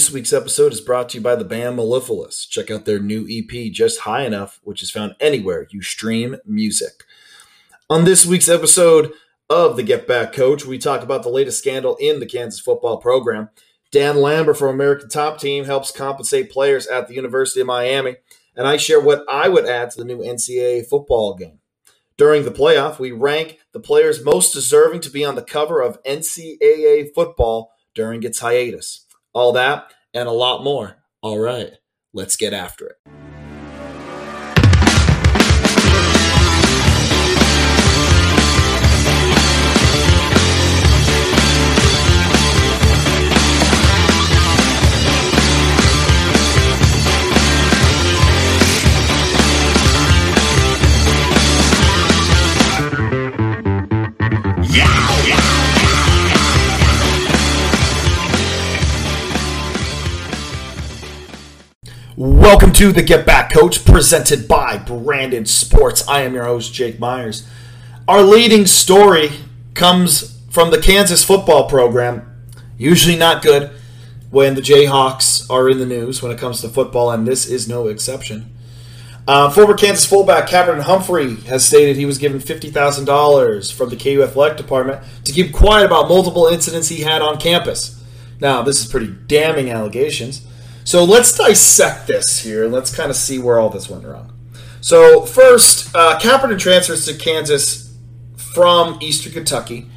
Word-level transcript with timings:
This 0.00 0.10
week's 0.10 0.32
episode 0.32 0.72
is 0.72 0.80
brought 0.80 1.10
to 1.10 1.18
you 1.18 1.22
by 1.22 1.34
the 1.34 1.44
band 1.44 1.76
Mellifluous. 1.76 2.46
Check 2.46 2.70
out 2.70 2.86
their 2.86 2.98
new 2.98 3.26
EP, 3.28 3.70
Just 3.70 4.00
High 4.00 4.24
Enough, 4.24 4.58
which 4.64 4.82
is 4.82 4.90
found 4.90 5.14
anywhere 5.20 5.66
you 5.68 5.82
stream 5.82 6.36
music. 6.46 7.04
On 7.90 8.06
this 8.06 8.24
week's 8.24 8.48
episode 8.48 9.12
of 9.50 9.76
the 9.76 9.82
Get 9.82 10.08
Back 10.08 10.32
Coach, 10.32 10.64
we 10.64 10.78
talk 10.78 11.02
about 11.02 11.22
the 11.22 11.28
latest 11.28 11.58
scandal 11.58 11.96
in 11.96 12.18
the 12.18 12.24
Kansas 12.24 12.60
football 12.60 12.96
program. 12.96 13.50
Dan 13.90 14.22
Lambert 14.22 14.56
from 14.56 14.68
American 14.68 15.10
Top 15.10 15.38
Team 15.38 15.66
helps 15.66 15.90
compensate 15.90 16.50
players 16.50 16.86
at 16.86 17.06
the 17.06 17.14
University 17.14 17.60
of 17.60 17.66
Miami, 17.66 18.16
and 18.56 18.66
I 18.66 18.78
share 18.78 19.02
what 19.02 19.22
I 19.28 19.50
would 19.50 19.66
add 19.66 19.90
to 19.90 19.98
the 19.98 20.06
new 20.06 20.20
NCAA 20.20 20.86
football 20.86 21.34
game. 21.34 21.58
During 22.16 22.46
the 22.46 22.50
playoff, 22.50 22.98
we 22.98 23.12
rank 23.12 23.58
the 23.72 23.80
players 23.80 24.24
most 24.24 24.54
deserving 24.54 25.02
to 25.02 25.10
be 25.10 25.26
on 25.26 25.34
the 25.34 25.42
cover 25.42 25.82
of 25.82 26.02
NCAA 26.04 27.12
football 27.14 27.74
during 27.94 28.22
its 28.22 28.38
hiatus. 28.38 29.04
All 29.32 29.52
that 29.52 29.92
and 30.14 30.28
a 30.28 30.32
lot 30.32 30.64
more. 30.64 30.96
All 31.22 31.38
right, 31.38 31.72
let's 32.12 32.36
get 32.36 32.52
after 32.52 32.86
it. 32.86 33.19
Welcome 62.22 62.74
to 62.74 62.92
the 62.92 63.00
Get 63.00 63.24
Back 63.24 63.50
Coach, 63.50 63.82
presented 63.82 64.46
by 64.46 64.76
Brandon 64.76 65.46
Sports. 65.46 66.06
I 66.06 66.20
am 66.20 66.34
your 66.34 66.44
host, 66.44 66.74
Jake 66.74 67.00
Myers. 67.00 67.48
Our 68.06 68.20
leading 68.20 68.66
story 68.66 69.30
comes 69.72 70.38
from 70.50 70.70
the 70.70 70.82
Kansas 70.82 71.24
football 71.24 71.66
program. 71.66 72.44
Usually 72.76 73.16
not 73.16 73.42
good 73.42 73.70
when 74.28 74.54
the 74.54 74.60
Jayhawks 74.60 75.48
are 75.48 75.70
in 75.70 75.78
the 75.78 75.86
news 75.86 76.22
when 76.22 76.30
it 76.30 76.38
comes 76.38 76.60
to 76.60 76.68
football, 76.68 77.10
and 77.10 77.26
this 77.26 77.46
is 77.46 77.66
no 77.66 77.88
exception. 77.88 78.54
Uh, 79.26 79.48
former 79.48 79.72
Kansas 79.72 80.04
fullback 80.04 80.46
Caperton 80.46 80.82
Humphrey 80.82 81.36
has 81.46 81.64
stated 81.64 81.96
he 81.96 82.04
was 82.04 82.18
given 82.18 82.38
$50,000 82.38 83.72
from 83.72 83.88
the 83.88 83.96
KU 83.96 84.22
Athletic 84.22 84.58
Department 84.58 85.02
to 85.24 85.32
keep 85.32 85.54
quiet 85.54 85.86
about 85.86 86.10
multiple 86.10 86.48
incidents 86.48 86.88
he 86.90 87.00
had 87.00 87.22
on 87.22 87.40
campus. 87.40 87.98
Now, 88.40 88.60
this 88.60 88.78
is 88.78 88.90
pretty 88.90 89.06
damning 89.26 89.70
allegations. 89.70 90.46
So 90.84 91.04
let's 91.04 91.36
dissect 91.36 92.06
this 92.06 92.40
here. 92.40 92.66
Let's 92.66 92.94
kind 92.94 93.10
of 93.10 93.16
see 93.16 93.38
where 93.38 93.58
all 93.58 93.68
this 93.68 93.88
went 93.88 94.04
wrong. 94.04 94.32
So 94.80 95.26
first, 95.26 95.94
uh, 95.94 96.18
Caperton 96.18 96.58
transfers 96.58 97.04
to 97.06 97.14
Kansas 97.14 97.94
from 98.36 98.98
Eastern 99.00 99.32
Kentucky, 99.32 99.88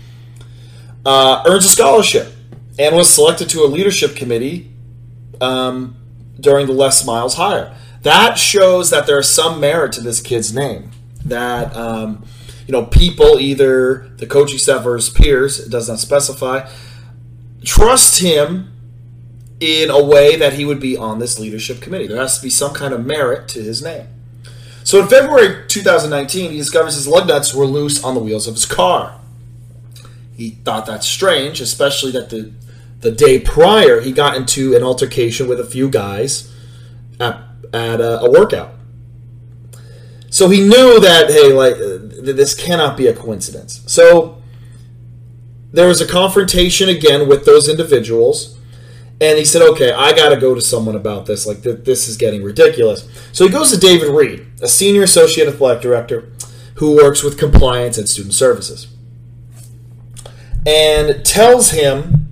uh, 1.05 1.43
earns 1.47 1.65
a 1.65 1.69
scholarship, 1.69 2.33
and 2.77 2.95
was 2.95 3.09
selected 3.09 3.49
to 3.49 3.61
a 3.61 3.67
leadership 3.67 4.15
committee 4.15 4.71
um, 5.41 5.95
during 6.39 6.67
the 6.67 6.73
Les 6.73 7.05
Miles 7.05 7.35
hire. 7.35 7.75
That 8.01 8.37
shows 8.37 8.89
that 8.89 9.07
there 9.07 9.19
is 9.19 9.29
some 9.29 9.59
merit 9.59 9.93
to 9.93 10.01
this 10.01 10.19
kid's 10.19 10.53
name. 10.53 10.91
That 11.25 11.75
um, 11.75 12.25
you 12.67 12.71
know, 12.73 12.85
people, 12.85 13.39
either 13.39 14.09
the 14.17 14.25
coaching 14.25 14.57
staff 14.57 14.85
or 14.85 14.95
his 14.95 15.09
peers, 15.09 15.59
it 15.59 15.69
does 15.69 15.89
not 15.89 15.99
specify, 15.99 16.69
trust 17.63 18.19
him 18.19 18.72
in 19.63 19.89
a 19.89 20.03
way 20.03 20.35
that 20.35 20.53
he 20.53 20.65
would 20.65 20.79
be 20.79 20.97
on 20.97 21.19
this 21.19 21.39
leadership 21.39 21.81
committee. 21.81 22.07
There 22.07 22.17
has 22.17 22.37
to 22.37 22.43
be 22.43 22.49
some 22.49 22.73
kind 22.73 22.93
of 22.93 23.05
merit 23.05 23.47
to 23.49 23.61
his 23.61 23.81
name. 23.81 24.07
So 24.83 25.01
in 25.01 25.07
February 25.07 25.65
2019, 25.67 26.51
he 26.51 26.57
discovers 26.57 26.95
his 26.95 27.07
lug 27.07 27.27
nuts 27.27 27.53
were 27.53 27.65
loose 27.65 28.03
on 28.03 28.15
the 28.15 28.19
wheels 28.19 28.47
of 28.47 28.55
his 28.55 28.65
car. 28.65 29.19
He 30.35 30.51
thought 30.51 30.85
that's 30.85 31.07
strange, 31.07 31.61
especially 31.61 32.11
that 32.11 32.29
the 32.29 32.51
the 32.99 33.11
day 33.11 33.37
prior 33.37 33.99
he 33.99 34.13
got 34.13 34.35
into 34.35 34.75
an 34.75 34.81
altercation 34.81 35.47
with 35.47 35.59
a 35.59 35.65
few 35.65 35.89
guys 35.89 36.53
at, 37.19 37.37
at 37.73 37.99
a, 37.99 38.21
a 38.21 38.31
workout. 38.31 38.71
So 40.29 40.49
he 40.49 40.61
knew 40.61 40.99
that 40.99 41.29
hey, 41.29 41.53
like 41.53 41.75
uh, 41.75 42.33
this 42.33 42.55
cannot 42.55 42.97
be 42.97 43.07
a 43.07 43.13
coincidence. 43.13 43.81
So 43.85 44.41
there 45.71 45.87
was 45.87 46.01
a 46.01 46.07
confrontation 46.07 46.89
again 46.89 47.27
with 47.27 47.45
those 47.45 47.67
individuals 47.67 48.57
and 49.21 49.37
he 49.37 49.45
said, 49.45 49.61
"Okay, 49.61 49.91
I 49.91 50.13
got 50.13 50.29
to 50.29 50.37
go 50.37 50.55
to 50.55 50.61
someone 50.61 50.95
about 50.95 51.25
this. 51.25 51.45
Like 51.45 51.63
th- 51.63 51.83
this 51.83 52.07
is 52.07 52.17
getting 52.17 52.43
ridiculous." 52.43 53.07
So 53.31 53.45
he 53.45 53.51
goes 53.51 53.71
to 53.71 53.77
David 53.77 54.09
Reed, 54.09 54.45
a 54.61 54.67
senior 54.67 55.03
associate 55.03 55.47
athletic 55.47 55.81
director 55.81 56.29
who 56.75 56.95
works 56.95 57.23
with 57.23 57.37
compliance 57.37 57.97
and 57.97 58.09
student 58.09 58.33
services, 58.33 58.87
and 60.65 61.23
tells 61.25 61.71
him 61.71 62.31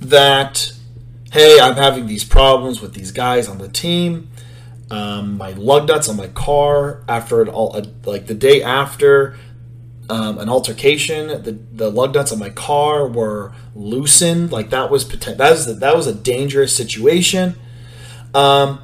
that, 0.00 0.72
"Hey, 1.32 1.58
I'm 1.60 1.76
having 1.76 2.06
these 2.06 2.24
problems 2.24 2.80
with 2.80 2.94
these 2.94 3.12
guys 3.12 3.48
on 3.48 3.58
the 3.58 3.68
team. 3.68 4.28
Um, 4.90 5.36
my 5.36 5.50
lug 5.50 5.88
nuts 5.88 6.08
on 6.08 6.16
my 6.16 6.28
car 6.28 7.02
after 7.08 7.42
it 7.42 7.48
all, 7.48 7.80
like 8.04 8.26
the 8.26 8.34
day 8.34 8.62
after." 8.62 9.36
Um, 10.08 10.38
an 10.38 10.48
altercation. 10.48 11.28
The 11.42 11.58
the 11.72 11.90
lug 11.90 12.14
nuts 12.14 12.32
on 12.32 12.38
my 12.38 12.50
car 12.50 13.06
were 13.08 13.52
loosened. 13.74 14.52
Like 14.52 14.70
that 14.70 14.90
was 14.90 15.08
that 15.08 15.38
was 15.38 15.78
that 15.78 15.96
was 15.96 16.06
a 16.06 16.14
dangerous 16.14 16.74
situation. 16.74 17.56
Um, 18.34 18.80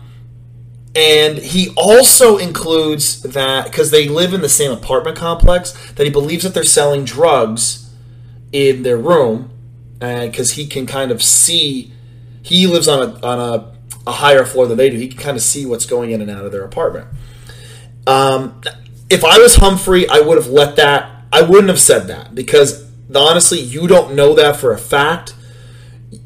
and 0.94 1.38
he 1.38 1.70
also 1.76 2.36
includes 2.36 3.22
that 3.22 3.64
because 3.64 3.90
they 3.90 4.08
live 4.08 4.34
in 4.34 4.42
the 4.42 4.48
same 4.48 4.70
apartment 4.70 5.16
complex 5.16 5.72
that 5.92 6.04
he 6.04 6.10
believes 6.10 6.44
that 6.44 6.52
they're 6.52 6.64
selling 6.64 7.04
drugs 7.04 7.90
in 8.52 8.82
their 8.82 8.98
room, 8.98 9.50
and 10.00 10.30
because 10.30 10.52
he 10.52 10.66
can 10.66 10.86
kind 10.86 11.10
of 11.10 11.22
see, 11.22 11.92
he 12.42 12.66
lives 12.66 12.88
on 12.88 13.08
a 13.08 13.26
on 13.26 13.38
a, 13.38 13.72
a 14.06 14.12
higher 14.12 14.44
floor 14.44 14.66
than 14.66 14.76
they 14.76 14.90
do. 14.90 14.98
He 14.98 15.08
can 15.08 15.18
kind 15.18 15.36
of 15.36 15.42
see 15.42 15.64
what's 15.64 15.86
going 15.86 16.10
in 16.10 16.20
and 16.20 16.30
out 16.30 16.44
of 16.44 16.52
their 16.52 16.64
apartment. 16.64 17.08
Um, 18.06 18.60
if 19.12 19.24
I 19.24 19.38
was 19.38 19.56
Humphrey, 19.56 20.08
I 20.08 20.20
would 20.20 20.38
have 20.38 20.48
let 20.48 20.76
that 20.76 21.12
I 21.32 21.40
wouldn't 21.40 21.68
have 21.68 21.80
said 21.80 22.08
that 22.08 22.34
because 22.34 22.86
honestly, 23.14 23.58
you 23.58 23.88
don't 23.88 24.14
know 24.14 24.34
that 24.34 24.56
for 24.56 24.72
a 24.72 24.78
fact. 24.78 25.34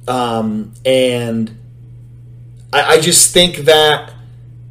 Um, 0.08 0.74
and 0.84 1.56
I, 2.72 2.94
I 2.94 3.00
just 3.00 3.32
think 3.32 3.58
that 3.58 4.12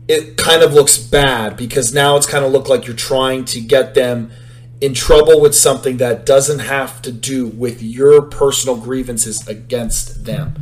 it 0.09 0.35
kind 0.37 0.61
of 0.61 0.73
looks 0.73 0.97
bad 0.97 1.55
because 1.55 1.93
now 1.93 2.17
it's 2.17 2.25
kind 2.25 2.43
of 2.43 2.51
look 2.51 2.67
like 2.67 2.85
you're 2.85 2.95
trying 2.95 3.45
to 3.45 3.61
get 3.61 3.95
them 3.95 4.31
in 4.81 4.93
trouble 4.93 5.39
with 5.39 5.55
something 5.55 5.97
that 5.97 6.25
doesn't 6.25 6.59
have 6.59 7.01
to 7.03 7.11
do 7.13 7.47
with 7.47 7.81
your 7.81 8.21
personal 8.21 8.75
grievances 8.75 9.47
against 9.47 10.25
them. 10.25 10.55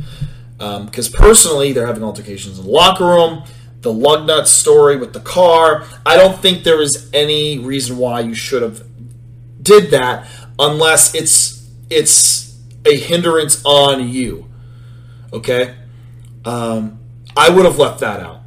Because 0.56 1.12
um, 1.12 1.20
personally, 1.20 1.72
they're 1.72 1.88
having 1.88 2.04
altercations 2.04 2.60
in 2.60 2.64
the 2.64 2.70
locker 2.70 3.04
room. 3.04 3.42
The 3.84 3.92
lug 3.92 4.26
nut 4.26 4.48
story 4.48 4.96
with 4.96 5.12
the 5.12 5.20
car. 5.20 5.86
I 6.06 6.16
don't 6.16 6.38
think 6.38 6.64
there 6.64 6.80
is 6.80 7.10
any 7.12 7.58
reason 7.58 7.98
why 7.98 8.20
you 8.20 8.34
should 8.34 8.62
have 8.62 8.82
did 9.62 9.90
that 9.90 10.26
unless 10.58 11.14
it's 11.14 11.68
it's 11.90 12.58
a 12.86 12.96
hindrance 12.96 13.62
on 13.66 14.08
you. 14.08 14.48
Okay, 15.34 15.74
um, 16.46 16.98
I 17.36 17.50
would 17.50 17.66
have 17.66 17.78
left 17.78 18.00
that 18.00 18.20
out 18.20 18.40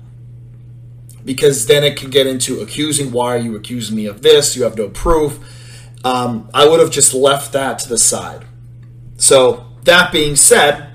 because 1.24 1.68
then 1.68 1.84
it 1.84 1.98
can 1.98 2.10
get 2.10 2.26
into 2.26 2.62
accusing. 2.62 3.12
Why 3.12 3.36
are 3.36 3.40
you 3.40 3.56
accusing 3.56 3.96
me 3.96 4.08
of 4.08 4.24
this? 4.24 4.56
You 4.56 4.64
have 4.64 4.76
no 4.76 4.90
proof. 4.90 5.40
Um, 6.04 6.50
I 6.52 6.68
would 6.68 6.80
have 6.80 6.90
just 6.90 7.14
left 7.14 7.54
that 7.54 7.78
to 7.80 7.90
the 7.90 8.00
side. 8.00 8.44
So 9.18 9.68
that 9.84 10.12
being 10.12 10.36
said, 10.36 10.87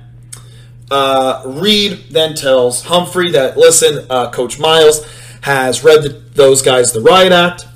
uh, 0.92 1.42
Reed 1.46 2.04
then 2.10 2.34
tells 2.34 2.84
Humphrey 2.84 3.30
that 3.32 3.56
listen, 3.56 4.06
uh, 4.10 4.30
Coach 4.30 4.58
Miles 4.58 5.04
has 5.40 5.82
read 5.82 6.02
the, 6.02 6.10
those 6.34 6.60
guys 6.62 6.92
the 6.92 7.00
riot 7.00 7.32
act. 7.32 7.66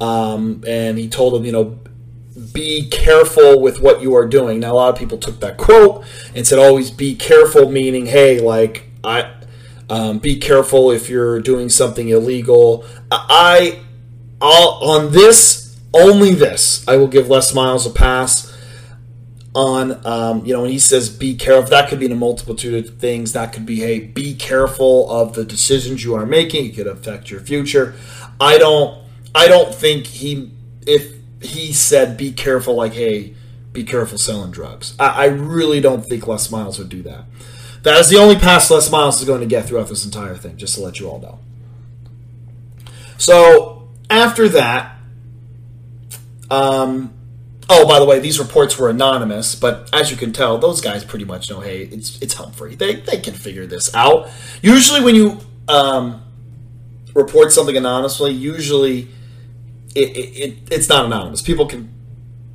Um, 0.00 0.62
and 0.66 0.98
he 0.98 1.08
told 1.08 1.34
him, 1.34 1.44
you 1.46 1.52
know, 1.52 1.78
be 2.52 2.88
careful 2.90 3.60
with 3.60 3.80
what 3.80 4.02
you 4.02 4.14
are 4.14 4.26
doing. 4.26 4.60
Now, 4.60 4.72
a 4.72 4.76
lot 4.76 4.92
of 4.92 4.98
people 4.98 5.18
took 5.18 5.40
that 5.40 5.56
quote 5.56 6.04
and 6.34 6.46
said, 6.46 6.58
always 6.58 6.90
be 6.90 7.14
careful, 7.14 7.70
meaning, 7.70 8.06
hey, 8.06 8.40
like, 8.40 8.90
I. 9.02 9.30
Um, 9.90 10.18
be 10.18 10.36
careful 10.36 10.90
if 10.90 11.10
you're 11.10 11.40
doing 11.40 11.68
something 11.68 12.08
illegal. 12.08 12.86
I, 13.10 13.80
I'll, 14.40 14.80
on 14.82 15.12
this, 15.12 15.78
only 15.92 16.32
this, 16.32 16.86
I 16.88 16.96
will 16.96 17.06
give 17.06 17.28
Les 17.28 17.54
Miles 17.54 17.86
a 17.86 17.90
pass 17.90 18.53
on 19.54 20.04
um, 20.04 20.44
you 20.44 20.52
know 20.52 20.62
when 20.62 20.70
he 20.70 20.78
says 20.78 21.08
be 21.08 21.36
careful 21.36 21.70
that 21.70 21.88
could 21.88 22.00
be 22.00 22.06
in 22.06 22.12
a 22.12 22.16
multitude 22.16 22.84
of 22.84 22.98
things 22.98 23.32
that 23.32 23.52
could 23.52 23.64
be 23.64 23.80
hey 23.80 24.00
be 24.00 24.34
careful 24.34 25.08
of 25.10 25.34
the 25.34 25.44
decisions 25.44 26.02
you 26.02 26.14
are 26.14 26.26
making 26.26 26.66
it 26.66 26.74
could 26.74 26.88
affect 26.88 27.30
your 27.30 27.40
future 27.40 27.94
i 28.40 28.58
don't 28.58 29.04
I 29.34 29.48
don't 29.48 29.74
think 29.74 30.06
he 30.06 30.52
if 30.86 31.14
he 31.42 31.72
said 31.72 32.16
be 32.16 32.32
careful 32.32 32.74
like 32.76 32.92
hey 32.92 33.34
be 33.72 33.82
careful 33.82 34.18
selling 34.18 34.52
drugs. 34.52 34.94
I, 35.00 35.24
I 35.24 35.24
really 35.26 35.80
don't 35.80 36.06
think 36.06 36.26
Les 36.28 36.50
Miles 36.50 36.78
would 36.78 36.88
do 36.88 37.02
that. 37.02 37.24
That 37.82 37.98
is 37.98 38.08
the 38.08 38.18
only 38.18 38.36
pass 38.36 38.70
Les 38.70 38.90
Miles 38.90 39.20
is 39.20 39.26
going 39.26 39.40
to 39.40 39.46
get 39.46 39.66
throughout 39.66 39.88
this 39.88 40.04
entire 40.04 40.36
thing, 40.36 40.56
just 40.56 40.76
to 40.76 40.80
let 40.80 41.00
you 41.00 41.08
all 41.10 41.18
know. 41.18 41.40
So 43.18 43.88
after 44.08 44.48
that, 44.50 44.96
um, 46.50 47.12
oh, 47.68 47.86
by 47.86 47.98
the 47.98 48.04
way, 48.04 48.18
these 48.18 48.38
reports 48.38 48.78
were 48.78 48.90
anonymous, 48.90 49.54
but 49.54 49.88
as 49.92 50.10
you 50.10 50.16
can 50.16 50.32
tell, 50.32 50.58
those 50.58 50.80
guys 50.80 51.04
pretty 51.04 51.24
much 51.24 51.50
know, 51.50 51.60
hey, 51.60 51.82
it's 51.82 52.20
it's 52.20 52.34
Humphrey. 52.34 52.74
They 52.74 52.96
they 52.96 53.18
can 53.18 53.34
figure 53.34 53.66
this 53.66 53.94
out. 53.94 54.28
Usually, 54.62 55.02
when 55.02 55.14
you 55.14 55.38
um, 55.68 56.22
report 57.14 57.52
something 57.52 57.76
anonymously, 57.76 58.32
usually 58.32 59.08
it, 59.94 60.16
it, 60.16 60.36
it, 60.36 60.58
it's 60.70 60.88
not 60.88 61.06
anonymous. 61.06 61.42
People 61.42 61.66
can, 61.66 61.92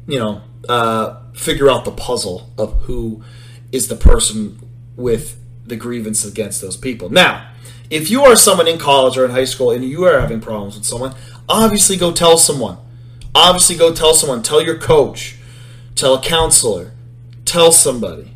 you 0.08 0.20
know, 0.20 0.42
uh, 0.68 1.22
figure 1.34 1.70
out 1.70 1.86
the 1.86 1.92
puzzle 1.92 2.52
of 2.58 2.74
who 2.84 3.24
is 3.72 3.88
the 3.88 3.96
person 3.96 4.60
with 4.96 5.38
the 5.66 5.76
grievance 5.76 6.26
against 6.26 6.62
those 6.62 6.76
people. 6.76 7.10
Now, 7.10 7.52
if 7.90 8.10
you 8.10 8.24
are 8.24 8.36
someone 8.36 8.68
in 8.68 8.78
college 8.78 9.18
or 9.18 9.26
in 9.26 9.32
high 9.32 9.46
school 9.46 9.72
and 9.72 9.84
you 9.84 10.04
are 10.04 10.20
having 10.20 10.42
problems 10.42 10.76
with 10.76 10.86
someone, 10.86 11.16
obviously 11.48 11.96
go 11.96 12.12
tell 12.12 12.38
someone. 12.38 12.78
Obviously 13.36 13.76
go 13.76 13.94
tell 13.94 14.14
someone. 14.14 14.44
Tell 14.44 14.62
your 14.62 14.78
coach. 14.78 15.38
Tell 15.96 16.16
a 16.16 16.22
counselor. 16.22 16.94
Tell 17.46 17.72
somebody. 17.72 18.34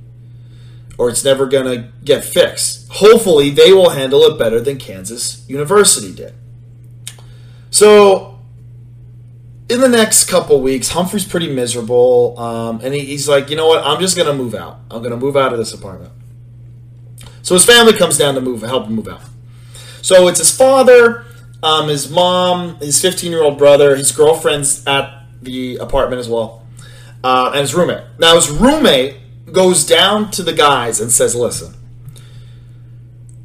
Or 0.98 1.10
it's 1.10 1.24
never 1.24 1.46
going 1.46 1.66
to 1.66 1.90
get 2.04 2.24
fixed. 2.24 2.92
Hopefully, 2.94 3.50
they 3.50 3.74
will 3.74 3.90
handle 3.90 4.22
it 4.24 4.38
better 4.38 4.62
than 4.62 4.78
Kansas 4.78 5.48
University 5.50 6.14
did. 6.14 6.36
So, 7.72 8.40
in 9.70 9.82
the 9.82 9.90
next 9.90 10.30
couple 10.30 10.62
weeks, 10.62 10.90
Humphrey's 10.90 11.26
pretty 11.26 11.52
miserable. 11.52 12.40
Um, 12.40 12.80
and 12.84 12.94
he, 12.94 13.02
he's 13.02 13.28
like, 13.28 13.50
you 13.50 13.56
know 13.56 13.68
what? 13.68 13.84
I'm 13.84 14.00
just 14.00 14.16
going 14.16 14.28
to 14.28 14.36
move 14.36 14.54
out. 14.54 14.80
I'm 14.92 15.00
going 15.00 15.12
to 15.12 15.18
move 15.18 15.36
out 15.36 15.52
of 15.52 15.58
this 15.58 15.74
apartment. 15.74 16.12
So 17.44 17.56
his 17.56 17.66
family 17.66 17.94
comes 17.94 18.18
down 18.18 18.36
to 18.36 18.42
move, 18.42 18.62
help 18.62 18.88
him 18.88 18.96
move 18.96 19.10
out. 19.10 19.22
So 20.02 20.28
it's 20.28 20.40
his 20.40 20.56
father, 20.56 21.26
um, 21.64 21.88
his 21.88 22.10
mom, 22.10 22.76
his 22.76 23.02
15 23.02 23.32
year 23.32 23.42
old 23.42 23.58
brother, 23.58 23.96
his 23.96 24.12
girlfriend's 24.12 24.86
at 24.86 25.24
the 25.42 25.78
apartment 25.78 26.20
as 26.20 26.28
well, 26.28 26.66
uh, 27.24 27.52
and 27.54 27.62
his 27.62 27.74
roommate. 27.74 28.04
Now 28.20 28.36
his 28.36 28.50
roommate 28.50 29.16
goes 29.52 29.86
down 29.86 30.30
to 30.32 30.44
the 30.44 30.54
guys 30.54 31.00
and 31.00 31.12
says, 31.12 31.36
"Listen, 31.36 31.74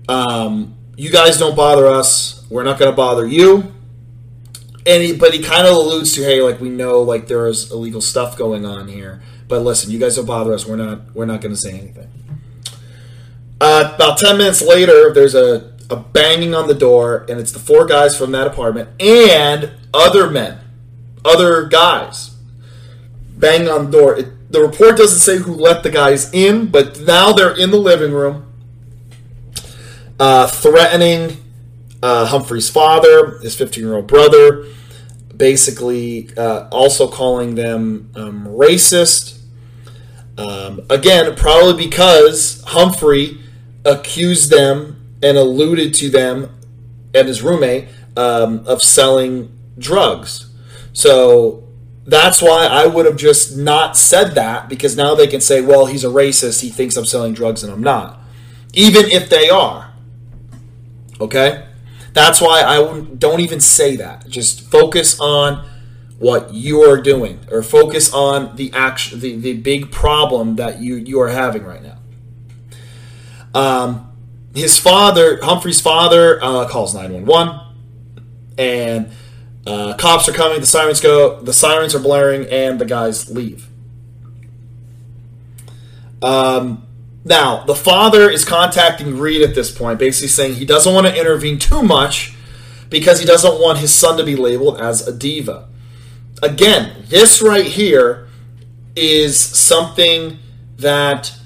um, 0.09 0.75
you 0.97 1.11
guys 1.11 1.39
don't 1.39 1.57
bother 1.57 1.87
us. 1.87 2.45
We're 2.51 2.65
not 2.65 2.79
going 2.79 2.91
to 2.91 2.97
bother 2.97 3.27
you." 3.27 3.73
And 4.87 5.03
he, 5.03 5.13
but 5.13 5.35
he 5.35 5.43
kind 5.43 5.67
of 5.67 5.77
alludes 5.77 6.13
to, 6.15 6.23
"Hey, 6.23 6.43
like 6.43 6.61
we 6.61 6.71
know, 6.71 7.03
like 7.03 7.29
there 7.29 7.47
is 7.47 7.71
illegal 7.71 8.01
stuff 8.01 8.37
going 8.37 8.67
on 8.67 8.89
here, 8.89 9.23
but 9.47 9.61
listen, 9.61 9.91
you 9.91 9.99
guys 9.99 10.17
don't 10.17 10.27
bother 10.27 10.53
us. 10.53 10.67
We're 10.67 10.77
not, 10.77 11.15
we're 11.15 11.27
not 11.27 11.41
going 11.41 11.55
to 11.55 11.61
say 11.61 11.79
anything." 11.79 12.09
Uh, 13.61 13.93
about 13.95 14.19
10 14.19 14.39
minutes 14.39 14.63
later, 14.63 15.13
there's 15.13 15.35
a, 15.35 15.73
a 15.91 15.97
banging 15.97 16.55
on 16.55 16.69
the 16.69 16.75
door, 16.75 17.25
and 17.29 17.41
it's 17.41 17.53
the 17.53 17.59
four 17.59 17.87
guys 17.87 18.17
from 18.17 18.33
that 18.33 18.47
apartment 18.47 18.91
and 19.01 19.73
other 19.95 20.31
men, 20.31 20.59
other 21.25 21.67
guys 21.67 22.37
banging 23.37 23.69
on 23.69 23.91
the 23.91 23.99
door. 23.99 24.17
It, 24.17 24.53
the 24.53 24.61
report 24.61 24.97
doesn't 24.97 25.21
say 25.21 25.39
who 25.39 25.55
let 25.55 25.83
the 25.83 25.91
guys 25.91 26.33
in, 26.33 26.67
but 26.67 27.01
now 27.01 27.33
they're 27.33 27.57
in 27.57 27.71
the 27.71 27.79
living 27.79 28.13
room, 28.13 28.47
uh, 30.19 30.47
threatening 30.47 31.37
uh, 32.03 32.27
Humphrey's 32.27 32.69
father, 32.69 33.39
his 33.39 33.55
15 33.55 33.85
year 33.85 33.95
old 33.95 34.07
brother, 34.07 34.67
basically 35.37 36.31
uh, 36.37 36.69
also 36.71 37.09
calling 37.09 37.55
them 37.55 38.11
um, 38.15 38.47
racist. 38.47 39.39
Um, 40.37 40.83
again, 40.89 41.35
probably 41.35 41.85
because 41.87 42.63
Humphrey 42.67 43.41
accused 43.85 44.51
them 44.51 44.98
and 45.23 45.37
alluded 45.37 45.95
to 45.95 46.11
them 46.11 46.55
and 47.15 47.29
his 47.29 47.43
roommate 47.43 47.89
um, 48.17 48.67
of 48.67 48.83
selling 48.83 49.53
drugs. 49.79 50.51
So 50.93 51.65
that's 52.07 52.41
why 52.43 52.67
I 52.67 52.87
would 52.87 53.07
have 53.07 53.17
just 53.17 53.57
not 53.57 53.97
said 53.97 54.35
that 54.35 54.69
because 54.69 54.97
now 54.97 55.15
they 55.15 55.27
can 55.27 55.41
say, 55.41 55.61
well, 55.61 55.87
he's 55.87 56.05
a 56.05 56.09
racist. 56.09 56.61
He 56.61 56.71
thinks 56.71 56.97
I'm 56.97 57.05
selling 57.05 57.35
drugs 57.35 57.63
and 57.63 57.73
I'm 57.73 57.83
not. 57.83 58.21
Even 58.73 59.07
if 59.07 59.29
they 59.29 59.49
are. 59.49 59.93
Okay? 61.21 61.67
That's 62.13 62.41
why 62.41 62.63
I 62.63 63.01
don't 63.17 63.41
even 63.41 63.61
say 63.61 63.97
that. 63.97 64.29
Just 64.29 64.71
focus 64.71 65.19
on 65.21 65.69
what 66.19 66.53
you 66.53 66.83
are 66.83 67.01
doing 67.01 67.39
or 67.51 67.63
focus 67.63 68.13
on 68.13 68.57
the 68.57 68.73
action 68.73 69.21
the, 69.21 69.37
the 69.37 69.55
big 69.55 69.93
problem 69.93 70.57
that 70.57 70.81
you 70.81 70.97
you 70.97 71.21
are 71.21 71.29
having 71.29 71.65
right 71.65 71.83
now 71.83 71.97
um, 73.55 74.08
his 74.59 74.79
father, 74.79 75.41
Humphrey's 75.43 75.81
father, 75.81 76.43
uh, 76.43 76.69
calls 76.69 76.95
911, 76.95 77.61
and 78.57 79.11
uh, 79.67 79.95
cops 79.95 80.29
are 80.29 80.33
coming. 80.33 80.61
The 80.61 80.67
sirens 80.67 81.01
go. 81.01 81.41
The 81.41 81.53
sirens 81.53 81.95
are 81.95 82.01
blaring, 82.01 82.47
and 82.49 82.81
the 82.81 82.85
guys 82.85 83.31
leave. 83.31 83.69
Um, 86.23 86.87
now, 87.25 87.65
the 87.65 87.75
father 87.75 88.31
is 88.31 88.45
contacting 88.45 89.19
Reed 89.19 89.43
at 89.43 89.55
this 89.55 89.71
point, 89.71 89.99
basically 89.99 90.29
saying 90.29 90.55
he 90.55 90.65
doesn't 90.65 90.93
want 90.93 91.07
to 91.07 91.19
intervene 91.19 91.59
too 91.59 91.83
much 91.83 92.35
because 92.91 93.21
he 93.21 93.27
doesn't 93.27 93.61
want 93.61 93.79
his 93.79 93.93
son 93.93 94.17
to 94.17 94.25
be 94.25 94.35
labeled 94.35 94.81
as 94.81 95.07
a 95.07 95.13
diva. 95.13 95.69
Again, 96.43 97.05
this 97.09 97.43
right 97.43 97.67
here 97.67 98.29
is 98.97 99.39
something 99.39 100.39
that 100.79 101.37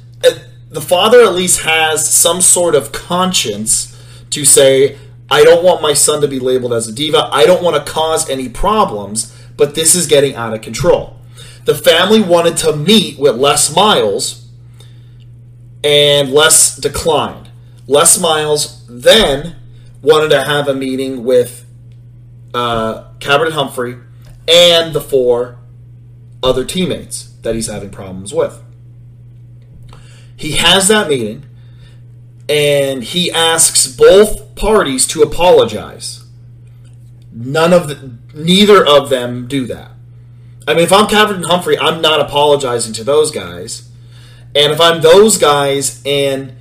the 0.73 0.81
father 0.81 1.21
at 1.21 1.35
least 1.35 1.61
has 1.61 2.09
some 2.09 2.41
sort 2.41 2.75
of 2.75 2.93
conscience 2.93 3.95
to 4.31 4.43
say, 4.43 4.99
I 5.31 5.45
don't 5.45 5.63
want 5.63 5.83
my 5.83 5.93
son 5.93 6.23
to 6.23 6.29
be 6.29 6.41
labeled 6.41 6.73
as 6.73 6.89
a 6.89 6.93
diva. 6.93 7.29
I 7.31 7.45
don't 7.45 7.63
want 7.63 7.77
to 7.77 7.93
cause 7.93 8.29
any 8.29 8.49
problems, 8.49 9.37
but 9.59 9.75
this 9.75 9.95
is 9.95 10.07
getting 10.07 10.35
out 10.35 10.55
of 10.55 10.63
control. 10.63 11.19
The 11.67 11.75
family 11.75 12.23
wanted 12.23 12.57
to 12.59 12.75
meet 12.75 13.19
with 13.19 13.37
Les 13.37 13.75
Miles, 13.77 14.49
and 15.85 16.33
Les 16.33 16.77
declined. 16.77 17.51
Les 17.87 18.19
Miles 18.19 18.87
then 18.89 19.57
wanted 20.01 20.31
to 20.31 20.43
have 20.43 20.69
a 20.69 20.75
meeting 20.75 21.23
with 21.23 21.67
uh, 22.55 23.11
Caperton 23.19 23.53
Humphrey 23.53 23.99
and 24.49 24.95
the 24.95 25.01
four 25.03 25.59
other 26.43 26.65
teammates 26.65 27.25
that 27.43 27.55
he's 27.55 27.67
having 27.67 27.91
problems 27.91 28.33
with. 28.33 28.63
He 30.43 30.57
has 30.57 30.89
that 30.89 31.09
meeting 31.09 31.45
and 32.49 33.05
he 33.05 33.31
asks 33.31 33.87
both 33.87 34.57
parties 34.57 35.07
to 35.07 35.23
apologize. 35.23 36.25
None 37.31 37.73
of 37.73 37.87
the, 37.87 38.19
neither 38.35 38.85
of 38.85 39.09
them 39.09 39.47
do 39.47 39.67
that. 39.67 39.93
I 40.67 40.75
mean, 40.75 40.83
if 40.83 40.93
I'm 40.93 41.07
Caperton 41.07 41.45
Humphrey, 41.45 41.79
I'm 41.79 42.01
not 42.01 42.19
apologizing 42.19 42.93
to 42.95 43.05
those 43.05 43.31
guys. 43.31 43.89
And 44.53 44.73
if 44.73 44.81
I'm 44.81 45.01
those 45.01 45.39
guys, 45.39 46.03
and 46.05 46.57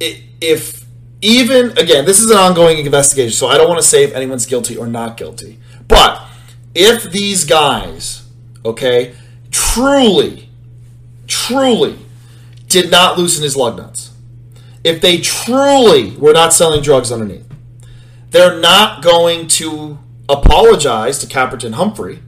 if 0.00 0.84
even 1.22 1.78
again, 1.78 2.06
this 2.06 2.18
is 2.18 2.32
an 2.32 2.36
ongoing 2.36 2.84
investigation, 2.84 3.30
so 3.30 3.46
I 3.46 3.56
don't 3.58 3.68
want 3.68 3.80
to 3.80 3.86
say 3.86 4.02
if 4.02 4.12
anyone's 4.12 4.44
guilty 4.44 4.76
or 4.76 4.88
not 4.88 5.16
guilty. 5.16 5.60
But 5.86 6.20
if 6.74 7.04
these 7.12 7.44
guys, 7.44 8.26
okay, 8.64 9.14
truly, 9.52 10.48
truly 11.28 11.96
did 12.70 12.90
not 12.90 13.18
loosen 13.18 13.44
his 13.44 13.56
lug 13.56 13.76
nuts, 13.76 14.12
if 14.82 15.00
they 15.02 15.18
truly 15.18 16.16
were 16.16 16.32
not 16.32 16.54
selling 16.54 16.82
drugs 16.82 17.12
underneath, 17.12 17.46
they're 18.30 18.58
not 18.58 19.02
going 19.02 19.48
to 19.48 19.98
apologize 20.28 21.18
to 21.18 21.26
Caperton 21.26 21.74
Humphrey 21.74 22.20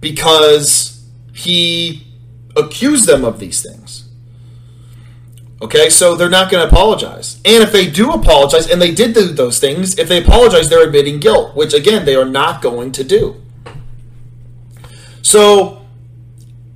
because 0.00 1.04
he 1.32 2.06
accused 2.56 3.06
them 3.06 3.24
of 3.24 3.40
these 3.40 3.62
things. 3.62 4.08
Okay, 5.60 5.90
so 5.90 6.14
they're 6.14 6.30
not 6.30 6.52
going 6.52 6.62
to 6.62 6.72
apologize. 6.72 7.40
And 7.44 7.64
if 7.64 7.72
they 7.72 7.90
do 7.90 8.12
apologize, 8.12 8.70
and 8.70 8.80
they 8.80 8.92
did 8.92 9.14
do 9.14 9.26
those 9.26 9.58
things, 9.58 9.98
if 9.98 10.08
they 10.08 10.22
apologize, 10.22 10.68
they're 10.68 10.86
admitting 10.86 11.18
guilt, 11.18 11.56
which 11.56 11.74
again, 11.74 12.04
they 12.04 12.14
are 12.14 12.24
not 12.24 12.62
going 12.62 12.92
to 12.92 13.02
do. 13.02 13.42
So, 15.22 15.82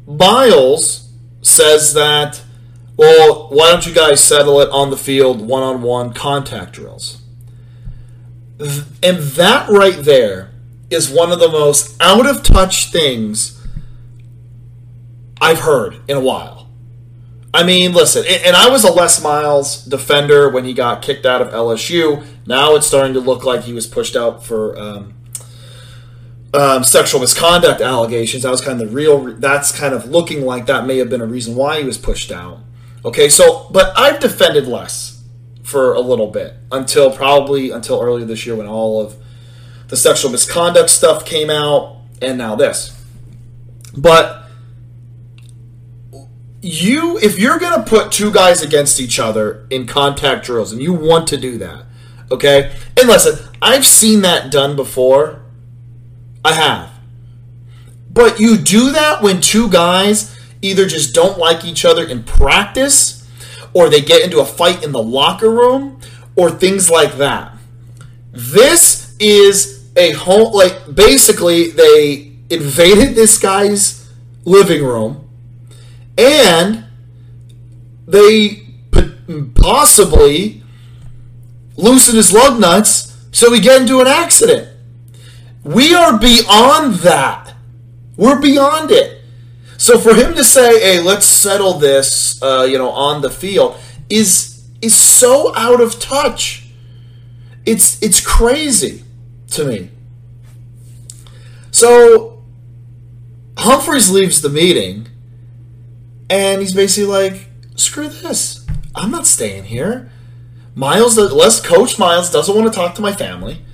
Miles 0.07 1.09
says 1.43 1.95
that 1.95 2.42
well, 2.97 3.49
why 3.51 3.71
don't 3.71 3.87
you 3.87 3.95
guys 3.95 4.23
settle 4.23 4.61
it 4.61 4.69
on 4.71 4.91
the 4.91 4.97
field, 4.97 5.41
one 5.41 5.63
on 5.63 5.83
one 5.83 6.13
contact 6.13 6.73
drills? 6.73 7.23
And 9.03 9.19
that 9.19 9.69
right 9.69 9.97
there 9.97 10.51
is 10.91 11.11
one 11.11 11.33
of 11.33 11.41
the 11.41 11.49
most 11.49 12.01
out 12.01 12.27
of 12.27 12.43
touch 12.43 12.91
things 12.93 13.61
I've 15.41 15.61
heard 15.61 15.97
in 16.09 16.17
a 16.17 16.21
while. 16.21 16.69
I 17.55 17.65
mean, 17.65 17.93
listen, 17.93 18.25
and 18.27 18.57
I 18.57 18.71
was 18.71 18.85
a 18.85 18.93
Les 18.93 19.23
Miles 19.23 19.85
defender 19.85 20.49
when 20.49 20.65
he 20.65 20.73
got 20.73 21.03
kicked 21.03 21.27
out 21.27 21.43
of 21.43 21.49
LSU. 21.49 22.25
Now 22.47 22.77
it's 22.77 22.87
starting 22.87 23.13
to 23.15 23.21
look 23.21 23.45
like 23.45 23.63
he 23.63 23.75
was 23.75 23.87
pushed 23.87 24.17
out 24.17 24.45
for 24.45 24.79
um, 24.79 25.15
um, 26.55 26.85
sexual 26.85 27.21
misconduct 27.21 27.81
allegations. 27.81 28.45
That 28.45 28.51
was 28.51 28.63
kind 28.63 28.81
of 28.81 28.89
the 28.89 28.95
real. 28.95 29.35
That's 29.35 29.71
kind 29.71 29.93
of 29.93 30.07
looking 30.07 30.47
like 30.47 30.67
that 30.67 30.87
may 30.87 30.97
have 30.99 31.11
been 31.11 31.21
a 31.21 31.27
reason 31.27 31.55
why 31.55 31.81
he 31.81 31.85
was 31.85 31.99
pushed 31.99 32.33
out. 32.33 32.61
Okay, 33.05 33.29
so 33.29 33.69
but 33.71 33.93
I've 33.99 34.21
defended 34.21 34.67
Les 34.67 35.23
for 35.63 35.95
a 35.95 36.01
little 36.01 36.29
bit 36.29 36.55
until 36.71 37.11
probably 37.11 37.71
until 37.71 38.01
earlier 38.01 38.25
this 38.25 38.47
year 38.47 38.55
when 38.55 38.67
all 38.67 39.01
of 39.01 39.17
the 39.89 39.97
sexual 39.97 40.31
misconduct 40.31 40.91
stuff 40.91 41.25
came 41.25 41.51
out, 41.51 41.97
and 42.21 42.39
now 42.39 42.55
this. 42.55 42.99
But 43.97 44.47
you, 46.63 47.19
if 47.19 47.39
you're 47.39 47.59
gonna 47.59 47.83
put 47.83 48.13
two 48.13 48.31
guys 48.33 48.63
against 48.63 49.01
each 49.01 49.19
other 49.19 49.67
in 49.69 49.87
contact 49.87 50.47
drills, 50.47 50.73
and 50.73 50.81
you 50.81 50.93
want 50.93 51.27
to 51.29 51.37
do 51.37 51.59
that, 51.59 51.85
okay, 52.31 52.73
and 52.97 53.09
listen, 53.09 53.39
I've 53.61 53.85
seen 53.85 54.23
that 54.23 54.51
done 54.51 54.77
before. 54.77 55.41
I 56.45 56.55
have. 56.55 56.91
But 58.13 58.41
you 58.41 58.57
do 58.57 58.93
that 58.93 59.23
when 59.23 59.41
two 59.41 59.69
guys 59.69 60.37
either 60.63 60.87
just 60.87 61.15
don't 61.15 61.39
like 61.39 61.65
each 61.65 61.85
other 61.85 62.07
in 62.07 62.23
practice 62.23 63.29
or 63.75 63.89
they 63.89 64.01
get 64.01 64.23
into 64.23 64.41
a 64.41 64.45
fight 64.45 64.85
in 64.85 64.93
the 64.93 65.03
locker 65.03 65.51
room 65.51 66.01
or 66.37 66.51
things 66.51 66.89
like 66.89 67.17
that. 67.17 67.57
This 68.33 69.15
is 69.19 69.91
a 69.97 70.13
home 70.13 70.53
like 70.53 70.95
basically 70.95 71.71
they 71.71 72.33
invaded 72.49 73.15
this 73.15 73.39
guy's 73.39 74.11
living 74.45 74.85
room 74.85 75.29
and 76.17 76.85
they 78.07 78.67
possibly 79.55 80.63
loosened 81.77 82.17
his 82.17 82.33
lug 82.33 82.61
nuts 82.61 83.17
so 83.33 83.53
he 83.53 83.61
get 83.61 83.81
into 83.81 84.01
an 84.01 84.07
accident. 84.07 84.69
We 85.65 85.95
are 85.95 86.19
beyond 86.19 86.95
that. 86.97 87.55
We're 88.17 88.41
beyond 88.41 88.91
it. 88.91 89.22
So 89.83 89.99
for 89.99 90.15
him 90.15 90.37
to 90.37 90.45
say, 90.45 90.79
"Hey, 90.79 91.01
let's 91.01 91.27
settle 91.27 91.73
this," 91.75 92.41
uh, 92.41 92.69
you 92.71 92.79
know, 92.79 92.91
on 92.91 93.21
the 93.21 93.31
field, 93.31 93.75
is 94.09 94.63
is 94.81 94.95
so 94.95 95.53
out 95.57 95.81
of 95.81 95.99
touch. 95.99 96.67
It's 97.67 98.01
it's 98.01 98.21
crazy 98.21 99.03
to 99.51 99.65
me. 99.65 99.91
So 101.73 102.45
Humphries 103.59 104.09
leaves 104.09 104.41
the 104.41 104.49
meeting, 104.49 105.09
and 106.31 106.61
he's 106.61 106.75
basically 106.75 107.11
like, 107.11 107.49
"Screw 107.75 108.09
this! 108.09 108.65
I'm 108.95 109.11
not 109.11 109.27
staying 109.27 109.65
here." 109.65 110.13
Miles, 110.77 111.19
Les 111.19 111.61
Coach 111.61 111.99
Miles 111.99 112.31
doesn't 112.31 112.55
want 112.55 112.73
to 112.73 112.73
talk 112.73 112.95
to 112.95 113.03
my 113.03 113.13
family. 113.13 113.65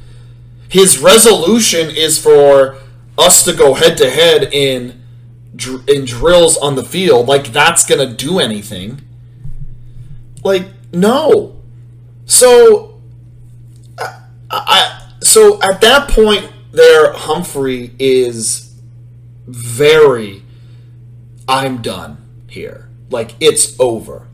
His 0.71 1.01
resolution 1.01 1.91
is 1.91 2.19
for 2.19 2.79
us 3.19 3.43
to 3.45 3.53
go 3.53 3.75
head 3.75 3.99
to 3.99 4.09
head 4.09 4.49
in 4.55 4.98
in 5.89 6.05
drills 6.05 6.57
on 6.59 6.77
the 6.77 6.85
field 6.85 7.27
like 7.27 7.53
that's 7.53 7.87
going 7.87 8.07
to 8.07 8.15
do 8.15 8.39
anything. 8.39 9.01
Like 10.45 10.67
no. 10.93 11.61
So 12.27 13.01
I, 13.99 14.21
I 14.51 15.13
so 15.21 15.61
at 15.63 15.81
that 15.81 16.09
point 16.11 16.51
there 16.73 17.13
Humphrey 17.13 17.93
is 17.99 18.75
very 19.47 20.43
I'm 21.49 21.81
done 21.81 22.19
here. 22.49 22.89
Like 23.11 23.35
it's 23.41 23.79
over. 23.81 24.29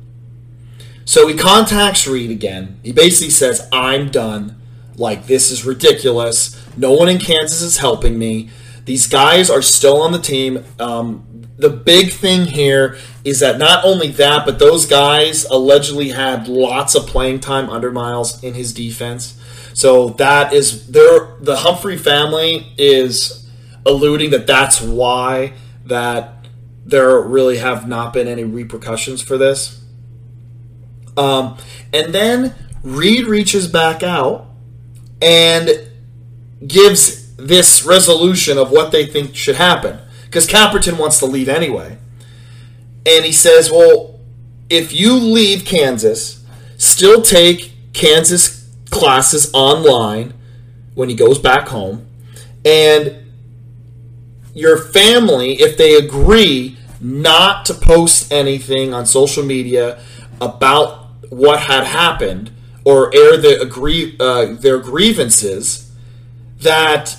So 1.05 1.29
he 1.29 1.35
contacts 1.35 2.07
Reed 2.07 2.31
again. 2.31 2.81
He 2.83 2.93
basically 2.93 3.31
says, 3.31 3.69
I'm 3.71 4.11
done. 4.11 4.61
Like, 4.97 5.27
this 5.27 5.51
is 5.51 5.65
ridiculous. 5.65 6.61
No 6.77 6.93
one 6.93 7.09
in 7.09 7.19
Kansas 7.19 7.61
is 7.61 7.79
helping 7.79 8.19
me. 8.19 8.51
These 8.85 9.07
guys 9.07 9.51
are 9.51 9.63
still 9.63 10.03
on 10.03 10.13
the 10.13 10.19
team. 10.19 10.65
Um, 10.79 11.27
the 11.57 11.71
big 11.71 12.13
thing 12.13 12.47
here 12.47 12.99
is 13.25 13.41
that 13.41 13.59
not 13.59 13.85
only 13.85 14.09
that, 14.09 14.45
but 14.45 14.59
those 14.59 14.87
guys 14.87 15.45
allegedly 15.45 16.11
had 16.11 16.49
lots 16.49 16.95
of 16.95 17.07
playing 17.07 17.41
time 17.41 17.71
under 17.71 17.91
Miles 17.91 18.43
in 18.43 18.55
his 18.55 18.73
defense. 18.73 19.41
So 19.73 20.11
that 20.11 20.53
is 20.53 20.89
there. 20.89 21.37
The 21.41 21.57
Humphrey 21.57 21.97
family 21.97 22.73
is 22.77 23.49
alluding 23.87 24.31
that 24.31 24.47
that's 24.47 24.81
why 24.81 25.55
that 25.87 26.47
there 26.85 27.21
really 27.21 27.59
have 27.59 27.89
not 27.89 28.13
been 28.13 28.29
any 28.29 28.45
repercussions 28.45 29.23
for 29.23 29.39
this. 29.39 29.81
Um, 31.17 31.57
and 31.93 32.15
then 32.15 32.55
Reed 32.83 33.27
reaches 33.27 33.69
back 33.69 34.03
out 34.03 34.47
and 35.23 35.71
gives 36.67 37.24
this 37.37 37.85
resolution 37.85 38.59
of 38.59 38.71
what 38.71 38.93
they 38.93 39.07
think 39.07 39.35
should 39.35 39.57
happen. 39.57 39.99
Because 40.25 40.47
Caperton 40.47 40.99
wants 40.99 41.19
to 41.19 41.27
leave 41.27 41.49
anyway. 41.49 41.99
And 43.07 43.25
he 43.25 43.33
says, 43.33 43.71
well, 43.71 44.19
if 44.71 44.93
you 44.93 45.15
leave 45.15 45.65
Kansas, 45.65 46.45
still 46.77 47.23
take 47.23 47.73
Kansas 47.93 48.69
classes 48.91 49.51
online 49.53 50.35
when 50.95 51.09
he 51.09 51.15
goes 51.15 51.39
back 51.39 51.69
home, 51.69 52.07
and 52.65 53.17
your 54.55 54.79
family, 54.79 55.55
if 55.61 55.77
they 55.77 55.95
agree 55.95 56.79
not 57.01 57.67
to 57.67 57.75
post 57.75 58.33
anything 58.33 58.95
on 58.95 59.05
social 59.05 59.45
media 59.45 60.01
about 60.41 61.09
what 61.31 61.61
had 61.61 61.85
happened 61.85 62.51
or 62.85 63.15
air 63.15 63.37
the 63.37 63.61
agree, 63.61 64.17
uh, 64.21 64.47
their 64.47 64.79
grievances, 64.79 65.93
that 66.61 67.17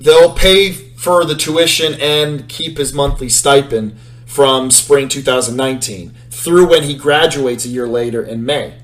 they'll 0.00 0.32
pay 0.32 0.72
for 0.72 1.24
the 1.24 1.34
tuition 1.34 1.94
and 2.00 2.48
keep 2.48 2.78
his 2.78 2.92
monthly 2.92 3.28
stipend 3.28 3.96
from 4.26 4.70
spring 4.70 5.08
2019 5.08 6.14
through 6.30 6.68
when 6.68 6.84
he 6.84 6.94
graduates 6.94 7.64
a 7.64 7.68
year 7.68 7.86
later 7.86 8.22
in 8.22 8.44
May. 8.44 8.78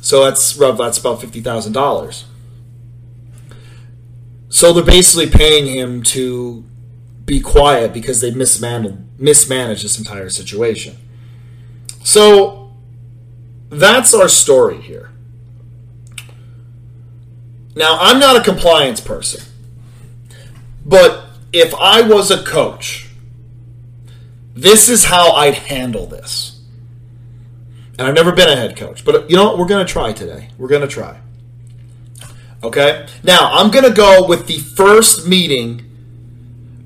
So 0.00 0.24
that's 0.24 0.52
that's 0.54 0.98
about 0.98 1.20
fifty 1.20 1.40
thousand 1.40 1.72
dollars. 1.72 2.26
So 4.48 4.72
they're 4.72 4.84
basically 4.84 5.28
paying 5.28 5.66
him 5.66 6.02
to 6.04 6.64
be 7.24 7.40
quiet 7.40 7.92
because 7.92 8.20
they 8.20 8.30
mismanaged 8.30 8.98
mismanaged 9.18 9.84
this 9.84 9.98
entire 9.98 10.28
situation. 10.28 10.96
So 12.04 12.72
that's 13.68 14.14
our 14.14 14.28
story 14.28 14.80
here. 14.80 15.05
Now, 17.76 17.98
I'm 18.00 18.18
not 18.18 18.36
a 18.36 18.42
compliance 18.42 19.02
person, 19.02 19.44
but 20.84 21.26
if 21.52 21.74
I 21.74 22.00
was 22.00 22.30
a 22.30 22.42
coach, 22.42 23.08
this 24.54 24.88
is 24.88 25.04
how 25.04 25.32
I'd 25.32 25.54
handle 25.54 26.06
this. 26.06 26.62
And 27.98 28.08
I've 28.08 28.14
never 28.14 28.32
been 28.32 28.48
a 28.48 28.56
head 28.56 28.76
coach, 28.76 29.04
but 29.04 29.30
you 29.30 29.36
know 29.36 29.44
what? 29.44 29.58
We're 29.58 29.66
going 29.66 29.86
to 29.86 29.92
try 29.92 30.12
today. 30.12 30.48
We're 30.56 30.68
going 30.68 30.82
to 30.82 30.88
try. 30.88 31.20
Okay? 32.62 33.06
Now, 33.22 33.50
I'm 33.52 33.70
going 33.70 33.84
to 33.84 33.94
go 33.94 34.26
with 34.26 34.46
the 34.46 34.58
first 34.58 35.28
meeting 35.28 35.82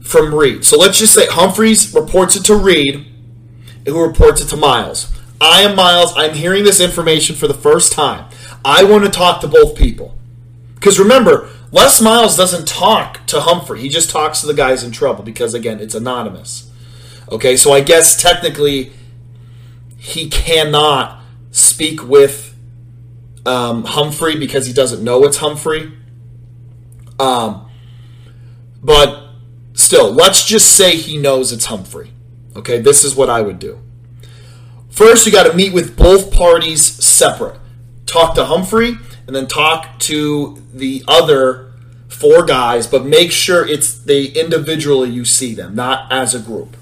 from 0.02 0.34
Reed. 0.34 0.64
So 0.64 0.76
let's 0.76 0.98
just 0.98 1.14
say 1.14 1.26
Humphreys 1.26 1.94
reports 1.94 2.34
it 2.34 2.44
to 2.46 2.56
Reed, 2.56 3.06
who 3.86 4.02
reports 4.04 4.40
it 4.40 4.48
to 4.48 4.56
Miles. 4.56 5.12
I 5.40 5.62
am 5.62 5.76
Miles. 5.76 6.12
I'm 6.16 6.34
hearing 6.34 6.64
this 6.64 6.80
information 6.80 7.36
for 7.36 7.46
the 7.46 7.54
first 7.54 7.92
time. 7.92 8.28
I 8.64 8.82
want 8.82 9.04
to 9.04 9.10
talk 9.10 9.40
to 9.42 9.48
both 9.48 9.76
people. 9.76 10.16
Because 10.80 10.98
remember, 10.98 11.50
Les 11.72 12.00
Miles 12.00 12.38
doesn't 12.38 12.66
talk 12.66 13.26
to 13.26 13.40
Humphrey. 13.40 13.80
He 13.80 13.90
just 13.90 14.08
talks 14.08 14.40
to 14.40 14.46
the 14.46 14.54
guys 14.54 14.82
in 14.82 14.90
trouble 14.92 15.22
because, 15.22 15.52
again, 15.52 15.78
it's 15.78 15.94
anonymous. 15.94 16.70
Okay, 17.30 17.54
so 17.54 17.70
I 17.70 17.82
guess 17.82 18.20
technically 18.20 18.90
he 19.98 20.30
cannot 20.30 21.22
speak 21.50 22.02
with 22.02 22.56
um, 23.44 23.84
Humphrey 23.84 24.38
because 24.38 24.66
he 24.66 24.72
doesn't 24.72 25.04
know 25.04 25.22
it's 25.24 25.36
Humphrey. 25.36 25.92
Um, 27.18 27.70
but 28.82 29.28
still, 29.74 30.10
let's 30.10 30.46
just 30.46 30.74
say 30.74 30.96
he 30.96 31.18
knows 31.18 31.52
it's 31.52 31.66
Humphrey. 31.66 32.12
Okay, 32.56 32.80
this 32.80 33.04
is 33.04 33.14
what 33.14 33.28
I 33.28 33.42
would 33.42 33.58
do. 33.58 33.80
First, 34.88 35.26
you 35.26 35.30
got 35.30 35.46
to 35.46 35.52
meet 35.52 35.74
with 35.74 35.94
both 35.96 36.32
parties 36.32 36.82
separate. 36.82 37.60
Talk 38.06 38.34
to 38.36 38.46
Humphrey 38.46 38.96
and 39.30 39.36
then 39.36 39.46
talk 39.46 39.96
to 40.00 40.60
the 40.74 41.04
other 41.06 41.72
four 42.08 42.44
guys, 42.44 42.88
but 42.88 43.06
make 43.06 43.30
sure 43.30 43.64
it's 43.64 43.96
they 43.96 44.24
individually 44.24 45.08
you 45.08 45.24
see 45.24 45.54
them, 45.54 45.72
not 45.76 46.10
as 46.10 46.34
a 46.34 46.40
group. 46.40 46.76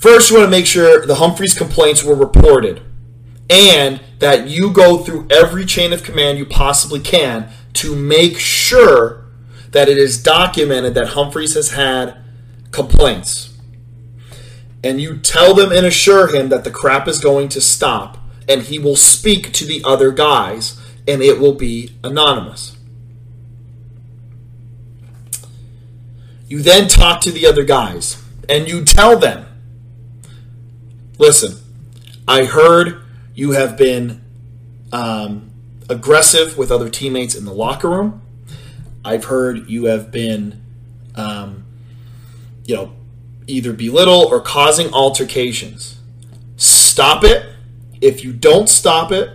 First, 0.00 0.30
you 0.30 0.36
want 0.36 0.46
to 0.46 0.50
make 0.52 0.66
sure 0.66 1.04
the 1.04 1.16
Humphreys 1.16 1.58
complaints 1.58 2.04
were 2.04 2.14
reported 2.14 2.80
and 3.50 4.00
that 4.20 4.46
you 4.46 4.70
go 4.70 4.98
through 4.98 5.26
every 5.32 5.66
chain 5.66 5.92
of 5.92 6.04
command 6.04 6.38
you 6.38 6.46
possibly 6.46 7.00
can 7.00 7.50
to 7.72 7.96
make 7.96 8.38
sure 8.38 9.24
that 9.72 9.88
it 9.88 9.98
is 9.98 10.22
documented 10.22 10.94
that 10.94 11.08
Humphreys 11.08 11.54
has 11.54 11.72
had 11.72 12.18
complaints. 12.70 13.58
And 14.84 15.00
you 15.00 15.18
tell 15.18 15.54
them 15.54 15.72
and 15.72 15.84
assure 15.84 16.32
him 16.32 16.50
that 16.50 16.62
the 16.62 16.70
crap 16.70 17.08
is 17.08 17.18
going 17.18 17.48
to 17.48 17.60
stop 17.60 18.17
and 18.48 18.62
he 18.62 18.78
will 18.78 18.96
speak 18.96 19.52
to 19.52 19.64
the 19.64 19.82
other 19.84 20.10
guys, 20.10 20.80
and 21.06 21.22
it 21.22 21.38
will 21.38 21.54
be 21.54 21.96
anonymous. 22.02 22.76
You 26.48 26.62
then 26.62 26.88
talk 26.88 27.20
to 27.22 27.30
the 27.30 27.46
other 27.46 27.62
guys, 27.62 28.22
and 28.48 28.66
you 28.66 28.84
tell 28.84 29.18
them 29.18 29.44
listen, 31.18 31.58
I 32.26 32.44
heard 32.44 33.02
you 33.34 33.50
have 33.52 33.76
been 33.76 34.22
um, 34.92 35.50
aggressive 35.88 36.56
with 36.56 36.70
other 36.70 36.88
teammates 36.88 37.34
in 37.34 37.44
the 37.44 37.52
locker 37.52 37.90
room. 37.90 38.22
I've 39.04 39.24
heard 39.24 39.68
you 39.68 39.86
have 39.86 40.10
been, 40.10 40.62
um, 41.14 41.64
you 42.64 42.76
know, 42.76 42.92
either 43.46 43.72
belittle 43.72 44.26
or 44.26 44.40
causing 44.40 44.92
altercations. 44.92 45.98
Stop 46.56 47.24
it. 47.24 47.54
If 48.00 48.24
you 48.24 48.32
don't 48.32 48.68
stop 48.68 49.12
it, 49.12 49.30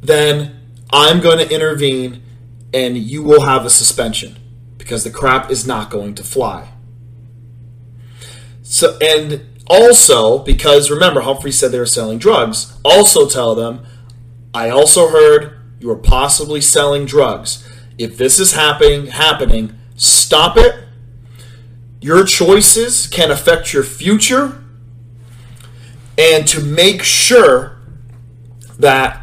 then 0.00 0.60
I'm 0.92 1.20
going 1.20 1.38
to 1.38 1.54
intervene 1.54 2.22
and 2.74 2.96
you 2.96 3.22
will 3.22 3.42
have 3.42 3.64
a 3.64 3.70
suspension 3.70 4.36
because 4.78 5.04
the 5.04 5.10
crap 5.10 5.50
is 5.50 5.66
not 5.66 5.90
going 5.90 6.14
to 6.16 6.24
fly. 6.24 6.72
So 8.62 8.98
and 9.00 9.46
also 9.66 10.38
because 10.38 10.90
remember 10.90 11.20
Humphrey 11.20 11.52
said 11.52 11.72
they 11.72 11.78
were 11.78 11.86
selling 11.86 12.18
drugs, 12.18 12.78
also 12.84 13.28
tell 13.28 13.54
them 13.54 13.84
I 14.54 14.70
also 14.70 15.08
heard 15.08 15.58
you 15.80 15.90
are 15.90 15.96
possibly 15.96 16.60
selling 16.60 17.06
drugs. 17.06 17.68
If 17.98 18.16
this 18.16 18.38
is 18.38 18.52
happening 18.52 19.06
happening, 19.06 19.78
stop 19.96 20.56
it. 20.56 20.84
Your 22.00 22.24
choices 22.24 23.06
can 23.06 23.30
affect 23.30 23.72
your 23.72 23.84
future 23.84 24.62
and 26.18 26.46
to 26.48 26.60
make 26.60 27.02
sure 27.02 27.71
that 28.82 29.22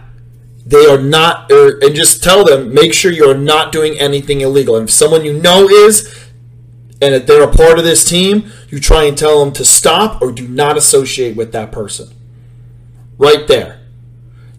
they 0.65 0.85
are 0.85 1.01
not 1.01 1.51
or, 1.51 1.79
and 1.81 1.95
just 1.95 2.23
tell 2.23 2.43
them 2.43 2.73
make 2.73 2.93
sure 2.93 3.11
you're 3.11 3.37
not 3.37 3.71
doing 3.71 3.99
anything 3.99 4.41
illegal. 4.41 4.75
And 4.75 4.89
if 4.89 4.93
someone 4.93 5.23
you 5.23 5.33
know 5.33 5.67
is 5.67 6.27
and 7.01 7.15
if 7.15 7.25
they're 7.25 7.43
a 7.43 7.51
part 7.51 7.77
of 7.77 7.85
this 7.85 8.03
team 8.03 8.51
you 8.69 8.79
try 8.79 9.03
and 9.03 9.17
tell 9.17 9.43
them 9.43 9.53
to 9.53 9.65
stop 9.65 10.21
or 10.21 10.31
do 10.31 10.47
not 10.47 10.77
associate 10.77 11.35
with 11.35 11.51
that 11.53 11.71
person. 11.71 12.09
Right 13.17 13.47
there. 13.47 13.81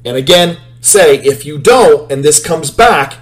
And 0.04 0.16
again 0.16 0.58
say 0.80 1.18
if 1.18 1.44
you 1.44 1.58
don't 1.58 2.10
and 2.10 2.24
this 2.24 2.44
comes 2.44 2.70
back 2.70 3.18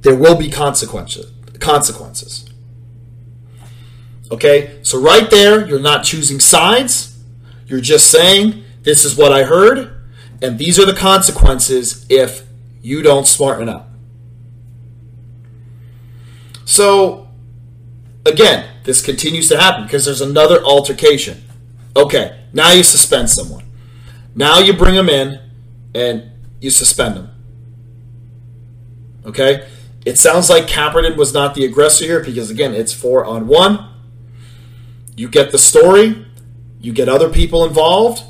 there 0.00 0.16
will 0.16 0.36
be 0.36 0.50
consequences 0.50 1.30
consequences. 1.60 2.48
Okay? 4.30 4.78
So 4.82 5.00
right 5.00 5.30
there 5.30 5.66
you're 5.66 5.78
not 5.80 6.04
choosing 6.04 6.40
sides. 6.40 7.16
You're 7.66 7.80
just 7.80 8.10
saying 8.10 8.64
this 8.82 9.04
is 9.04 9.16
what 9.16 9.32
i 9.32 9.44
heard 9.44 9.93
and 10.42 10.58
these 10.58 10.78
are 10.78 10.86
the 10.86 10.94
consequences 10.94 12.06
if 12.08 12.42
you 12.82 13.02
don't 13.02 13.26
smarten 13.26 13.68
up. 13.68 13.88
So, 16.64 17.28
again, 18.26 18.68
this 18.84 19.04
continues 19.04 19.48
to 19.48 19.58
happen 19.58 19.84
because 19.84 20.04
there's 20.04 20.20
another 20.20 20.62
altercation. 20.62 21.42
Okay, 21.96 22.44
now 22.52 22.72
you 22.72 22.82
suspend 22.82 23.30
someone. 23.30 23.64
Now 24.34 24.58
you 24.58 24.72
bring 24.72 24.94
them 24.94 25.08
in 25.08 25.40
and 25.94 26.30
you 26.60 26.70
suspend 26.70 27.16
them. 27.16 27.30
Okay? 29.26 29.66
It 30.04 30.18
sounds 30.18 30.50
like 30.50 30.66
Caperton 30.66 31.16
was 31.16 31.32
not 31.32 31.54
the 31.54 31.64
aggressor 31.64 32.04
here 32.04 32.22
because, 32.22 32.50
again, 32.50 32.74
it's 32.74 32.92
four 32.92 33.24
on 33.24 33.46
one. 33.46 33.90
You 35.16 35.28
get 35.28 35.52
the 35.52 35.58
story, 35.58 36.26
you 36.80 36.92
get 36.92 37.08
other 37.08 37.30
people 37.30 37.64
involved, 37.64 38.22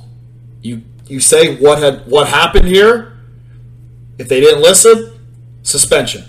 you 0.63 0.83
you 1.07 1.21
say 1.21 1.57
what 1.57 1.79
had 1.79 2.07
what 2.07 2.29
happened 2.29 2.67
here. 2.67 3.13
If 4.19 4.29
they 4.29 4.41
didn't 4.41 4.63
listen, 4.63 5.13
suspension. 5.63 6.25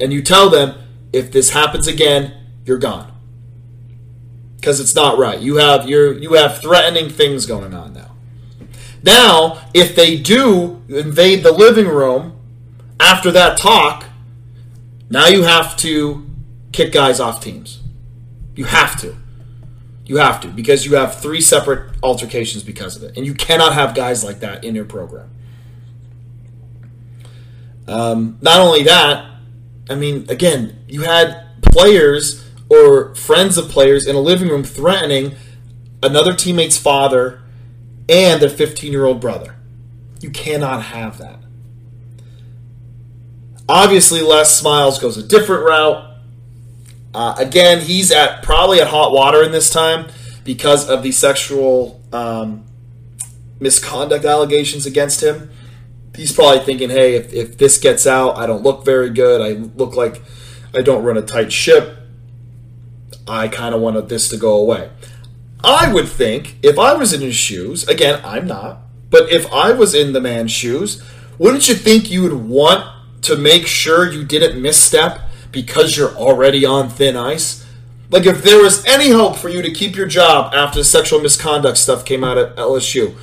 And 0.00 0.12
you 0.12 0.22
tell 0.22 0.50
them 0.50 0.78
if 1.12 1.30
this 1.30 1.50
happens 1.50 1.86
again, 1.86 2.34
you're 2.64 2.78
gone. 2.78 3.12
Because 4.56 4.80
it's 4.80 4.94
not 4.94 5.18
right. 5.18 5.40
You 5.40 5.56
have 5.56 5.88
you 5.88 6.12
you 6.14 6.34
have 6.34 6.60
threatening 6.60 7.08
things 7.10 7.46
going 7.46 7.74
on 7.74 7.94
now. 7.94 8.10
Now, 9.02 9.62
if 9.74 9.96
they 9.96 10.16
do 10.16 10.82
invade 10.88 11.42
the 11.42 11.52
living 11.52 11.88
room 11.88 12.38
after 13.00 13.32
that 13.32 13.58
talk, 13.58 14.04
now 15.10 15.26
you 15.26 15.42
have 15.42 15.76
to 15.78 16.26
kick 16.70 16.92
guys 16.92 17.18
off 17.18 17.42
teams. 17.42 17.80
You 18.54 18.64
have 18.64 19.00
to. 19.00 19.16
You 20.12 20.18
have 20.18 20.42
to 20.42 20.48
because 20.48 20.84
you 20.84 20.96
have 20.96 21.22
three 21.22 21.40
separate 21.40 21.96
altercations 22.02 22.62
because 22.62 22.96
of 22.96 23.02
it, 23.02 23.16
and 23.16 23.24
you 23.24 23.32
cannot 23.32 23.72
have 23.72 23.94
guys 23.94 24.22
like 24.22 24.40
that 24.40 24.62
in 24.62 24.74
your 24.74 24.84
program. 24.84 25.30
Um, 27.88 28.36
not 28.42 28.60
only 28.60 28.82
that, 28.82 29.24
I 29.88 29.94
mean, 29.94 30.26
again, 30.28 30.84
you 30.86 31.00
had 31.00 31.62
players 31.62 32.46
or 32.68 33.14
friends 33.14 33.56
of 33.56 33.70
players 33.70 34.06
in 34.06 34.14
a 34.14 34.20
living 34.20 34.48
room 34.48 34.64
threatening 34.64 35.34
another 36.02 36.34
teammate's 36.34 36.76
father 36.76 37.40
and 38.06 38.42
their 38.42 38.50
15 38.50 38.92
year 38.92 39.06
old 39.06 39.18
brother. 39.18 39.56
You 40.20 40.28
cannot 40.28 40.82
have 40.82 41.16
that. 41.16 41.38
Obviously, 43.66 44.20
Les 44.20 44.62
Miles 44.62 44.98
goes 44.98 45.16
a 45.16 45.22
different 45.22 45.64
route. 45.64 46.11
Uh, 47.14 47.34
again, 47.38 47.80
he's 47.80 48.10
at 48.10 48.42
probably 48.42 48.80
at 48.80 48.88
hot 48.88 49.12
water 49.12 49.42
in 49.42 49.52
this 49.52 49.70
time 49.70 50.10
because 50.44 50.88
of 50.88 51.02
the 51.02 51.12
sexual 51.12 52.00
um, 52.12 52.64
misconduct 53.60 54.24
allegations 54.24 54.86
against 54.86 55.22
him. 55.22 55.50
He's 56.16 56.32
probably 56.32 56.64
thinking, 56.64 56.90
hey, 56.90 57.14
if, 57.14 57.32
if 57.32 57.58
this 57.58 57.78
gets 57.78 58.06
out, 58.06 58.36
I 58.36 58.46
don't 58.46 58.62
look 58.62 58.84
very 58.84 59.10
good. 59.10 59.40
I 59.40 59.60
look 59.76 59.94
like 59.94 60.22
I 60.74 60.82
don't 60.82 61.04
run 61.04 61.16
a 61.16 61.22
tight 61.22 61.52
ship. 61.52 61.98
I 63.26 63.48
kind 63.48 63.74
of 63.74 63.80
wanted 63.80 64.08
this 64.08 64.28
to 64.30 64.36
go 64.36 64.56
away. 64.56 64.90
I 65.64 65.92
would 65.92 66.08
think 66.08 66.56
if 66.62 66.78
I 66.78 66.94
was 66.94 67.12
in 67.12 67.20
his 67.20 67.36
shoes, 67.36 67.86
again, 67.86 68.20
I'm 68.24 68.46
not, 68.46 68.80
but 69.10 69.30
if 69.30 69.50
I 69.52 69.72
was 69.72 69.94
in 69.94 70.12
the 70.12 70.20
man's 70.20 70.50
shoes, 70.50 71.02
wouldn't 71.38 71.68
you 71.68 71.74
think 71.74 72.10
you 72.10 72.22
would 72.22 72.32
want 72.32 72.84
to 73.22 73.36
make 73.36 73.66
sure 73.66 74.10
you 74.10 74.24
didn't 74.24 74.60
misstep 74.60 75.20
because 75.52 75.96
you're 75.96 76.14
already 76.16 76.64
on 76.64 76.88
thin 76.88 77.16
ice? 77.16 77.64
Like, 78.10 78.26
if 78.26 78.42
there 78.42 78.62
was 78.62 78.84
any 78.84 79.10
hope 79.10 79.36
for 79.36 79.48
you 79.48 79.62
to 79.62 79.70
keep 79.70 79.96
your 79.96 80.06
job 80.06 80.52
after 80.54 80.80
the 80.80 80.84
sexual 80.84 81.20
misconduct 81.20 81.78
stuff 81.78 82.04
came 82.04 82.24
out 82.24 82.36
at 82.36 82.56
LSU, 82.56 83.14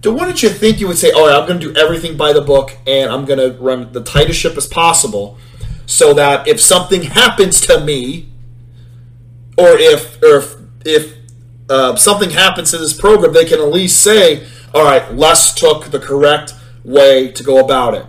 then 0.00 0.14
wouldn't 0.14 0.42
you 0.42 0.48
think 0.48 0.80
you 0.80 0.88
would 0.88 0.98
say, 0.98 1.12
"All 1.12 1.28
right, 1.28 1.36
I'm 1.38 1.46
going 1.46 1.60
to 1.60 1.72
do 1.72 1.78
everything 1.78 2.16
by 2.16 2.32
the 2.32 2.40
book, 2.40 2.76
and 2.86 3.10
I'm 3.10 3.24
going 3.24 3.38
to 3.38 3.56
run 3.60 3.92
the 3.92 4.02
tightest 4.02 4.40
ship 4.40 4.56
as 4.56 4.66
possible, 4.66 5.38
so 5.86 6.12
that 6.14 6.48
if 6.48 6.60
something 6.60 7.02
happens 7.02 7.60
to 7.62 7.80
me, 7.80 8.28
or 9.56 9.78
if 9.78 10.20
or 10.22 10.38
if, 10.38 10.56
if 10.84 11.14
uh, 11.68 11.94
something 11.94 12.30
happens 12.30 12.72
to 12.72 12.78
this 12.78 12.92
program, 12.92 13.32
they 13.32 13.44
can 13.44 13.60
at 13.60 13.68
least 13.68 14.00
say, 14.00 14.44
"All 14.74 14.82
right, 14.84 15.14
Les 15.14 15.54
took 15.54 15.92
the 15.92 16.00
correct 16.00 16.54
way 16.84 17.30
to 17.30 17.44
go 17.44 17.64
about 17.64 17.94
it." 17.94 18.06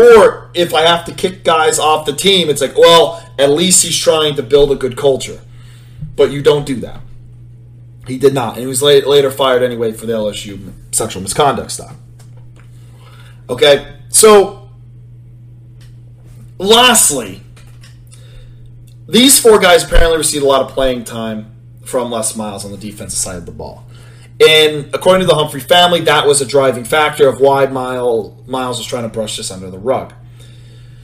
Or 0.00 0.50
if 0.54 0.72
I 0.72 0.82
have 0.82 1.04
to 1.06 1.12
kick 1.12 1.44
guys 1.44 1.78
off 1.78 2.06
the 2.06 2.14
team, 2.14 2.48
it's 2.48 2.62
like, 2.62 2.76
well, 2.76 3.22
at 3.38 3.50
least 3.50 3.84
he's 3.84 3.98
trying 3.98 4.34
to 4.36 4.42
build 4.42 4.72
a 4.72 4.76
good 4.76 4.96
culture. 4.96 5.40
But 6.16 6.30
you 6.30 6.42
don't 6.42 6.64
do 6.64 6.76
that. 6.76 7.00
He 8.06 8.18
did 8.18 8.32
not. 8.32 8.54
And 8.54 8.62
he 8.62 8.66
was 8.66 8.82
later 8.82 9.30
fired 9.30 9.62
anyway 9.62 9.92
for 9.92 10.06
the 10.06 10.14
LSU 10.14 10.72
sexual 10.90 11.22
misconduct 11.22 11.70
stuff. 11.70 11.94
Okay, 13.48 13.96
so 14.08 14.70
lastly, 16.58 17.42
these 19.08 19.38
four 19.38 19.58
guys 19.58 19.84
apparently 19.84 20.16
received 20.16 20.44
a 20.44 20.46
lot 20.46 20.62
of 20.62 20.68
playing 20.68 21.04
time 21.04 21.52
from 21.84 22.10
Les 22.10 22.36
Miles 22.36 22.64
on 22.64 22.70
the 22.70 22.78
defensive 22.78 23.18
side 23.18 23.36
of 23.36 23.46
the 23.46 23.52
ball. 23.52 23.84
And 24.40 24.94
according 24.94 25.20
to 25.20 25.26
the 25.26 25.34
Humphrey 25.34 25.60
family, 25.60 26.00
that 26.02 26.26
was 26.26 26.40
a 26.40 26.46
driving 26.46 26.84
factor 26.84 27.28
of 27.28 27.40
why 27.40 27.66
Miles 27.66 28.48
Miles 28.48 28.78
was 28.78 28.86
trying 28.86 29.02
to 29.02 29.10
brush 29.10 29.36
this 29.36 29.50
under 29.50 29.70
the 29.70 29.78
rug. 29.78 30.14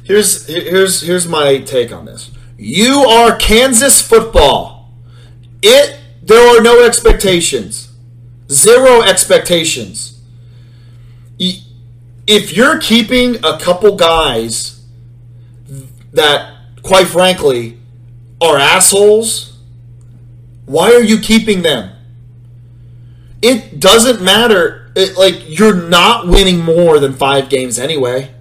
Here's 0.04 0.46
here's 0.46 1.02
here's 1.02 1.28
my 1.28 1.58
take 1.58 1.92
on 1.92 2.06
this. 2.06 2.30
You 2.56 3.00
are 3.00 3.36
Kansas 3.36 4.00
football. 4.00 4.90
It 5.62 5.98
there 6.22 6.56
are 6.56 6.62
no 6.62 6.82
expectations. 6.84 7.92
Zero 8.50 9.02
expectations. 9.02 10.20
If 11.38 12.56
you're 12.56 12.78
keeping 12.80 13.36
a 13.44 13.58
couple 13.58 13.96
guys 13.96 14.82
that 16.12 16.54
quite 16.82 17.06
frankly 17.06 17.78
are 18.40 18.56
assholes, 18.56 19.58
why 20.64 20.92
are 20.92 21.02
you 21.02 21.18
keeping 21.18 21.62
them? 21.62 21.95
It 23.46 23.78
doesn't 23.78 24.22
matter. 24.22 24.90
It, 24.96 25.16
like 25.16 25.44
you're 25.46 25.88
not 25.88 26.26
winning 26.26 26.64
more 26.64 26.98
than 26.98 27.12
five 27.12 27.48
games 27.48 27.78
anyway. 27.78 28.34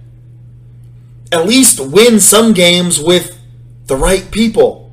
At 1.30 1.46
least 1.46 1.78
win 1.80 2.18
some 2.18 2.52
games 2.52 2.98
with 2.98 3.38
the 3.86 3.96
right 3.96 4.28
people. 4.30 4.92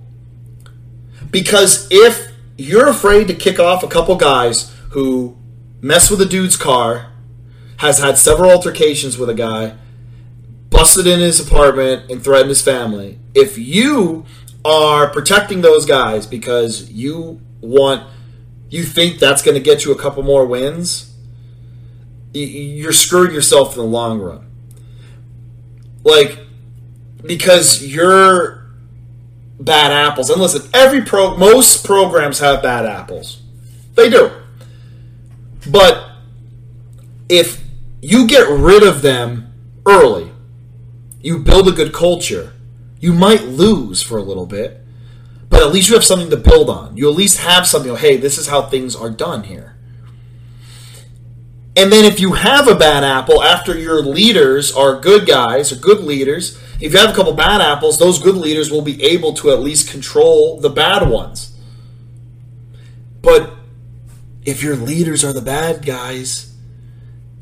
Because 1.31 1.87
if 1.89 2.31
you're 2.57 2.87
afraid 2.87 3.27
to 3.27 3.33
kick 3.33 3.59
off 3.59 3.83
a 3.83 3.87
couple 3.87 4.15
guys 4.15 4.75
who 4.91 5.35
mess 5.81 6.11
with 6.11 6.21
a 6.21 6.25
dude's 6.25 6.57
car, 6.57 7.11
has 7.77 7.97
had 7.97 8.17
several 8.17 8.51
altercations 8.51 9.17
with 9.17 9.29
a 9.29 9.33
guy, 9.33 9.75
busted 10.69 11.07
in 11.07 11.19
his 11.19 11.39
apartment 11.39 12.09
and 12.11 12.23
threatened 12.23 12.49
his 12.49 12.61
family, 12.61 13.19
if 13.33 13.57
you 13.57 14.25
are 14.63 15.09
protecting 15.09 15.61
those 15.61 15.85
guys 15.85 16.27
because 16.27 16.89
you 16.91 17.41
want 17.61 18.07
you 18.73 18.83
think 18.83 19.19
that's 19.19 19.43
going 19.43 19.53
to 19.53 19.61
get 19.61 19.85
you 19.85 19.91
a 19.91 19.95
couple 19.95 20.23
more 20.23 20.47
wins, 20.47 21.13
you're 22.33 22.91
screwing 22.91 23.31
yourself 23.31 23.75
in 23.75 23.77
the 23.77 23.87
long 23.87 24.19
run. 24.19 24.49
Like, 26.03 26.39
because 27.21 27.85
you're 27.85 28.65
bad 29.59 29.91
apples. 29.91 30.31
And 30.31 30.41
listen, 30.41 30.67
every 30.73 31.01
pro, 31.01 31.37
most 31.37 31.85
programs 31.85 32.39
have 32.39 32.63
bad 32.63 32.87
apples. 32.87 33.43
They 33.93 34.09
do. 34.09 34.31
But 35.69 36.09
if 37.29 37.61
you 38.01 38.25
get 38.25 38.49
rid 38.49 38.81
of 38.81 39.03
them 39.03 39.53
early, 39.85 40.31
you 41.21 41.37
build 41.37 41.67
a 41.67 41.71
good 41.71 41.93
culture, 41.93 42.53
you 42.99 43.13
might 43.13 43.43
lose 43.43 44.01
for 44.01 44.17
a 44.17 44.23
little 44.23 44.47
bit, 44.47 44.82
but 45.53 45.61
at 45.61 45.71
least 45.71 45.87
you 45.87 45.93
have 45.93 46.03
something 46.03 46.31
to 46.31 46.35
build 46.35 46.67
on. 46.67 46.97
You 46.97 47.07
at 47.07 47.15
least 47.15 47.37
have 47.37 47.67
something, 47.67 47.95
hey, 47.95 48.17
this 48.17 48.39
is 48.39 48.47
how 48.47 48.63
things 48.63 48.95
are 48.95 49.11
done 49.11 49.43
here. 49.43 49.75
And 51.77 51.91
then 51.91 52.05
if 52.05 52.19
you 52.19 52.33
have 52.33 52.67
a 52.67 52.73
bad 52.73 53.03
apple 53.03 53.43
after 53.43 53.77
your 53.77 54.01
leaders 54.01 54.75
are 54.75 54.99
good 54.99 55.27
guys 55.27 55.71
or 55.71 55.75
good 55.75 55.99
leaders, 55.99 56.59
if 56.81 56.91
you 56.91 56.97
have 56.97 57.11
a 57.11 57.13
couple 57.13 57.33
bad 57.33 57.61
apples, 57.61 57.99
those 57.99 58.17
good 58.17 58.33
leaders 58.33 58.71
will 58.71 58.81
be 58.81 59.03
able 59.03 59.31
to 59.35 59.51
at 59.51 59.59
least 59.59 59.91
control 59.91 60.59
the 60.59 60.71
bad 60.71 61.07
ones. 61.07 61.55
But 63.21 63.53
if 64.45 64.63
your 64.63 64.75
leaders 64.75 65.23
are 65.23 65.33
the 65.33 65.41
bad 65.41 65.85
guys, 65.85 66.57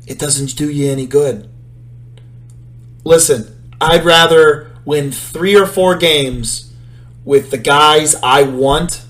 it 0.06 0.18
doesn't 0.18 0.54
do 0.54 0.68
you 0.68 0.92
any 0.92 1.06
good. 1.06 1.48
Listen, 3.04 3.72
I'd 3.80 4.04
rather 4.04 4.70
win 4.84 5.12
three 5.12 5.56
or 5.56 5.66
four 5.66 5.96
games 5.96 6.71
with 7.24 7.50
the 7.50 7.58
guys 7.58 8.14
I 8.22 8.42
want 8.42 9.04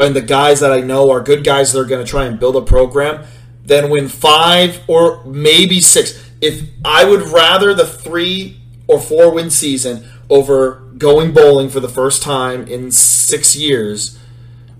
and 0.00 0.14
the 0.16 0.22
guys 0.22 0.60
that 0.60 0.72
I 0.72 0.80
know 0.80 1.10
are 1.10 1.20
good 1.20 1.44
guys 1.44 1.72
that 1.72 1.80
are 1.80 1.84
going 1.84 2.04
to 2.04 2.10
try 2.10 2.24
and 2.24 2.38
build 2.38 2.56
a 2.56 2.62
program 2.62 3.24
than 3.64 3.90
win 3.90 4.08
five 4.08 4.80
or 4.88 5.24
maybe 5.24 5.80
six. 5.80 6.30
If 6.40 6.68
I 6.84 7.04
would 7.04 7.22
rather 7.28 7.74
the 7.74 7.86
three 7.86 8.60
or 8.86 9.00
four 9.00 9.32
win 9.32 9.50
season 9.50 10.04
over 10.28 10.82
going 10.98 11.32
bowling 11.32 11.68
for 11.68 11.80
the 11.80 11.88
first 11.88 12.22
time 12.22 12.66
in 12.66 12.90
six 12.90 13.56
years 13.56 14.18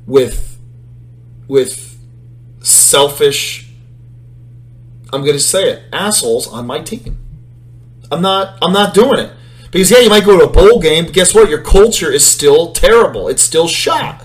with 0.06 0.58
with 1.48 1.98
selfish 2.60 3.64
I'm 5.14 5.22
going 5.22 5.34
to 5.34 5.40
say 5.40 5.70
it 5.70 5.84
assholes 5.92 6.48
on 6.48 6.66
my 6.66 6.80
team. 6.80 7.18
I'm 8.10 8.20
not 8.20 8.58
I'm 8.60 8.72
not 8.72 8.94
doing 8.94 9.20
it. 9.20 9.32
Because 9.74 9.90
yeah, 9.90 9.98
you 9.98 10.08
might 10.08 10.24
go 10.24 10.38
to 10.38 10.44
a 10.44 10.48
bowl 10.48 10.78
game, 10.78 11.06
but 11.06 11.14
guess 11.14 11.34
what? 11.34 11.50
Your 11.50 11.60
culture 11.60 12.08
is 12.08 12.24
still 12.24 12.70
terrible. 12.70 13.26
It's 13.26 13.42
still 13.42 13.66
shot. 13.66 14.24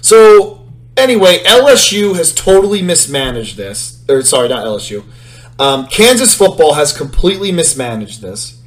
So 0.00 0.66
anyway, 0.96 1.42
LSU 1.44 2.16
has 2.16 2.32
totally 2.32 2.80
mismanaged 2.80 3.58
this. 3.58 4.02
Or 4.08 4.22
sorry, 4.22 4.48
not 4.48 4.64
LSU. 4.64 5.04
Um, 5.58 5.88
Kansas 5.88 6.34
football 6.34 6.72
has 6.72 6.96
completely 6.96 7.52
mismanaged 7.52 8.22
this, 8.22 8.62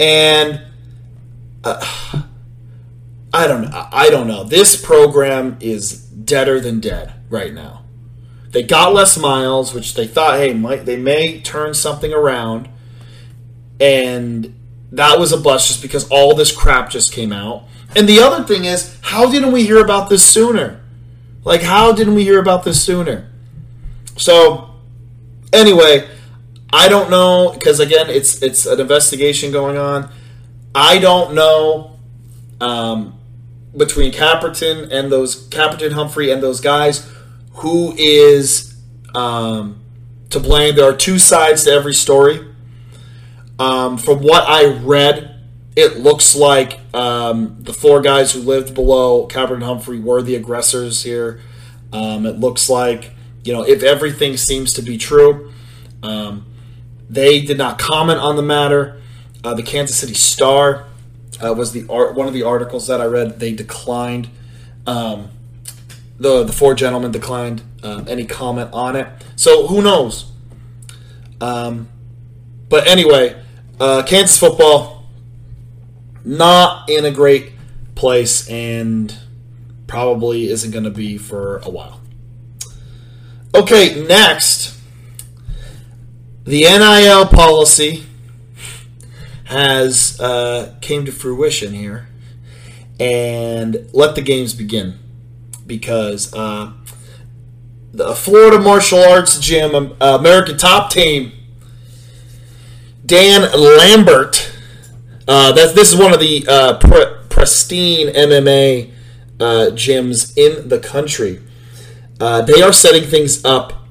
and 0.00 0.62
uh, 1.64 1.84
I 3.34 3.46
don't 3.46 3.70
know. 3.70 3.88
I 3.92 4.08
don't 4.08 4.26
know. 4.26 4.42
This 4.42 4.82
program 4.82 5.58
is 5.60 6.00
deader 6.00 6.60
than 6.60 6.80
dead 6.80 7.12
right 7.28 7.52
now. 7.52 7.84
They 8.52 8.62
got 8.62 8.94
Les 8.94 9.18
Miles, 9.18 9.74
which 9.74 9.92
they 9.92 10.06
thought, 10.06 10.38
hey, 10.38 10.54
might 10.54 10.86
they 10.86 10.96
may 10.96 11.42
turn 11.42 11.74
something 11.74 12.14
around 12.14 12.70
and 13.78 14.54
that 14.92 15.18
was 15.18 15.32
a 15.32 15.36
bust 15.36 15.68
just 15.68 15.82
because 15.82 16.08
all 16.08 16.34
this 16.34 16.54
crap 16.54 16.90
just 16.90 17.12
came 17.12 17.32
out. 17.32 17.64
And 17.96 18.08
the 18.08 18.20
other 18.20 18.44
thing 18.44 18.64
is, 18.64 18.96
how 19.02 19.30
didn't 19.30 19.52
we 19.52 19.64
hear 19.64 19.80
about 19.80 20.10
this 20.10 20.24
sooner? 20.28 20.80
Like, 21.44 21.62
how 21.62 21.92
didn't 21.92 22.14
we 22.14 22.24
hear 22.24 22.40
about 22.40 22.64
this 22.64 22.82
sooner? 22.82 23.30
So, 24.16 24.70
anyway, 25.52 26.08
I 26.72 26.88
don't 26.88 27.10
know 27.10 27.52
because 27.52 27.80
again, 27.80 28.08
it's 28.08 28.42
it's 28.42 28.66
an 28.66 28.80
investigation 28.80 29.50
going 29.50 29.76
on. 29.76 30.10
I 30.74 30.98
don't 30.98 31.34
know 31.34 31.98
um, 32.60 33.18
between 33.76 34.12
Caperton 34.12 34.90
and 34.92 35.10
those 35.10 35.48
Caperton 35.48 35.92
Humphrey 35.92 36.30
and 36.30 36.42
those 36.42 36.60
guys 36.60 37.10
who 37.54 37.94
is 37.96 38.76
um, 39.14 39.80
to 40.30 40.38
blame. 40.38 40.76
There 40.76 40.88
are 40.88 40.96
two 40.96 41.18
sides 41.18 41.64
to 41.64 41.70
every 41.70 41.94
story. 41.94 42.46
Um, 43.60 43.98
from 43.98 44.22
what 44.22 44.48
I 44.48 44.72
read, 44.72 45.38
it 45.76 45.98
looks 45.98 46.34
like 46.34 46.80
um, 46.94 47.58
the 47.60 47.74
four 47.74 48.00
guys 48.00 48.32
who 48.32 48.40
lived 48.40 48.74
below 48.74 49.28
Caperton 49.28 49.62
Humphrey 49.62 50.00
were 50.00 50.22
the 50.22 50.34
aggressors 50.34 51.02
here. 51.02 51.40
Um, 51.92 52.24
it 52.24 52.38
looks 52.40 52.70
like, 52.70 53.12
you 53.44 53.52
know, 53.52 53.62
if 53.62 53.82
everything 53.82 54.38
seems 54.38 54.72
to 54.74 54.82
be 54.82 54.96
true, 54.96 55.52
um, 56.02 56.46
they 57.10 57.42
did 57.42 57.58
not 57.58 57.78
comment 57.78 58.18
on 58.18 58.36
the 58.36 58.42
matter. 58.42 59.00
Uh, 59.44 59.52
the 59.52 59.62
Kansas 59.62 59.96
City 59.96 60.14
Star 60.14 60.86
uh, 61.44 61.52
was 61.52 61.72
the 61.72 61.86
art, 61.90 62.14
one 62.14 62.26
of 62.26 62.32
the 62.32 62.42
articles 62.42 62.86
that 62.86 63.00
I 63.00 63.04
read. 63.04 63.40
They 63.40 63.52
declined. 63.52 64.30
Um, 64.86 65.28
the 66.18 66.44
the 66.44 66.52
four 66.52 66.74
gentlemen 66.74 67.12
declined 67.12 67.62
uh, 67.82 68.04
any 68.06 68.24
comment 68.24 68.70
on 68.72 68.96
it. 68.96 69.06
So 69.36 69.66
who 69.66 69.82
knows? 69.82 70.30
Um, 71.40 71.88
but 72.68 72.86
anyway, 72.86 73.42
uh, 73.80 74.02
Kansas 74.02 74.38
football, 74.38 75.06
not 76.24 76.88
in 76.88 77.04
a 77.04 77.10
great 77.10 77.52
place 77.94 78.48
and 78.48 79.16
probably 79.86 80.48
isn't 80.48 80.70
going 80.70 80.84
to 80.84 80.90
be 80.90 81.18
for 81.18 81.58
a 81.58 81.70
while. 81.70 82.00
Okay, 83.54 84.04
next. 84.06 84.78
The 86.44 86.62
NIL 86.62 87.26
policy 87.26 88.04
has 89.44 90.18
uh, 90.20 90.76
came 90.80 91.04
to 91.04 91.12
fruition 91.12 91.72
here, 91.74 92.08
and 92.98 93.88
let 93.92 94.14
the 94.14 94.22
games 94.22 94.54
begin 94.54 94.98
because 95.66 96.32
uh, 96.34 96.72
the 97.92 98.14
Florida 98.14 98.58
Martial 98.58 99.02
Arts 99.02 99.38
Gym 99.38 99.74
uh, 100.00 100.16
American 100.18 100.56
Top 100.56 100.90
Team 100.90 101.32
Dan 103.10 103.50
Lambert. 103.60 104.52
Uh, 105.26 105.50
that's 105.50 105.72
this 105.72 105.92
is 105.92 105.98
one 105.98 106.14
of 106.14 106.20
the 106.20 106.46
uh, 106.48 106.78
pre- 106.78 107.26
pristine 107.28 108.06
MMA 108.06 108.92
uh, 109.40 109.42
gyms 109.72 110.32
in 110.38 110.68
the 110.68 110.78
country. 110.78 111.40
Uh, 112.20 112.42
they 112.42 112.62
are 112.62 112.72
setting 112.72 113.02
things 113.02 113.44
up 113.44 113.84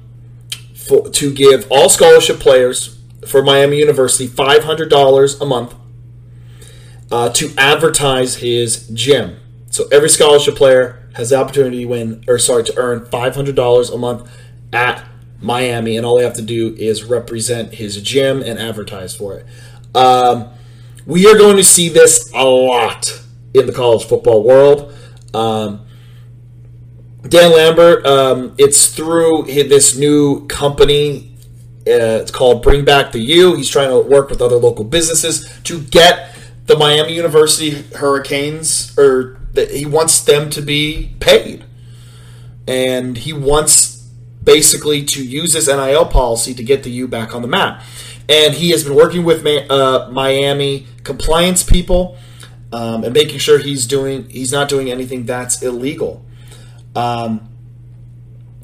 for, 0.74 1.10
to 1.10 1.34
give 1.34 1.70
all 1.70 1.90
scholarship 1.90 2.38
players 2.40 2.98
for 3.28 3.42
Miami 3.42 3.76
University 3.78 4.26
five 4.26 4.64
hundred 4.64 4.88
dollars 4.88 5.38
a 5.38 5.44
month 5.44 5.74
uh, 7.12 7.28
to 7.28 7.52
advertise 7.58 8.36
his 8.36 8.88
gym. 8.88 9.38
So 9.68 9.86
every 9.92 10.08
scholarship 10.08 10.56
player 10.56 11.10
has 11.16 11.28
the 11.28 11.36
opportunity 11.36 11.80
to 11.80 11.84
win, 11.84 12.24
or 12.26 12.38
sorry, 12.38 12.64
to 12.64 12.78
earn 12.78 13.04
five 13.04 13.34
hundred 13.34 13.54
dollars 13.54 13.90
a 13.90 13.98
month 13.98 14.30
at 14.72 15.06
Miami, 15.40 15.96
and 15.96 16.04
all 16.04 16.16
they 16.18 16.24
have 16.24 16.34
to 16.34 16.42
do 16.42 16.74
is 16.78 17.04
represent 17.04 17.74
his 17.74 18.00
gym 18.02 18.42
and 18.42 18.58
advertise 18.58 19.14
for 19.14 19.38
it. 19.38 19.46
Um, 19.94 20.50
we 21.06 21.26
are 21.26 21.36
going 21.36 21.56
to 21.56 21.64
see 21.64 21.88
this 21.88 22.30
a 22.34 22.44
lot 22.44 23.22
in 23.54 23.66
the 23.66 23.72
college 23.72 24.04
football 24.04 24.42
world. 24.44 24.94
Um, 25.34 25.86
Dan 27.28 27.52
Lambert, 27.52 28.06
um, 28.06 28.54
it's 28.58 28.94
through 28.94 29.44
this 29.44 29.96
new 29.96 30.46
company. 30.46 31.36
Uh, 31.86 32.20
it's 32.20 32.30
called 32.30 32.62
Bring 32.62 32.84
Back 32.84 33.12
the 33.12 33.20
U. 33.20 33.54
He's 33.54 33.68
trying 33.68 33.90
to 33.90 34.00
work 34.00 34.30
with 34.30 34.40
other 34.40 34.56
local 34.56 34.84
businesses 34.84 35.50
to 35.64 35.80
get 35.80 36.36
the 36.66 36.76
Miami 36.76 37.14
University 37.14 37.82
Hurricanes, 37.96 38.96
or 38.98 39.38
that 39.54 39.72
he 39.72 39.84
wants 39.84 40.20
them 40.20 40.50
to 40.50 40.62
be 40.62 41.16
paid, 41.18 41.64
and 42.68 43.16
he 43.16 43.32
wants 43.32 43.89
basically 44.52 45.04
to 45.04 45.24
use 45.24 45.52
this 45.52 45.68
NIL 45.68 46.06
policy 46.06 46.54
to 46.54 46.62
get 46.62 46.82
the 46.82 46.90
U 46.90 47.08
back 47.08 47.34
on 47.34 47.42
the 47.42 47.48
map. 47.48 47.82
And 48.28 48.54
he 48.54 48.70
has 48.70 48.84
been 48.84 48.94
working 48.94 49.24
with 49.24 49.44
uh, 49.46 50.08
Miami 50.10 50.86
compliance 51.02 51.62
people 51.62 52.16
um, 52.72 53.04
and 53.04 53.12
making 53.12 53.38
sure 53.38 53.58
he's 53.58 53.86
doing 53.86 54.28
he's 54.28 54.52
not 54.52 54.68
doing 54.68 54.90
anything 54.90 55.26
that's 55.26 55.62
illegal. 55.62 56.24
Um, 56.94 57.48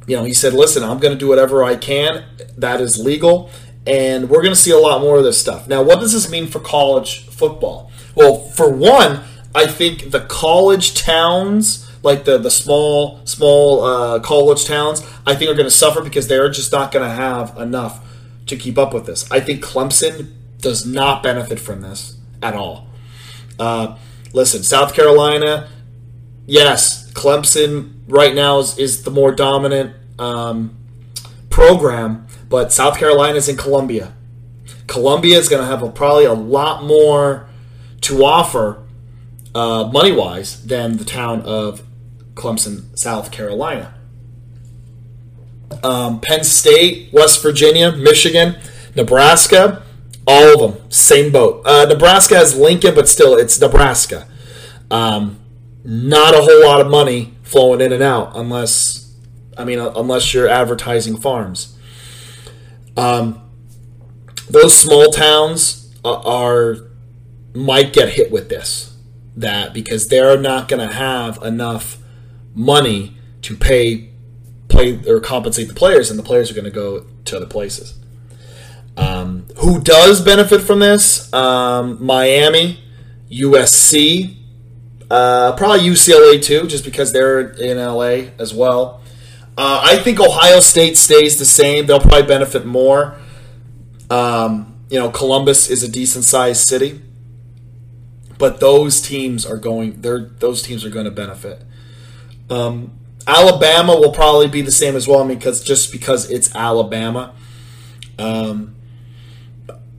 you 0.06 0.16
know, 0.16 0.24
he 0.24 0.34
said, 0.34 0.52
"Listen, 0.52 0.84
I'm 0.84 0.98
going 0.98 1.14
to 1.14 1.18
do 1.18 1.28
whatever 1.28 1.64
I 1.64 1.76
can 1.76 2.24
that 2.56 2.80
is 2.80 2.98
legal." 2.98 3.50
And 3.86 4.28
we're 4.28 4.42
going 4.42 4.54
to 4.54 4.60
see 4.60 4.72
a 4.72 4.78
lot 4.78 5.00
more 5.00 5.16
of 5.16 5.24
this 5.24 5.40
stuff. 5.40 5.68
Now, 5.68 5.80
what 5.80 6.00
does 6.00 6.12
this 6.12 6.28
mean 6.28 6.48
for 6.48 6.58
college 6.58 7.26
football? 7.28 7.90
Well, 8.16 8.38
for 8.38 8.68
one, 8.68 9.20
I 9.54 9.68
think 9.68 10.10
the 10.10 10.20
college 10.20 10.94
towns 10.94 11.85
like 12.06 12.24
the 12.24 12.38
the 12.38 12.50
small 12.50 13.20
small 13.26 13.82
uh, 13.82 14.20
college 14.20 14.64
towns, 14.64 15.02
I 15.26 15.34
think 15.34 15.50
are 15.50 15.54
going 15.54 15.66
to 15.66 15.70
suffer 15.70 16.00
because 16.02 16.28
they're 16.28 16.48
just 16.48 16.72
not 16.72 16.92
going 16.92 17.06
to 17.06 17.14
have 17.14 17.58
enough 17.58 18.00
to 18.46 18.56
keep 18.56 18.78
up 18.78 18.94
with 18.94 19.06
this. 19.06 19.30
I 19.30 19.40
think 19.40 19.62
Clemson 19.62 20.32
does 20.60 20.86
not 20.86 21.22
benefit 21.22 21.58
from 21.58 21.82
this 21.82 22.16
at 22.40 22.54
all. 22.54 22.86
Uh, 23.58 23.98
listen, 24.32 24.62
South 24.62 24.94
Carolina, 24.94 25.68
yes, 26.46 27.10
Clemson 27.12 28.02
right 28.06 28.34
now 28.34 28.60
is, 28.60 28.78
is 28.78 29.02
the 29.02 29.10
more 29.10 29.32
dominant 29.32 29.96
um, 30.18 30.76
program, 31.50 32.26
but 32.48 32.72
South 32.72 32.98
Carolina 32.98 33.36
is 33.36 33.48
in 33.48 33.56
Columbia. 33.56 34.14
Columbia 34.86 35.38
is 35.38 35.48
going 35.48 35.62
to 35.62 35.66
have 35.68 35.82
a, 35.82 35.90
probably 35.90 36.24
a 36.24 36.32
lot 36.32 36.84
more 36.84 37.48
to 38.02 38.24
offer 38.24 38.84
uh, 39.56 39.90
money 39.92 40.12
wise 40.12 40.64
than 40.64 40.98
the 40.98 41.04
town 41.04 41.42
of 41.42 41.82
Clemson, 42.36 42.96
South 42.96 43.32
Carolina. 43.32 43.94
Um, 45.82 46.20
Penn 46.20 46.44
State, 46.44 47.12
West 47.12 47.42
Virginia, 47.42 47.90
Michigan, 47.90 48.56
Nebraska, 48.94 49.82
all 50.26 50.54
of 50.54 50.60
them, 50.60 50.90
same 50.90 51.32
boat. 51.32 51.62
Uh, 51.66 51.86
Nebraska 51.86 52.36
has 52.36 52.56
Lincoln, 52.56 52.94
but 52.94 53.08
still, 53.08 53.36
it's 53.36 53.60
Nebraska. 53.60 54.28
Um, 54.90 55.40
not 55.84 56.34
a 56.34 56.42
whole 56.42 56.64
lot 56.64 56.80
of 56.80 56.88
money 56.88 57.34
flowing 57.42 57.80
in 57.80 57.92
and 57.92 58.02
out 58.02 58.32
unless, 58.36 59.12
I 59.56 59.64
mean, 59.64 59.78
uh, 59.78 59.92
unless 59.96 60.32
you're 60.32 60.48
advertising 60.48 61.16
farms. 61.16 61.76
Um, 62.96 63.42
those 64.48 64.78
small 64.78 65.10
towns 65.10 65.94
are 66.04 66.76
might 67.54 67.92
get 67.92 68.10
hit 68.10 68.30
with 68.30 68.48
this 68.48 68.96
that 69.36 69.74
because 69.74 70.08
they're 70.08 70.38
not 70.38 70.68
going 70.68 70.86
to 70.86 70.94
have 70.94 71.42
enough 71.42 71.98
money 72.56 73.16
to 73.42 73.54
pay 73.54 74.10
play 74.68 75.00
or 75.06 75.20
compensate 75.20 75.68
the 75.68 75.74
players 75.74 76.10
and 76.10 76.18
the 76.18 76.22
players 76.22 76.50
are 76.50 76.54
going 76.54 76.64
to 76.64 76.70
go 76.70 77.06
to 77.24 77.36
other 77.36 77.46
places. 77.46 77.96
Um, 78.96 79.46
who 79.58 79.80
does 79.80 80.20
benefit 80.20 80.62
from 80.62 80.80
this? 80.80 81.32
Um, 81.32 82.04
miami 82.04 82.82
usc 83.30 84.36
uh, 85.10 85.52
probably 85.56 85.80
ucla 85.80 86.42
too 86.42 86.66
just 86.66 86.84
because 86.84 87.12
they're 87.12 87.50
in 87.50 87.76
la 87.78 88.30
as 88.40 88.52
well. 88.52 89.02
Uh, 89.58 89.80
i 89.84 89.96
think 89.98 90.18
ohio 90.18 90.60
state 90.60 90.96
stays 90.96 91.38
the 91.38 91.44
same. 91.44 91.86
They'll 91.86 92.00
probably 92.00 92.22
benefit 92.26 92.66
more. 92.66 93.16
Um, 94.10 94.76
you 94.90 94.98
know, 94.98 95.10
Columbus 95.10 95.68
is 95.68 95.82
a 95.82 95.88
decent 95.88 96.24
sized 96.24 96.68
city, 96.68 97.02
but 98.38 98.60
those 98.60 99.00
teams 99.00 99.44
are 99.44 99.56
going. 99.56 100.00
They're 100.00 100.20
those 100.20 100.62
teams 100.62 100.84
are 100.84 100.90
going 100.90 101.06
to 101.06 101.10
benefit. 101.10 101.64
Um, 102.50 102.92
Alabama 103.26 103.96
will 103.96 104.12
probably 104.12 104.48
be 104.48 104.62
the 104.62 104.70
same 104.70 104.94
as 104.94 105.08
well. 105.08 105.20
I 105.20 105.26
mean, 105.26 105.38
because 105.38 105.62
just 105.62 105.90
because 105.90 106.30
it's 106.30 106.54
Alabama, 106.54 107.34
um, 108.18 108.76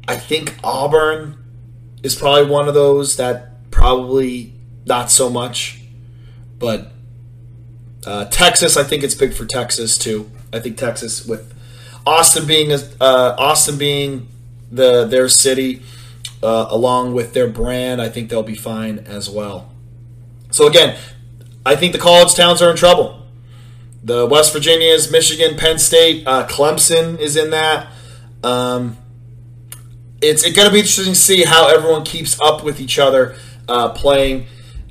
I 0.07 0.15
think 0.15 0.55
Auburn 0.63 1.37
is 2.03 2.15
probably 2.15 2.49
one 2.49 2.67
of 2.67 2.73
those 2.73 3.17
that 3.17 3.69
probably 3.71 4.53
not 4.85 5.11
so 5.11 5.29
much, 5.29 5.81
but 6.57 6.93
uh, 8.05 8.25
Texas, 8.25 8.77
I 8.77 8.83
think 8.83 9.03
it's 9.03 9.15
big 9.15 9.33
for 9.33 9.45
Texas 9.45 9.97
too. 9.97 10.31
I 10.53 10.59
think 10.59 10.77
Texas 10.77 11.25
with 11.25 11.53
Austin 12.05 12.47
being 12.47 12.71
uh, 12.71 13.35
Austin 13.37 13.77
being 13.77 14.29
the 14.71 15.05
their 15.05 15.27
city, 15.27 15.81
uh, 16.41 16.67
along 16.69 17.13
with 17.13 17.33
their 17.33 17.49
brand, 17.49 18.01
I 18.01 18.07
think 18.07 18.29
they'll 18.29 18.43
be 18.43 18.55
fine 18.55 18.99
as 18.99 19.29
well. 19.29 19.73
So 20.51 20.67
again, 20.67 20.97
I 21.67 21.75
think 21.75 21.91
the 21.91 21.99
college 21.99 22.33
towns 22.33 22.61
are 22.61 22.71
in 22.71 22.77
trouble. 22.77 23.21
The 24.01 24.25
West 24.25 24.53
Virginias, 24.53 25.11
Michigan, 25.11 25.57
Penn 25.57 25.77
State, 25.79 26.25
uh, 26.25 26.47
Clemson 26.47 27.19
is 27.19 27.35
in 27.35 27.49
that. 27.49 27.91
Um, 28.41 28.97
it's 30.21 30.45
it 30.45 30.55
going 30.55 30.69
to 30.69 30.71
be 30.71 30.79
interesting 30.79 31.13
to 31.13 31.19
see 31.19 31.43
how 31.43 31.67
everyone 31.67 32.05
keeps 32.05 32.39
up 32.39 32.63
with 32.63 32.79
each 32.79 32.97
other 32.97 33.35
uh, 33.67 33.89
playing. 33.89 34.45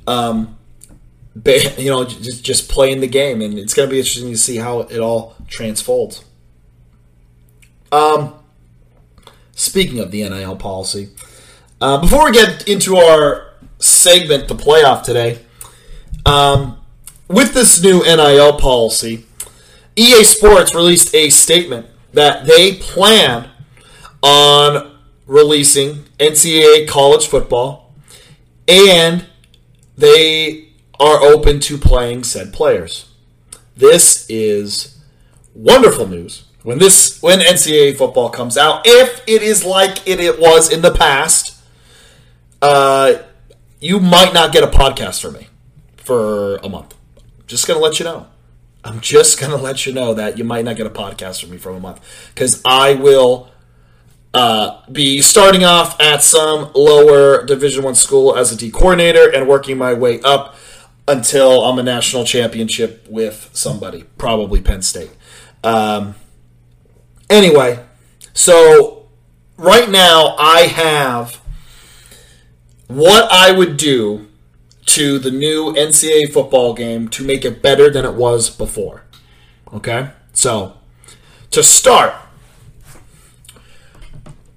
Um, 0.05 0.55
you 1.45 1.89
know, 1.89 2.05
just 2.05 2.43
just 2.43 2.69
playing 2.69 3.01
the 3.01 3.07
game, 3.07 3.41
and 3.41 3.57
it's 3.57 3.73
going 3.73 3.89
to 3.89 3.91
be 3.91 3.97
interesting 3.97 4.29
to 4.29 4.37
see 4.37 4.57
how 4.57 4.81
it 4.81 4.99
all 4.99 5.35
transfolds. 5.47 6.23
Um, 7.91 8.35
speaking 9.53 9.99
of 9.99 10.11
the 10.11 10.29
NIL 10.29 10.57
policy, 10.57 11.09
uh, 11.81 11.99
before 11.99 12.25
we 12.25 12.33
get 12.33 12.67
into 12.67 12.97
our 12.97 13.53
segment, 13.79 14.47
the 14.47 14.55
playoff 14.55 15.01
today, 15.01 15.39
um, 16.27 16.77
with 17.29 17.53
this 17.53 17.81
new 17.81 18.03
NIL 18.03 18.57
policy, 18.57 19.25
EA 19.95 20.23
Sports 20.23 20.75
released 20.75 21.15
a 21.15 21.29
statement 21.29 21.87
that 22.13 22.45
they 22.45 22.75
plan 22.75 23.49
on 24.21 24.97
releasing 25.25 26.03
NCAA 26.19 26.87
college 26.87 27.27
football 27.27 27.93
and 28.67 29.25
they 29.97 30.69
are 30.99 31.21
open 31.21 31.59
to 31.61 31.77
playing 31.77 32.23
said 32.23 32.53
players. 32.53 33.09
This 33.75 34.25
is 34.29 34.99
wonderful 35.53 36.07
news 36.07 36.43
when 36.63 36.79
this 36.79 37.21
when 37.21 37.39
NCAA 37.39 37.95
football 37.95 38.29
comes 38.29 38.57
out, 38.57 38.81
if 38.85 39.23
it 39.25 39.41
is 39.41 39.63
like 39.63 40.05
it, 40.05 40.19
it 40.19 40.37
was 40.37 40.69
in 40.69 40.81
the 40.81 40.91
past, 40.91 41.57
uh, 42.61 43.13
you 43.79 44.01
might 44.01 44.33
not 44.33 44.51
get 44.51 44.65
a 44.65 44.67
podcast 44.67 45.21
from 45.21 45.35
me 45.35 45.47
for 46.07 46.55
a 46.57 46.69
month. 46.69 46.95
Just 47.45 47.67
gonna 47.67 47.79
let 47.79 47.99
you 47.99 48.05
know. 48.05 48.27
I'm 48.83 48.99
just 49.01 49.39
gonna 49.39 49.57
let 49.57 49.85
you 49.85 49.93
know 49.93 50.13
that 50.13 50.37
you 50.37 50.43
might 50.43 50.65
not 50.65 50.77
get 50.77 50.87
a 50.87 50.89
podcast 50.89 51.41
from 51.41 51.51
me 51.51 51.57
for 51.57 51.71
a 51.71 51.79
month 51.79 51.99
because 52.33 52.61
I 52.65 52.93
will 52.95 53.49
uh, 54.33 54.81
be 54.91 55.21
starting 55.21 55.63
off 55.63 55.99
at 56.01 56.23
some 56.23 56.71
lower 56.73 57.45
Division 57.45 57.83
One 57.83 57.95
school 57.95 58.35
as 58.35 58.51
a 58.51 58.57
D 58.57 58.71
coordinator 58.71 59.29
and 59.31 59.47
working 59.47 59.77
my 59.77 59.93
way 59.93 60.21
up 60.21 60.55
until 61.07 61.63
I'm 61.63 61.77
a 61.79 61.83
national 61.83 62.25
championship 62.25 63.05
with 63.09 63.49
somebody, 63.53 64.05
probably 64.17 64.61
Penn 64.61 64.81
State. 64.81 65.11
Um, 65.63 66.15
Anyway, 67.29 67.83
so 68.33 69.07
right 69.57 69.89
now 69.89 70.35
I 70.37 70.61
have 70.61 71.41
what 72.87 73.29
I 73.31 73.51
would 73.51 73.75
do 73.75 74.27
to 74.87 75.19
the 75.19 75.31
new 75.31 75.73
NCAA 75.73 76.31
football 76.31 76.73
game 76.73 77.07
to 77.09 77.23
make 77.23 77.45
it 77.45 77.61
better 77.61 77.89
than 77.89 78.05
it 78.05 78.13
was 78.13 78.49
before. 78.49 79.03
Okay? 79.73 80.09
So, 80.33 80.77
to 81.51 81.61
start, 81.61 82.15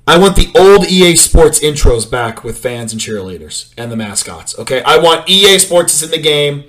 I 0.07 0.19
want 0.19 0.37
the 0.37 0.51
old 0.59 0.87
EA 0.89 1.17
Sports 1.17 1.61
intros 1.61 2.11
back 2.11 2.43
with 2.43 2.59
fans 2.59 2.93
and 2.93 3.01
cheerleaders 3.01 3.73
and 3.77 3.93
the 3.93 3.97
mascots. 3.97 4.59
Okay? 4.59 4.83
I 4.83 4.99
want 4.99 5.29
EA 5.29 5.59
Sports 5.59 6.03
in 6.03 6.11
the 6.11 6.19
game. 6.19 6.65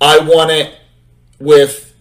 I 0.00 0.18
want 0.18 0.50
it 0.50 0.74
with 1.38 1.94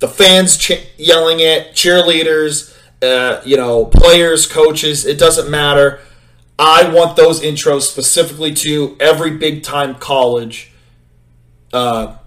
the 0.00 0.08
fans 0.08 0.70
yelling 0.96 1.40
it, 1.40 1.72
cheerleaders, 1.72 2.76
uh, 3.02 3.40
you 3.44 3.56
know, 3.56 3.86
players, 3.86 4.46
coaches, 4.46 5.06
it 5.06 5.18
doesn't 5.18 5.50
matter. 5.50 6.00
I 6.62 6.90
want 6.90 7.16
those 7.16 7.40
intros 7.40 7.82
specifically 7.82 8.52
to 8.52 8.94
every 9.00 9.30
big 9.30 9.62
time 9.62 9.94
college 9.94 10.70
uh, 11.72 12.18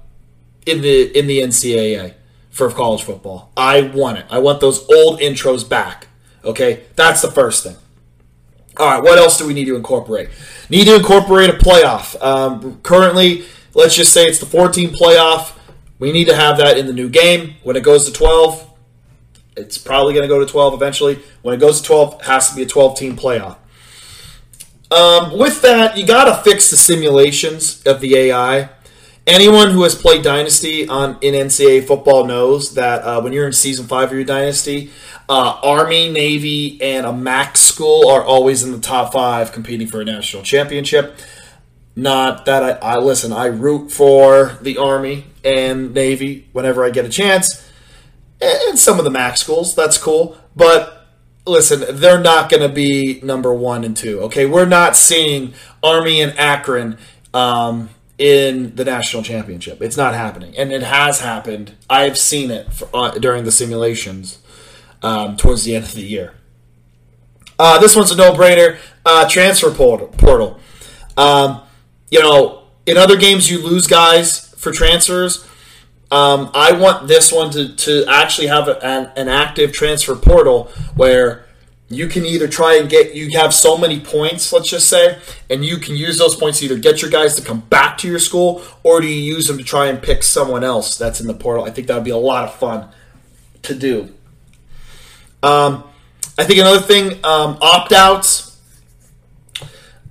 in 0.65 0.81
the 0.81 1.17
in 1.17 1.27
the 1.27 1.39
NCAA 1.41 2.15
for 2.49 2.71
college 2.71 3.03
football. 3.03 3.51
I 3.55 3.81
want 3.81 4.17
it. 4.17 4.25
I 4.31 4.39
want 4.39 4.59
those 4.59 4.89
old 4.89 5.19
intros 5.19 5.69
back. 5.69 6.07
Okay, 6.43 6.83
that's 6.95 7.21
the 7.21 7.29
first 7.29 7.63
thing. 7.63 7.75
All 8.77 8.89
right, 8.89 9.03
what 9.03 9.19
else 9.19 9.37
do 9.37 9.45
we 9.45 9.53
need 9.53 9.65
to 9.65 9.75
incorporate? 9.75 10.29
Need 10.67 10.85
to 10.85 10.95
incorporate 10.95 11.51
a 11.51 11.53
playoff. 11.53 12.19
Um, 12.19 12.81
currently, 12.81 13.45
let's 13.75 13.95
just 13.95 14.11
say 14.11 14.25
it's 14.25 14.39
the 14.39 14.47
14 14.47 14.89
playoff. 14.89 15.55
We 15.99 16.11
need 16.11 16.25
to 16.25 16.35
have 16.35 16.57
that 16.57 16.79
in 16.79 16.87
the 16.87 16.93
new 16.93 17.07
game. 17.07 17.53
When 17.61 17.75
it 17.75 17.83
goes 17.83 18.07
to 18.07 18.11
12, 18.11 18.67
it's 19.57 19.77
probably 19.77 20.13
going 20.13 20.23
to 20.23 20.27
go 20.27 20.39
to 20.39 20.51
12 20.51 20.73
eventually. 20.73 21.19
When 21.43 21.53
it 21.53 21.59
goes 21.59 21.81
to 21.81 21.87
12, 21.87 22.13
it 22.15 22.25
has 22.25 22.49
to 22.49 22.55
be 22.55 22.63
a 22.63 22.65
12 22.65 22.97
team 22.97 23.15
playoff. 23.15 23.57
Um, 24.93 25.39
with 25.39 25.63
that, 25.63 25.97
you 25.97 26.05
got 26.05 26.25
to 26.25 26.43
fix 26.43 26.69
the 26.69 26.77
simulations 26.77 27.81
of 27.83 27.99
the 27.99 28.15
AI. 28.15 28.69
Anyone 29.25 29.71
who 29.71 29.81
has 29.83 29.95
played 29.95 30.21
Dynasty 30.21 30.87
on 30.87 31.17
in 31.21 31.33
NCAA 31.33 31.87
football 31.87 32.25
knows 32.25 32.75
that 32.75 33.01
uh, 33.01 33.19
when 33.21 33.33
you're 33.33 33.47
in 33.47 33.53
season 33.53 33.87
five 33.87 34.09
of 34.09 34.13
your 34.13 34.23
Dynasty, 34.23 34.91
uh, 35.27 35.59
Army, 35.63 36.11
Navy, 36.11 36.79
and 36.79 37.07
a 37.07 37.13
MAC 37.13 37.57
school 37.57 38.07
are 38.07 38.23
always 38.23 38.61
in 38.61 38.71
the 38.71 38.79
top 38.79 39.13
five 39.13 39.51
competing 39.51 39.87
for 39.87 40.01
a 40.01 40.05
national 40.05 40.43
championship. 40.43 41.17
Not 41.95 42.45
that 42.45 42.83
I, 42.83 42.95
I 42.95 42.97
listen, 42.97 43.33
I 43.33 43.45
root 43.45 43.91
for 43.91 44.59
the 44.61 44.77
Army 44.77 45.25
and 45.43 45.93
Navy 45.95 46.49
whenever 46.51 46.85
I 46.85 46.91
get 46.91 47.05
a 47.05 47.09
chance 47.09 47.67
and 48.41 48.77
some 48.77 48.99
of 48.99 49.05
the 49.05 49.11
MAC 49.11 49.37
schools. 49.37 49.73
That's 49.73 49.97
cool, 49.97 50.37
but 50.55 51.02
listen, 51.45 51.97
they're 51.99 52.21
not 52.21 52.49
going 52.49 52.61
to 52.61 52.73
be 52.73 53.19
number 53.23 53.53
one 53.53 53.83
and 53.83 53.95
two. 53.95 54.21
Okay, 54.21 54.45
we're 54.45 54.65
not 54.65 54.95
seeing 54.95 55.53
Army 55.81 56.21
and 56.21 56.37
Akron 56.37 56.97
um, 57.33 57.89
in 58.17 58.75
the 58.75 58.85
national 58.85 59.23
championship. 59.23 59.81
It's 59.81 59.97
not 59.97 60.13
happening, 60.13 60.57
and 60.57 60.71
it 60.71 60.83
has 60.83 61.19
happened. 61.21 61.75
I've 61.89 62.17
seen 62.17 62.51
it 62.51 62.71
for, 62.71 62.89
uh, 62.93 63.11
during 63.11 63.43
the 63.43 63.51
simulations 63.51 64.39
um, 65.01 65.35
towards 65.37 65.63
the 65.63 65.75
end 65.75 65.85
of 65.85 65.93
the 65.93 66.03
year. 66.03 66.33
Uh, 67.59 67.79
this 67.79 67.95
one's 67.95 68.11
a 68.11 68.15
no-brainer. 68.15 68.77
Uh, 69.05 69.27
transfer 69.27 69.69
portal. 69.71 70.07
portal. 70.07 70.59
Um, 71.17 71.61
you 72.09 72.21
know, 72.21 72.63
in 72.85 72.97
other 72.97 73.17
games, 73.17 73.49
you 73.51 73.61
lose 73.61 73.85
guys 73.85 74.53
for 74.55 74.71
transfers. 74.71 75.45
Um, 76.13 76.51
I 76.53 76.73
want 76.73 77.07
this 77.07 77.31
one 77.31 77.49
to, 77.53 77.75
to 77.75 78.05
actually 78.07 78.45
have 78.45 78.67
a, 78.67 78.85
an, 78.85 79.09
an 79.15 79.27
active 79.27 79.73
transfer 79.73 80.15
portal 80.15 80.65
where 80.95 81.47
you 81.89 82.07
can 82.07 82.23
either 82.23 82.47
try 82.47 82.77
and 82.77 82.87
get 82.87 83.15
you 83.15 83.35
have 83.35 83.51
so 83.51 83.79
many 83.79 83.99
points 83.99 84.53
let's 84.53 84.69
just 84.69 84.87
say 84.87 85.17
and 85.49 85.65
you 85.65 85.77
can 85.77 85.95
use 85.95 86.19
those 86.19 86.35
points 86.35 86.59
to 86.59 86.65
either 86.65 86.77
get 86.77 87.01
your 87.01 87.09
guys 87.09 87.33
to 87.33 87.41
come 87.41 87.61
back 87.61 87.97
to 87.97 88.07
your 88.07 88.19
school 88.19 88.61
or 88.83 89.01
do 89.01 89.07
you 89.07 89.33
use 89.35 89.47
them 89.47 89.57
to 89.57 89.63
try 89.63 89.87
and 89.87 90.03
pick 90.03 90.21
someone 90.21 90.63
else 90.63 90.99
that's 90.99 91.19
in 91.19 91.25
the 91.25 91.33
portal? 91.33 91.65
I 91.65 91.71
think 91.71 91.87
that 91.87 91.95
would 91.95 92.03
be 92.03 92.11
a 92.11 92.17
lot 92.17 92.43
of 92.43 92.53
fun 92.53 92.89
to 93.63 93.73
do. 93.73 94.13
Um, 95.41 95.83
i 96.37 96.43
think 96.43 96.59
another 96.59 96.79
thing 96.79 97.13
um, 97.25 97.57
opt-outs 97.59 98.59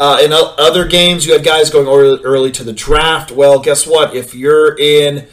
uh, 0.00 0.18
in 0.20 0.32
other 0.32 0.84
games 0.88 1.24
you 1.24 1.32
have 1.32 1.44
guys 1.44 1.70
going 1.70 1.86
early, 1.86 2.20
early 2.24 2.50
to 2.50 2.64
the 2.64 2.72
draft. 2.72 3.30
Well 3.30 3.60
guess 3.60 3.86
what? 3.86 4.16
If 4.16 4.34
you're 4.34 4.76
in 4.76 5.28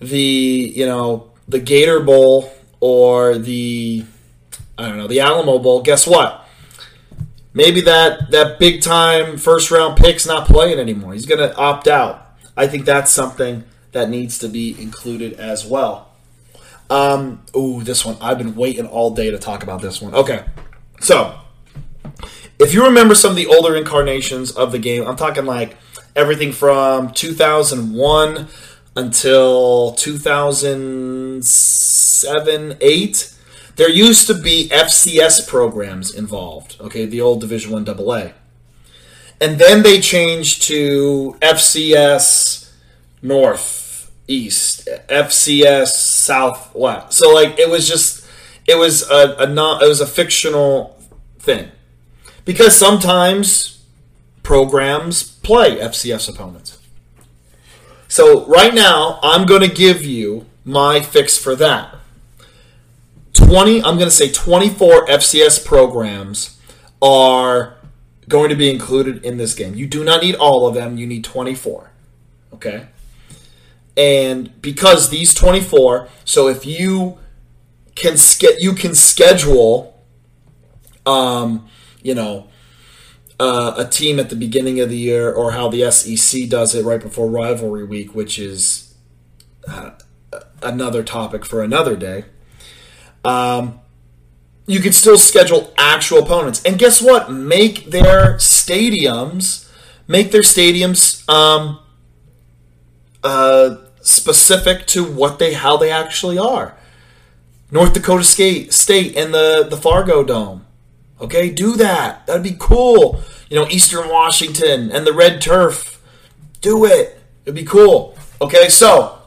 the 0.00 0.72
you 0.74 0.86
know 0.86 1.30
the 1.48 1.58
gator 1.58 2.00
bowl 2.00 2.52
or 2.80 3.38
the 3.38 4.04
I 4.78 4.88
don't 4.88 4.96
know, 4.96 5.08
the 5.08 5.20
Alamo 5.20 5.58
Bowl, 5.58 5.82
guess 5.82 6.06
what? 6.06 6.46
Maybe 7.52 7.80
that 7.82 8.30
that 8.30 8.60
big 8.60 8.80
time 8.80 9.36
first 9.36 9.70
round 9.72 9.96
pick's 9.96 10.24
not 10.24 10.46
playing 10.46 10.78
anymore. 10.78 11.12
He's 11.14 11.26
going 11.26 11.40
to 11.40 11.54
opt 11.56 11.88
out. 11.88 12.36
I 12.56 12.68
think 12.68 12.84
that's 12.84 13.10
something 13.10 13.64
that 13.92 14.08
needs 14.08 14.38
to 14.38 14.48
be 14.48 14.80
included 14.80 15.32
as 15.34 15.66
well. 15.66 16.12
Um, 16.90 17.42
ooh, 17.56 17.82
this 17.82 18.04
one. 18.04 18.16
I've 18.20 18.38
been 18.38 18.54
waiting 18.54 18.86
all 18.86 19.10
day 19.10 19.30
to 19.30 19.38
talk 19.38 19.64
about 19.64 19.82
this 19.82 20.00
one. 20.00 20.14
Okay. 20.14 20.44
So, 21.00 21.38
if 22.60 22.72
you 22.72 22.84
remember 22.84 23.14
some 23.14 23.30
of 23.30 23.36
the 23.36 23.46
older 23.46 23.74
incarnations 23.76 24.52
of 24.52 24.70
the 24.70 24.78
game, 24.78 25.04
I'm 25.04 25.16
talking 25.16 25.44
like 25.44 25.76
everything 26.14 26.52
from 26.52 27.12
2001 27.12 28.48
until 28.98 29.92
2007, 29.92 32.76
8 32.80 33.34
there 33.78 33.88
used 33.88 34.26
to 34.26 34.34
be 34.34 34.68
FCS 34.70 35.46
programs 35.46 36.12
involved, 36.12 36.76
okay, 36.80 37.06
the 37.06 37.20
old 37.20 37.40
Division 37.40 37.70
1 37.70 37.88
AA. 37.88 38.32
And 39.40 39.60
then 39.60 39.84
they 39.84 40.00
changed 40.00 40.64
to 40.64 41.36
FCS 41.40 42.72
North, 43.22 44.10
East, 44.26 44.88
FCS 45.08 45.90
Southwest. 45.90 47.12
So 47.12 47.32
like 47.32 47.56
it 47.60 47.70
was 47.70 47.86
just 47.86 48.26
it 48.66 48.76
was 48.76 49.08
a, 49.08 49.36
a 49.38 49.46
not 49.46 49.80
it 49.80 49.88
was 49.88 50.00
a 50.00 50.08
fictional 50.08 51.00
thing. 51.38 51.70
Because 52.44 52.76
sometimes 52.76 53.80
programs 54.42 55.22
play 55.22 55.78
FCS 55.78 56.28
opponents. 56.28 56.77
So 58.08 58.46
right 58.46 58.74
now 58.74 59.20
I'm 59.22 59.46
going 59.46 59.62
to 59.62 59.72
give 59.74 60.04
you 60.04 60.46
my 60.64 61.00
fix 61.00 61.38
for 61.38 61.54
that. 61.56 61.94
20, 63.34 63.82
I'm 63.84 63.96
going 63.96 64.08
to 64.08 64.10
say 64.10 64.30
24 64.30 65.06
FCS 65.06 65.64
programs 65.64 66.58
are 67.00 67.76
going 68.28 68.50
to 68.50 68.56
be 68.56 68.70
included 68.70 69.24
in 69.24 69.36
this 69.36 69.54
game. 69.54 69.74
You 69.74 69.86
do 69.86 70.04
not 70.04 70.22
need 70.22 70.34
all 70.34 70.66
of 70.66 70.74
them, 70.74 70.98
you 70.98 71.06
need 71.06 71.24
24. 71.24 71.90
Okay? 72.54 72.86
And 73.96 74.60
because 74.60 75.10
these 75.10 75.34
24, 75.34 76.08
so 76.24 76.48
if 76.48 76.66
you 76.66 77.18
can 77.94 78.16
ske- 78.16 78.58
you 78.58 78.74
can 78.74 78.94
schedule 78.94 79.98
um, 81.08 81.68
you 82.02 82.14
know, 82.14 82.48
uh, 83.40 83.74
a 83.76 83.84
team 83.84 84.18
at 84.18 84.30
the 84.30 84.36
beginning 84.36 84.80
of 84.80 84.88
the 84.88 84.96
year 84.96 85.32
or 85.32 85.52
how 85.52 85.68
the 85.68 85.90
SEC 85.90 86.48
does 86.48 86.74
it 86.74 86.84
right 86.84 87.00
before 87.00 87.28
rivalry 87.28 87.84
week, 87.84 88.14
which 88.14 88.38
is 88.38 88.94
uh, 89.66 89.92
another 90.62 91.02
topic 91.02 91.44
for 91.44 91.62
another 91.62 91.96
day. 91.96 92.24
Um, 93.24 93.80
you 94.66 94.80
can 94.80 94.92
still 94.92 95.18
schedule 95.18 95.72
actual 95.78 96.18
opponents, 96.18 96.62
and 96.64 96.78
guess 96.78 97.00
what? 97.00 97.30
Make 97.30 97.86
their 97.86 98.34
stadiums, 98.34 99.70
make 100.06 100.30
their 100.30 100.42
stadiums 100.42 101.28
um, 101.28 101.80
uh, 103.24 103.76
specific 104.02 104.86
to 104.88 105.04
what 105.04 105.38
they 105.38 105.54
how 105.54 105.76
they 105.76 105.90
actually 105.90 106.38
are. 106.38 106.76
North 107.70 107.92
Dakota 107.92 108.24
State, 108.24 108.72
State 108.72 109.16
and 109.16 109.32
the 109.32 109.66
the 109.68 109.76
Fargo 109.76 110.22
Dome. 110.22 110.66
Okay, 111.20 111.50
do 111.50 111.76
that. 111.76 112.26
That'd 112.26 112.42
be 112.42 112.56
cool. 112.58 113.20
You 113.48 113.56
know, 113.56 113.68
Eastern 113.68 114.08
Washington 114.08 114.90
and 114.90 115.06
the 115.06 115.12
Red 115.12 115.40
Turf. 115.40 116.00
Do 116.60 116.84
it. 116.84 117.20
It'd 117.44 117.54
be 117.54 117.64
cool. 117.64 118.16
Okay, 118.40 118.68
so 118.68 119.18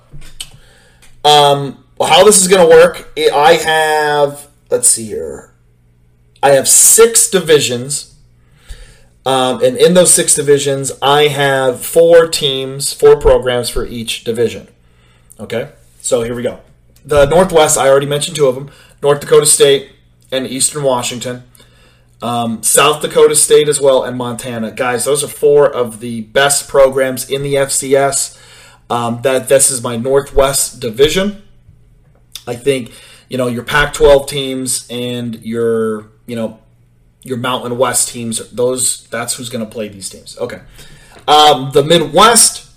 um, 1.26 1.84
how 2.00 2.24
this 2.24 2.42
is 2.42 2.48
going 2.48 2.68
to 2.68 2.76
work, 2.76 3.12
I 3.18 3.54
have, 3.54 4.48
let's 4.70 4.88
see 4.88 5.06
here, 5.06 5.54
I 6.42 6.52
have 6.52 6.68
six 6.68 7.30
divisions. 7.30 8.16
Um, 9.26 9.64
and 9.64 9.78
in 9.78 9.94
those 9.94 10.14
six 10.14 10.34
divisions, 10.34 10.92
I 11.02 11.28
have 11.28 11.86
four 11.86 12.28
teams, 12.28 12.92
four 12.94 13.18
programs 13.18 13.70
for 13.70 13.86
each 13.86 14.24
division. 14.24 14.68
Okay? 15.40 15.72
So 16.02 16.24
here 16.24 16.34
we 16.34 16.42
go. 16.42 16.62
The 17.06 17.26
Northwest, 17.26 17.78
I 17.78 17.88
already 17.88 18.08
mentioned 18.08 18.38
two 18.38 18.48
of 18.48 18.56
them 18.56 18.72
North 19.04 19.20
Dakota 19.20 19.46
State 19.46 19.92
and 20.32 20.48
Eastern 20.48 20.84
Washington. 20.84 21.44
Um, 22.22 22.62
South 22.62 23.02
Dakota 23.02 23.36
State 23.36 23.68
as 23.68 23.82
well, 23.82 24.04
and 24.04 24.16
Montana. 24.18 24.72
Guys, 24.72 25.06
those 25.06 25.24
are 25.24 25.28
four 25.28 25.68
of 25.68 26.00
the 26.00 26.22
best 26.22 26.68
programs 26.68 27.30
in 27.30 27.42
the 27.42 27.56
FCS. 27.56 28.40
Um, 28.90 29.22
that 29.22 29.48
this 29.48 29.72
is 29.72 29.82
my 29.82 29.96
Northwest 29.96 30.80
division. 30.80 31.44
I 32.46 32.56
think 32.56 32.92
you 33.30 33.38
know 33.38 33.48
your 33.48 33.64
Pac-12 33.64 34.28
teams 34.28 34.88
and 34.90 35.36
your 35.44 36.12
you 36.28 36.36
know 36.36 36.60
your 37.24 37.38
Mountain 37.38 37.78
West 37.78 38.10
teams. 38.10 38.50
Those 38.52 39.08
that's 39.08 39.36
who's 39.36 39.50
going 39.50 39.66
to 39.66 39.72
play 39.72 39.88
these 39.88 40.10
teams. 40.10 40.38
Okay, 40.38 40.62
um, 41.28 41.72
the 41.72 41.84
Midwest, 41.84 42.70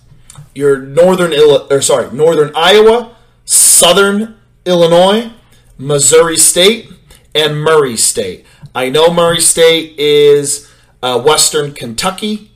your 0.55 0.79
Northern 0.79 1.33
or 1.71 1.83
sorry 1.83 2.15
Northern 2.17 2.53
Iowa, 2.55 3.17
Southern 3.45 4.37
Illinois, 4.65 5.33
Missouri 5.77 6.37
State, 6.37 6.91
and 7.35 7.61
Murray 7.61 7.97
State. 7.97 8.47
I 8.75 8.89
know 8.91 9.13
Murray 9.13 9.41
State 9.41 9.99
is 9.99 10.71
uh, 11.01 11.21
Western 11.21 11.73
Kentucky, 11.73 12.51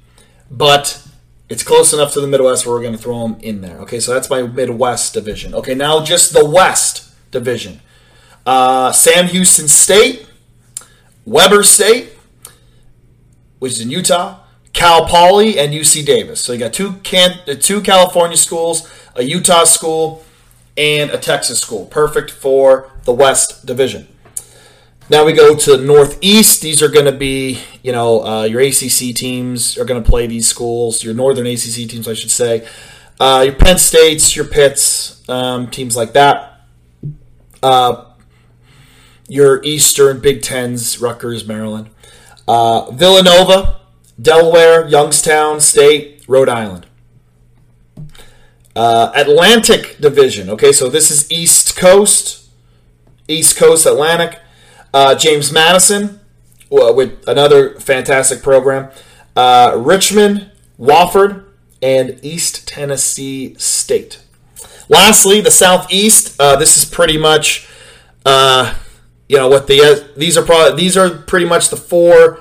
but 0.51 1.07
it's 1.49 1.63
close 1.63 1.93
enough 1.93 2.13
to 2.15 2.21
the 2.21 2.27
Midwest 2.27 2.67
where 2.67 2.75
we're 2.75 2.83
going 2.83 2.97
to 2.97 2.99
throw 2.99 3.23
them 3.23 3.37
in 3.41 3.61
there. 3.61 3.79
Okay, 3.79 4.01
so 4.01 4.13
that's 4.13 4.29
my 4.29 4.43
Midwest 4.43 5.15
division. 5.15 5.55
Okay, 5.55 5.75
now 5.75 6.03
just 6.03 6.33
the 6.33 6.45
West 6.45 7.15
division. 7.31 7.81
Uh, 8.45 8.91
Sam 8.91 9.27
Houston 9.27 9.69
State, 9.69 10.27
Weber 11.25 11.63
State, 11.63 12.13
which 13.61 13.73
is 13.73 13.81
in 13.81 13.91
Utah, 13.91 14.41
Cal 14.73 15.07
Poly, 15.07 15.59
and 15.59 15.73
UC 15.73 16.05
Davis. 16.05 16.41
So 16.41 16.53
you 16.53 16.59
got 16.59 16.73
two 16.73 16.95
can 17.05 17.39
uh, 17.47 17.55
two 17.55 17.81
California 17.81 18.37
schools, 18.37 18.91
a 19.15 19.23
Utah 19.23 19.65
school, 19.65 20.25
and 20.77 21.11
a 21.11 21.19
Texas 21.19 21.61
school. 21.61 21.87
Perfect 21.87 22.31
for 22.31 22.91
the 23.05 23.13
West 23.13 23.67
Division. 23.67 24.09
Now 25.11 25.25
we 25.25 25.33
go 25.33 25.57
to 25.57 25.77
the 25.79 25.83
Northeast. 25.83 26.61
These 26.61 26.83
are 26.83 26.89
going 26.89 27.07
to 27.07 27.13
be, 27.13 27.61
you 27.83 27.93
know, 27.93 28.23
uh, 28.27 28.43
your 28.45 28.61
ACC 28.61 29.15
teams 29.15 29.79
are 29.79 29.87
going 29.87 30.03
to 30.03 30.09
play 30.09 30.27
these 30.27 30.47
schools. 30.47 31.03
Your 31.03 31.15
Northern 31.15 31.47
ACC 31.47 31.89
teams, 31.89 32.07
I 32.07 32.13
should 32.13 32.31
say. 32.31 32.69
Uh, 33.19 33.45
your 33.47 33.55
Penn 33.55 33.79
States, 33.79 34.37
your 34.37 34.45
Pitts, 34.45 35.27
um, 35.27 35.71
teams 35.71 35.97
like 35.97 36.13
that. 36.13 36.61
Uh, 37.63 38.05
your 39.29 39.63
Eastern 39.65 40.21
Big 40.21 40.43
Tens, 40.43 41.01
Rutgers, 41.01 41.47
Maryland. 41.47 41.89
Uh, 42.47 42.91
Villanova, 42.91 43.81
Delaware, 44.21 44.87
Youngstown 44.89 45.61
State, 45.61 46.23
Rhode 46.29 46.51
Island. 46.51 46.87
Uh, 48.77 49.11
Atlantic 49.15 49.97
Division. 49.99 50.51
Okay, 50.51 50.71
so 50.71 50.91
this 50.91 51.11
is 51.11 51.33
East 51.33 51.77
Coast, 51.79 52.51
East 53.27 53.57
Coast 53.57 53.87
Atlantic. 53.87 54.39
Uh, 54.93 55.15
James 55.15 55.53
Madison 55.53 56.21
with 56.71 57.27
another 57.27 57.79
fantastic 57.81 58.43
program. 58.43 58.91
Uh, 59.37 59.75
Richmond, 59.77 60.51
Wofford, 60.79 61.45
and 61.81 62.19
East 62.23 62.67
Tennessee 62.67 63.55
State. 63.55 64.23
Lastly, 64.89 65.41
the 65.41 65.51
Southeast. 65.51 66.41
Uh, 66.41 66.57
this 66.57 66.77
is 66.77 66.85
pretty 66.85 67.19
much, 67.19 67.69
uh, 68.25 68.75
you 69.29 69.37
know, 69.37 69.49
what 69.49 69.67
the 69.67 69.81
uh, 69.81 70.09
these 70.17 70.37
are 70.37 70.45
probably 70.45 70.77
these 70.77 70.97
are 70.97 71.11
pretty 71.11 71.47
much 71.47 71.69
the 71.69 71.77
four 71.77 72.41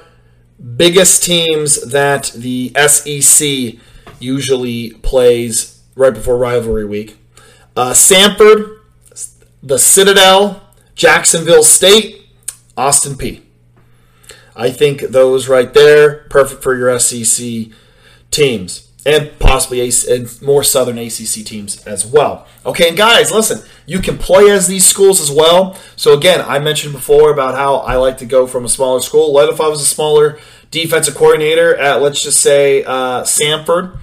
biggest 0.76 1.24
teams 1.24 1.82
that 1.90 2.32
the 2.36 2.72
SEC 2.88 3.80
usually 4.20 4.92
plays 5.04 5.84
right 5.96 6.14
before 6.14 6.38
rivalry 6.38 6.86
week. 6.86 7.18
Uh, 7.76 7.92
Samford, 7.92 8.80
the 9.62 9.78
Citadel, 9.78 10.64
Jacksonville 10.96 11.64
State, 11.64 12.17
Austin 12.78 13.16
Peay 13.16 13.42
I 14.58 14.72
think 14.72 15.02
those 15.02 15.48
right 15.48 15.72
there, 15.72 16.26
perfect 16.30 16.64
for 16.64 16.76
your 16.76 16.98
SEC 17.00 17.68
teams. 18.32 18.92
and 19.06 19.32
possibly 19.40 19.90
and 20.10 20.42
more 20.42 20.64
Southern 20.64 20.98
ACC 20.98 21.46
teams 21.46 21.86
as 21.86 22.06
well. 22.06 22.46
Okay, 22.66 22.90
and 22.90 22.98
guys, 22.98 23.32
listen, 23.32 23.62
you 23.86 24.00
can 24.00 24.18
play 24.18 24.50
as 24.50 24.68
these 24.68 24.86
schools 24.86 25.22
as 25.22 25.32
well. 25.32 25.78
So 25.96 26.14
again, 26.14 26.42
I 26.42 26.60
mentioned 26.60 26.92
before 26.92 27.32
about 27.32 27.56
how 27.56 27.76
I 27.76 27.96
like 27.96 28.18
to 28.18 28.26
go 28.26 28.48
from 28.48 28.66
a 28.66 28.70
smaller 28.70 29.00
school. 29.00 29.32
What 29.32 29.48
if 29.48 29.62
I 29.62 29.68
was 29.68 29.80
a 29.80 29.86
smaller 29.86 30.40
defensive 30.72 31.16
coordinator 31.16 31.76
at, 31.78 32.02
let's 32.02 32.22
just 32.22 32.42
say, 32.42 32.84
uh, 32.84 33.22
Samford, 33.22 33.98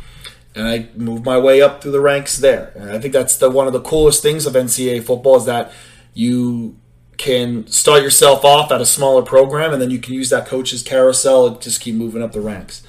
and 0.55 0.67
I 0.67 0.89
move 0.97 1.25
my 1.25 1.39
way 1.39 1.61
up 1.61 1.83
through 1.83 1.93
the 1.93 2.01
ranks 2.01 2.39
there? 2.39 2.73
And 2.77 2.91
I 2.93 2.99
think 3.01 3.13
that's 3.13 3.37
the 3.37 3.51
one 3.51 3.67
of 3.67 3.73
the 3.73 3.83
coolest 3.83 4.23
things 4.23 4.47
of 4.47 4.55
NCAA 4.55 5.03
football 5.05 5.37
is 5.37 5.45
that 5.47 5.73
you 6.15 6.77
can 7.17 7.67
start 7.67 8.03
yourself 8.03 8.45
off 8.45 8.71
at 8.73 8.81
a 8.81 8.87
smaller 8.87 9.23
program, 9.23 9.73
and 9.73 9.81
then 9.81 9.91
you 9.91 9.99
can 9.99 10.15
use 10.15 10.31
that 10.31 10.47
coach's 10.47 10.83
carousel 10.83 11.47
and 11.47 11.61
just 11.61 11.81
keep 11.81 11.95
moving 11.95 12.23
up 12.23 12.33
the 12.33 12.41
ranks. 12.41 12.83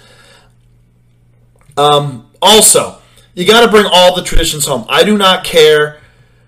Um, 1.77 2.29
also, 2.41 2.99
you 3.33 3.45
got 3.45 3.65
to 3.65 3.71
bring 3.71 3.85
all 3.91 4.15
the 4.15 4.23
traditions 4.23 4.65
home. 4.65 4.85
I 4.89 5.03
do 5.03 5.17
not 5.17 5.43
care 5.43 5.99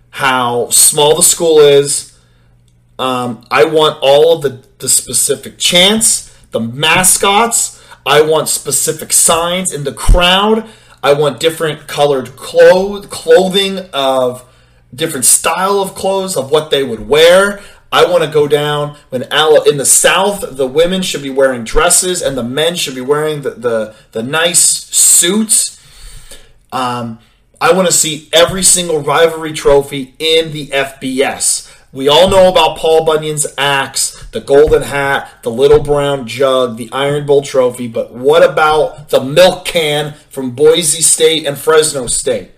how 0.09 0.69
small 0.69 1.15
the 1.15 1.23
school 1.23 1.59
is. 1.59 2.17
Um, 2.97 3.45
I 3.51 3.65
want 3.65 3.99
all 4.01 4.35
of 4.35 4.41
the, 4.41 4.65
the 4.79 4.89
specific 4.89 5.57
chants, 5.57 6.35
the 6.51 6.59
mascots. 6.59 7.83
I 8.05 8.21
want 8.21 8.47
specific 8.47 9.11
signs 9.13 9.73
in 9.73 9.83
the 9.83 9.93
crowd. 9.93 10.67
I 11.03 11.13
want 11.13 11.39
different 11.39 11.87
colored 11.87 12.35
clothes, 12.35 13.05
clothing 13.07 13.79
of 13.93 14.46
different 14.93 15.25
style 15.25 15.79
of 15.79 15.95
clothes 15.95 16.35
of 16.35 16.51
what 16.51 16.71
they 16.71 16.83
would 16.83 17.07
wear. 17.07 17.61
I 17.91 18.05
want 18.05 18.23
to 18.23 18.29
go 18.29 18.47
down 18.47 18.97
when 19.09 19.23
in 19.23 19.77
the 19.77 19.85
South, 19.85 20.57
the 20.57 20.67
women 20.67 21.01
should 21.01 21.23
be 21.23 21.29
wearing 21.29 21.63
dresses 21.63 22.21
and 22.21 22.37
the 22.37 22.43
men 22.43 22.75
should 22.75 22.95
be 22.95 23.01
wearing 23.01 23.41
the 23.41 23.51
the, 23.51 23.95
the 24.11 24.23
nice 24.23 24.61
suits. 24.61 25.81
Um, 26.71 27.19
I 27.59 27.71
want 27.71 27.87
to 27.87 27.93
see 27.93 28.29
every 28.33 28.61
single 28.61 28.99
rivalry 28.99 29.53
trophy 29.53 30.15
in 30.19 30.51
the 30.51 30.67
FBS. 30.67 31.73
We 31.93 32.09
all 32.09 32.29
know 32.29 32.49
about 32.49 32.77
Paul 32.77 33.05
Bunyan's 33.05 33.47
axe, 33.57 34.27
the 34.27 34.41
golden 34.41 34.83
hat, 34.83 35.41
the 35.41 35.49
little 35.49 35.81
brown 35.81 36.27
jug, 36.27 36.77
the 36.77 36.89
Iron 36.91 37.25
Bowl 37.25 37.41
trophy, 37.41 37.87
but 37.87 38.13
what 38.13 38.43
about 38.43 39.09
the 39.09 39.23
milk 39.23 39.65
can 39.65 40.13
from 40.29 40.51
Boise 40.51 41.01
State 41.01 41.47
and 41.47 41.57
Fresno 41.57 42.05
State? 42.07 42.51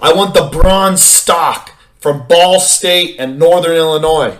I 0.00 0.12
want 0.12 0.34
the 0.34 0.48
Bronze 0.52 1.02
Stalk 1.02 1.72
from 1.98 2.26
Ball 2.26 2.60
State 2.60 3.16
and 3.18 3.38
Northern 3.38 3.76
Illinois. 3.76 4.38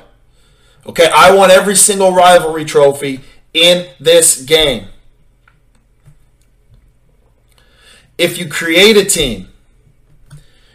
Okay, 0.86 1.10
I 1.12 1.34
want 1.34 1.50
every 1.50 1.74
single 1.74 2.12
rivalry 2.12 2.64
trophy 2.64 3.20
in 3.52 3.88
this 3.98 4.42
game. 4.42 4.86
If 8.18 8.38
you 8.38 8.48
create 8.48 8.96
a 8.96 9.04
team, 9.04 9.48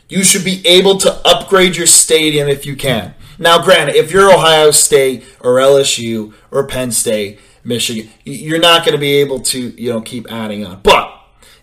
you 0.10 0.24
should 0.24 0.44
be 0.44 0.66
able 0.68 0.98
to 0.98 1.26
upgrade 1.26 1.78
your 1.78 1.88
stadium 1.88 2.50
if 2.50 2.66
you 2.66 2.76
can. 2.76 3.14
Now, 3.40 3.64
granted, 3.64 3.96
if 3.96 4.12
you're 4.12 4.32
Ohio 4.32 4.72
State 4.72 5.24
or 5.40 5.56
LSU 5.56 6.34
or 6.52 6.68
Penn 6.68 6.92
State, 6.92 7.40
Michigan, 7.64 8.12
you're 8.26 8.60
not 8.60 8.86
going 8.86 8.94
to 8.94 9.00
be 9.00 9.14
able 9.14 9.40
to, 9.40 9.70
you 9.82 9.90
know, 9.90 10.02
keep 10.02 10.32
adding 10.32 10.66
on. 10.66 10.82
But 10.84 11.12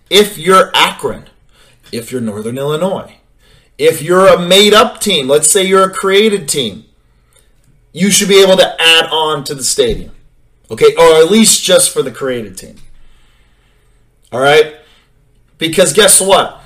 if 0.09 0.39
you're 0.39 0.71
Akron, 0.75 1.25
if 1.93 2.13
you're 2.13 2.21
Northern 2.21 2.59
Illinois, 2.59 3.17
if 3.77 4.03
you're 4.03 4.27
a 4.27 4.39
made 4.39 4.75
up 4.75 5.01
team, 5.01 5.29
let's 5.29 5.51
say 5.51 5.65
you're 5.65 5.91
a 5.91 5.93
created 5.93 6.49
team, 6.49 6.85
you 7.93 8.11
should 8.11 8.29
be 8.29 8.43
able 8.43 8.57
to 8.57 8.77
add 8.81 9.07
on 9.11 9.45
to 9.45 9.55
the 9.55 9.65
stadium. 9.65 10.13
Okay, 10.71 10.95
or 10.97 11.23
at 11.23 11.31
least 11.31 11.65
just 11.65 11.93
for 11.93 12.03
the 12.03 12.11
created 12.11 12.59
team. 12.59 12.77
All 14.31 14.41
right? 14.41 14.77
Because 15.57 15.93
guess 15.93 16.21
what? 16.21 16.61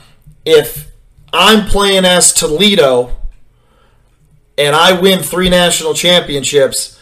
If 0.45 0.91
I'm 1.33 1.67
playing 1.67 2.05
as 2.05 2.33
Toledo 2.33 3.17
and 4.59 4.75
I 4.75 4.99
win 5.01 5.21
three 5.21 5.49
national 5.49 5.95
championships, 5.95 7.01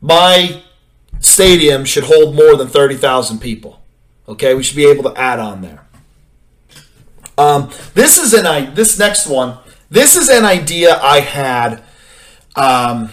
my 0.00 0.62
stadium 1.20 1.84
should 1.84 2.04
hold 2.04 2.34
more 2.34 2.56
than 2.56 2.68
30,000 2.68 3.38
people. 3.38 3.80
Okay, 4.28 4.54
we 4.54 4.62
should 4.62 4.76
be 4.76 4.86
able 4.86 5.04
to 5.04 5.18
add 5.18 5.38
on 5.38 5.62
there. 5.62 5.85
Um, 7.38 7.70
this 7.94 8.18
is 8.18 8.32
an 8.32 8.46
I. 8.46 8.66
This 8.66 8.98
next 8.98 9.26
one. 9.26 9.58
This 9.90 10.16
is 10.16 10.28
an 10.28 10.44
idea 10.44 10.98
I 11.00 11.20
had. 11.20 11.82
Um, 12.54 13.10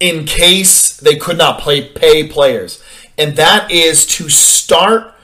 in 0.00 0.24
case 0.24 0.96
they 0.96 1.14
could 1.14 1.38
not 1.38 1.60
play 1.60 1.88
pay 1.88 2.26
players, 2.26 2.82
and 3.16 3.36
that 3.36 3.70
is 3.70 4.04
to 4.04 4.28
start 4.28 5.14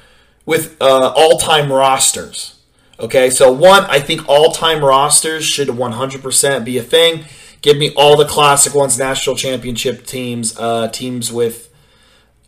with 0.46 0.80
uh, 0.80 1.12
all-time 1.16 1.70
rosters. 1.70 2.60
Okay, 3.00 3.28
so 3.28 3.52
one, 3.52 3.84
I 3.84 4.00
think 4.00 4.28
all-time 4.28 4.84
rosters 4.84 5.44
should 5.44 5.68
100% 5.68 6.64
be 6.64 6.78
a 6.78 6.82
thing. 6.82 7.24
Give 7.60 7.76
me 7.76 7.92
all 7.94 8.16
the 8.16 8.24
classic 8.24 8.74
ones, 8.74 8.98
national 8.98 9.36
championship 9.36 10.06
teams, 10.06 10.56
uh, 10.58 10.88
teams 10.88 11.30
with, 11.30 11.68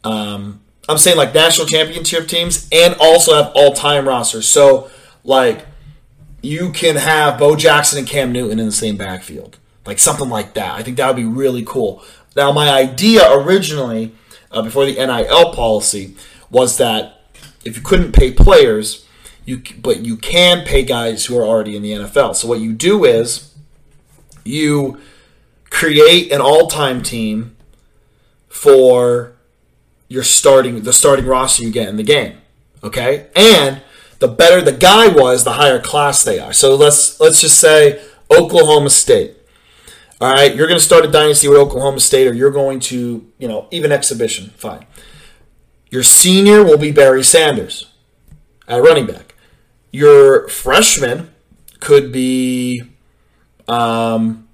um, 0.03 0.61
I'm 0.89 0.99
saying 0.99 1.17
like 1.17 1.35
national 1.35 1.67
championship 1.67 2.27
teams, 2.27 2.69
and 2.73 2.97
also 3.01 3.35
have 3.35 3.53
all-time 3.55 4.09
rosters. 4.09 4.49
So 4.49 4.89
like 5.25 5.67
you 6.43 6.71
can 6.73 6.97
have 6.97 7.39
Bo 7.39 7.57
Jackson 7.57 7.99
and 7.99 8.07
Cam 8.07 8.33
Newton 8.33 8.59
in 8.59 8.67
the 8.67 8.73
same 8.73 8.97
backfield, 8.97 9.59
like 9.87 9.99
something 9.99 10.29
like 10.29 10.55
that. 10.55 10.75
I 10.75 10.83
think 10.83 10.97
that 10.97 11.07
would 11.07 11.17
be 11.17 11.25
really 11.25 11.65
cool. 11.65 12.03
Now, 12.37 12.53
my 12.53 12.71
idea 12.71 13.31
originally, 13.33 14.13
uh, 14.51 14.63
before 14.63 14.87
the 14.87 14.95
NIL 14.95 15.53
policy, 15.53 16.15
was 16.51 16.79
that 16.79 17.21
if 17.65 17.77
you 17.77 17.83
couldn't 17.83 18.13
pay 18.13 18.33
players, 18.33 19.07
you 19.45 19.63
but 19.81 20.01
you 20.01 20.17
can 20.17 20.65
pay 20.65 20.85
guys 20.85 21.27
who 21.27 21.39
are 21.39 21.45
already 21.45 21.77
in 21.77 21.83
the 21.83 21.93
NFL. 21.93 22.37
So 22.37 22.49
what 22.49 22.61
you 22.61 22.73
do 22.73 23.05
is 23.05 23.53
you 24.45 24.99
create 25.71 26.33
an 26.33 26.41
all-time 26.41 27.03
team 27.03 27.57
for 28.49 29.33
your 30.09 30.25
starting 30.25 30.83
the 30.83 30.93
starting 30.93 31.27
roster 31.27 31.63
you 31.63 31.71
get 31.71 31.89
in 31.89 31.97
the 31.97 32.03
game. 32.03 32.39
Okay, 32.83 33.29
and 33.37 33.83
the 34.21 34.29
better 34.29 34.61
the 34.61 34.73
guy 34.73 35.09
was, 35.09 35.45
the 35.45 35.53
higher 35.53 35.81
class 35.81 36.23
they 36.23 36.39
are. 36.39 36.53
So 36.53 36.77
let's 36.77 37.19
let's 37.19 37.41
just 37.41 37.59
say 37.59 38.01
Oklahoma 38.31 38.91
State. 38.91 39.37
All 40.21 40.31
right, 40.31 40.55
you're 40.55 40.67
going 40.67 40.79
to 40.79 40.85
start 40.85 41.07
a 41.07 41.09
dynasty 41.09 41.49
with 41.49 41.57
Oklahoma 41.57 41.99
State, 41.99 42.29
or 42.29 42.35
you're 42.35 42.51
going 42.51 42.79
to, 42.81 43.27
you 43.39 43.49
know, 43.49 43.67
even 43.71 43.91
exhibition, 43.91 44.51
fine. 44.51 44.85
Your 45.91 46.03
senior 46.03 46.63
will 46.63 46.77
be 46.77 46.93
Barry 46.93 47.25
Sanders 47.25 47.91
at 48.69 48.83
running 48.83 49.07
back. 49.07 49.35
Your 49.91 50.47
freshman 50.49 51.31
could 51.81 52.13
be, 52.13 52.83
um, 53.67 54.47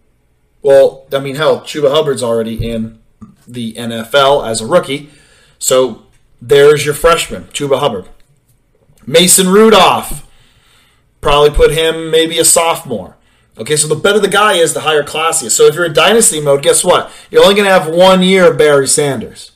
well, 0.62 1.09
I 1.12 1.19
mean, 1.19 1.35
hell, 1.35 1.62
Chuba 1.62 1.91
Hubbard's 1.91 2.23
already 2.23 2.71
in 2.71 3.01
the 3.49 3.73
NFL 3.75 4.49
as 4.49 4.61
a 4.61 4.67
rookie, 4.67 5.11
so 5.59 6.07
there's 6.41 6.85
your 6.85 6.95
freshman, 6.95 7.47
Chuba 7.47 7.81
Hubbard. 7.81 8.09
Mason 9.07 9.48
Rudolph, 9.48 10.26
probably 11.20 11.50
put 11.50 11.72
him 11.72 12.11
maybe 12.11 12.38
a 12.38 12.44
sophomore. 12.44 13.16
Okay, 13.59 13.76
so 13.76 13.88
the 13.88 13.94
better 13.94 14.18
the 14.18 14.28
guy 14.28 14.54
is, 14.54 14.74
the 14.74 14.80
higher 14.80 15.04
class 15.04 15.40
he 15.40 15.46
is. 15.46 15.57
So 15.57 15.64
if 15.64 15.74
you're 15.74 15.86
in 15.86 15.94
dynasty 15.94 16.40
mode, 16.40 16.62
guess 16.62 16.84
what? 16.84 17.11
You're 17.30 17.42
only 17.42 17.54
going 17.54 17.66
to 17.66 17.72
have 17.72 17.88
one 17.88 18.22
year 18.22 18.50
of 18.50 18.59
Barry 18.59 18.86
Sanders. 18.86 19.52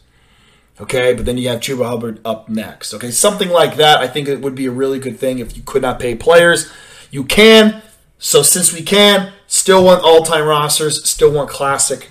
Okay, 0.80 1.12
but 1.12 1.26
then 1.26 1.36
you 1.36 1.48
have 1.48 1.61
Chuba 1.61 1.86
Hubbard 1.86 2.20
up 2.24 2.48
next. 2.48 2.94
Okay, 2.94 3.11
something 3.11 3.51
like 3.51 3.76
that. 3.76 3.98
I 3.98 4.09
think 4.09 4.26
it 4.28 4.40
would 4.40 4.55
be 4.55 4.64
a 4.64 4.70
really 4.70 4.98
good 4.98 5.18
thing 5.18 5.38
if 5.38 5.55
you 5.55 5.62
could 5.62 5.82
not 5.82 6.01
pay 6.01 6.14
players. 6.14 6.72
You 7.11 7.24
can. 7.24 7.82
So 8.18 8.42
since 8.42 8.72
we 8.72 8.80
can, 8.80 9.32
still 9.46 9.84
want 9.84 10.03
all-time 10.03 10.46
rosters, 10.46 11.07
still 11.07 11.32
want 11.32 11.51
classic 11.51 12.09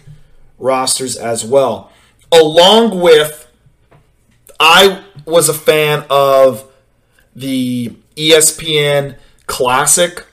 rosters 0.60 1.16
as 1.16 1.44
well. 1.44 1.92
Along 2.32 3.00
with, 3.00 3.52
I 4.60 5.04
was 5.26 5.50
a 5.50 5.54
fan 5.54 6.06
of 6.10 6.69
the 7.40 7.96
ESPN 8.16 9.18
Classic 9.48 10.26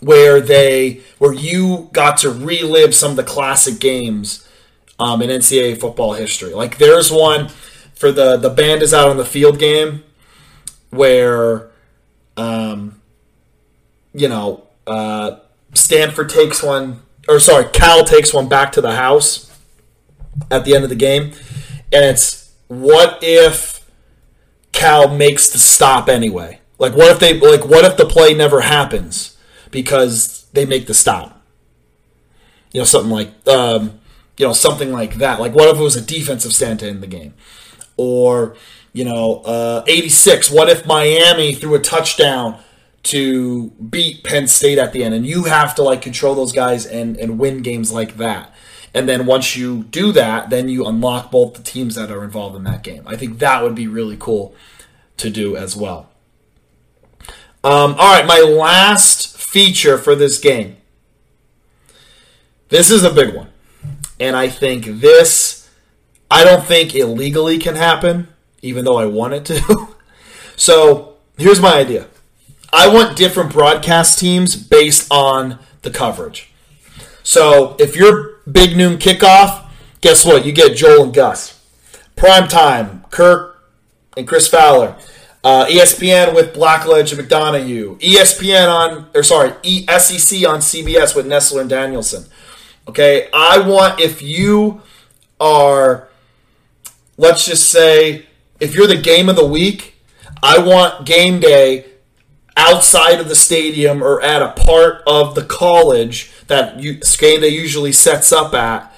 where 0.00 0.40
they 0.40 1.00
where 1.18 1.32
you 1.32 1.88
got 1.92 2.18
to 2.18 2.30
relive 2.30 2.94
some 2.94 3.10
of 3.12 3.16
the 3.16 3.22
classic 3.22 3.80
games 3.80 4.46
um, 4.98 5.22
in 5.22 5.30
NCAA 5.30 5.78
football 5.78 6.14
history. 6.14 6.52
Like 6.52 6.78
there's 6.78 7.10
one 7.10 7.48
for 7.94 8.12
the 8.12 8.36
the 8.36 8.50
band 8.50 8.82
is 8.82 8.92
out 8.92 9.08
on 9.08 9.16
the 9.16 9.24
field 9.24 9.58
game 9.58 10.04
where 10.90 11.70
um, 12.36 13.00
you 14.12 14.28
know 14.28 14.66
uh, 14.86 15.38
Stanford 15.74 16.30
takes 16.30 16.62
one 16.62 17.02
or 17.28 17.40
sorry 17.40 17.68
Cal 17.72 18.04
takes 18.04 18.32
one 18.32 18.48
back 18.48 18.72
to 18.72 18.80
the 18.80 18.96
house 18.96 19.50
at 20.50 20.64
the 20.64 20.74
end 20.74 20.84
of 20.84 20.90
the 20.90 20.96
game, 20.96 21.32
and 21.92 22.04
it's 22.04 22.52
what 22.68 23.18
if 23.22 23.75
Cal 24.76 25.08
makes 25.08 25.48
the 25.48 25.58
stop 25.58 26.08
anyway? 26.08 26.60
Like 26.78 26.94
what 26.94 27.10
if 27.10 27.18
they 27.18 27.40
like 27.40 27.64
what 27.64 27.84
if 27.84 27.96
the 27.96 28.06
play 28.06 28.34
never 28.34 28.60
happens? 28.60 29.36
because 29.76 30.46
they 30.52 30.64
make 30.64 30.86
the 30.86 30.94
stop. 30.94 31.42
You 32.72 32.80
know, 32.80 32.84
something 32.84 33.10
like 33.10 33.30
um, 33.48 34.00
you 34.36 34.46
know 34.46 34.52
something 34.52 34.92
like 34.92 35.16
that. 35.16 35.40
Like 35.40 35.54
what 35.54 35.68
if 35.68 35.78
it 35.78 35.82
was 35.82 35.96
a 35.96 36.00
defensive 36.00 36.52
stand 36.52 36.82
in 36.82 37.00
the 37.00 37.06
game? 37.06 37.34
or 37.98 38.56
you 38.92 39.04
know, 39.04 39.42
uh, 39.44 39.84
86. 39.86 40.50
What 40.50 40.70
if 40.70 40.86
Miami 40.86 41.54
threw 41.54 41.74
a 41.74 41.78
touchdown 41.78 42.58
to 43.04 43.70
beat 43.72 44.24
Penn 44.24 44.48
State 44.48 44.78
at 44.78 44.92
the 44.94 45.04
end? 45.04 45.14
And 45.14 45.26
you 45.26 45.44
have 45.44 45.74
to 45.74 45.82
like 45.82 46.00
control 46.00 46.34
those 46.34 46.52
guys 46.52 46.86
and, 46.86 47.16
and 47.18 47.38
win 47.38 47.60
games 47.60 47.92
like 47.92 48.16
that. 48.16 48.54
And 48.96 49.06
then 49.06 49.26
once 49.26 49.54
you 49.54 49.82
do 49.82 50.10
that, 50.12 50.48
then 50.48 50.70
you 50.70 50.86
unlock 50.86 51.30
both 51.30 51.52
the 51.52 51.62
teams 51.62 51.96
that 51.96 52.10
are 52.10 52.24
involved 52.24 52.56
in 52.56 52.64
that 52.64 52.82
game. 52.82 53.02
I 53.06 53.14
think 53.14 53.40
that 53.40 53.62
would 53.62 53.74
be 53.74 53.86
really 53.86 54.16
cool 54.18 54.54
to 55.18 55.28
do 55.28 55.54
as 55.54 55.76
well. 55.76 56.08
Um, 57.62 57.94
all 57.98 58.14
right, 58.14 58.24
my 58.26 58.40
last 58.40 59.36
feature 59.36 59.98
for 59.98 60.14
this 60.14 60.38
game. 60.38 60.78
This 62.70 62.90
is 62.90 63.04
a 63.04 63.12
big 63.12 63.34
one. 63.34 63.50
And 64.18 64.34
I 64.34 64.48
think 64.48 64.86
this, 64.86 65.68
I 66.30 66.42
don't 66.42 66.64
think 66.64 66.94
illegally 66.94 67.58
can 67.58 67.74
happen 67.74 68.28
even 68.62 68.86
though 68.86 68.96
I 68.96 69.04
want 69.04 69.34
it 69.34 69.44
to. 69.44 69.88
so 70.56 71.18
here's 71.36 71.60
my 71.60 71.74
idea 71.74 72.06
I 72.72 72.88
want 72.88 73.14
different 73.14 73.52
broadcast 73.52 74.18
teams 74.18 74.56
based 74.56 75.06
on 75.12 75.58
the 75.82 75.90
coverage. 75.90 76.50
So 77.22 77.76
if 77.78 77.94
you're 77.94 78.35
big 78.50 78.76
noon 78.76 78.98
kickoff, 78.98 79.68
guess 80.00 80.24
what? 80.24 80.44
You 80.44 80.52
get 80.52 80.76
Joel 80.76 81.04
and 81.04 81.14
Gus. 81.14 81.60
Prime 82.14 82.48
time, 82.48 83.04
Kirk 83.10 83.62
and 84.16 84.26
Chris 84.26 84.48
Fowler. 84.48 84.96
Uh, 85.44 85.66
ESPN 85.66 86.34
with 86.34 86.54
Blackledge 86.54 87.16
and 87.16 87.28
McDonough. 87.28 88.00
ESPN 88.00 88.68
on, 88.68 89.08
or 89.14 89.22
sorry, 89.22 89.50
SEC 89.52 90.48
on 90.48 90.60
CBS 90.60 91.14
with 91.14 91.26
Nessler 91.26 91.60
and 91.60 91.70
Danielson. 91.70 92.24
Okay, 92.88 93.28
I 93.32 93.58
want 93.58 94.00
if 94.00 94.22
you 94.22 94.80
are, 95.40 96.08
let's 97.16 97.46
just 97.46 97.70
say, 97.70 98.26
if 98.58 98.74
you're 98.74 98.86
the 98.86 98.96
game 98.96 99.28
of 99.28 99.36
the 99.36 99.46
week, 99.46 99.94
I 100.42 100.58
want 100.58 101.06
game 101.06 101.40
day 101.40 101.86
outside 102.56 103.20
of 103.20 103.28
the 103.28 103.36
stadium 103.36 104.02
or 104.02 104.20
at 104.22 104.42
a 104.42 104.50
part 104.50 105.02
of 105.06 105.34
the 105.34 105.44
college 105.44 106.32
that 106.48 106.80
you, 106.80 107.00
day 107.00 107.48
usually 107.48 107.92
sets 107.92 108.32
up 108.32 108.54
at 108.54 108.92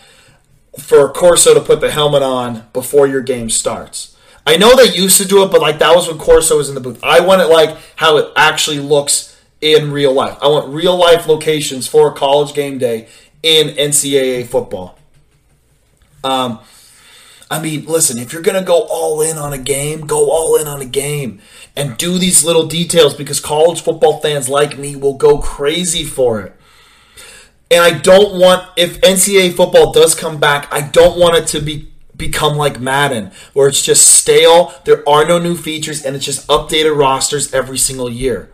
for 0.78 1.12
Corso 1.12 1.54
to 1.54 1.60
put 1.60 1.80
the 1.80 1.90
helmet 1.90 2.22
on 2.22 2.66
before 2.72 3.06
your 3.06 3.20
game 3.20 3.50
starts. 3.50 4.16
I 4.46 4.56
know 4.56 4.74
they 4.74 4.90
used 4.90 5.18
to 5.18 5.28
do 5.28 5.42
it, 5.42 5.50
but 5.50 5.60
like 5.60 5.78
that 5.78 5.94
was 5.94 6.08
when 6.08 6.18
Corso 6.18 6.56
was 6.56 6.68
in 6.68 6.74
the 6.74 6.80
booth. 6.80 7.02
I 7.02 7.20
want 7.20 7.42
it 7.42 7.46
like 7.46 7.76
how 7.96 8.16
it 8.16 8.32
actually 8.36 8.78
looks 8.78 9.38
in 9.60 9.92
real 9.92 10.12
life. 10.12 10.38
I 10.40 10.48
want 10.48 10.72
real 10.72 10.96
life 10.96 11.26
locations 11.26 11.86
for 11.86 12.10
a 12.10 12.14
college 12.14 12.54
game 12.54 12.78
day 12.78 13.08
in 13.42 13.68
NCAA 13.76 14.46
football. 14.46 14.98
Um, 16.24 16.60
I 17.50 17.60
mean, 17.60 17.86
listen, 17.86 18.18
if 18.18 18.32
you're 18.32 18.42
going 18.42 18.58
to 18.58 18.66
go 18.66 18.86
all 18.90 19.20
in 19.22 19.38
on 19.38 19.52
a 19.52 19.58
game, 19.58 20.06
go 20.06 20.30
all 20.30 20.56
in 20.56 20.66
on 20.66 20.80
a 20.80 20.86
game 20.86 21.40
and 21.76 21.96
do 21.96 22.18
these 22.18 22.44
little 22.44 22.66
details 22.66 23.14
because 23.14 23.40
college 23.40 23.80
football 23.80 24.20
fans 24.20 24.48
like 24.48 24.78
me 24.78 24.96
will 24.96 25.14
go 25.14 25.38
crazy 25.38 26.04
for 26.04 26.40
it. 26.40 26.57
And 27.70 27.82
I 27.82 27.98
don't 27.98 28.38
want, 28.38 28.68
if 28.76 29.00
NCAA 29.00 29.54
football 29.54 29.92
does 29.92 30.14
come 30.14 30.38
back, 30.38 30.72
I 30.72 30.80
don't 30.80 31.18
want 31.18 31.36
it 31.36 31.46
to 31.48 31.60
be 31.60 31.92
become 32.16 32.56
like 32.56 32.80
Madden, 32.80 33.30
where 33.52 33.68
it's 33.68 33.80
just 33.80 34.06
stale, 34.06 34.74
there 34.84 35.08
are 35.08 35.24
no 35.24 35.38
new 35.38 35.56
features, 35.56 36.04
and 36.04 36.16
it's 36.16 36.24
just 36.24 36.48
updated 36.48 36.96
rosters 36.96 37.54
every 37.54 37.78
single 37.78 38.10
year. 38.10 38.50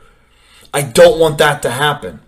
I 0.75 0.83
don't 0.83 1.19
want 1.19 1.39
that 1.39 1.63
to 1.63 1.71
happen. 1.71 2.21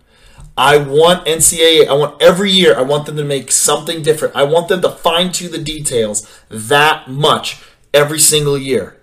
I 0.57 0.78
want 0.78 1.26
NCAA, 1.26 1.87
I 1.87 1.93
want 1.93 2.20
every 2.22 2.51
year, 2.51 2.74
I 2.76 2.82
want 2.82 3.05
them 3.05 3.18
to 3.18 3.24
make 3.24 3.53
something 3.53 4.03
different. 4.03 4.34
I 4.34 4.45
want 4.45 4.68
them 4.68 4.80
to 4.80 4.91
fine 4.91 5.30
tune 5.30 5.53
the 5.53 5.59
details 5.59 6.26
that 6.49 7.09
much 7.11 7.61
every 7.93 8.18
single 8.18 8.57
year. 8.57 8.97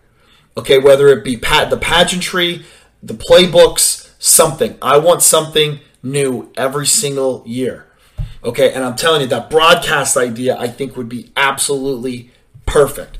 Okay, 0.57 0.79
whether 0.79 1.09
it 1.09 1.23
be 1.23 1.37
pat 1.37 1.69
the 1.69 1.77
pageantry, 1.77 2.65
the 3.03 3.13
playbooks, 3.13 4.11
something. 4.17 4.77
I 4.81 4.97
want 4.97 5.21
something 5.21 5.79
new 6.03 6.51
every 6.55 6.85
single 6.85 7.41
year. 7.45 7.87
Okay, 8.43 8.73
and 8.73 8.83
I'm 8.83 8.95
telling 8.95 9.21
you 9.21 9.27
that 9.27 9.49
broadcast 9.49 10.17
idea 10.17 10.57
I 10.57 10.67
think 10.67 10.97
would 10.97 11.09
be 11.09 11.31
absolutely 11.35 12.31
perfect. 12.65 13.17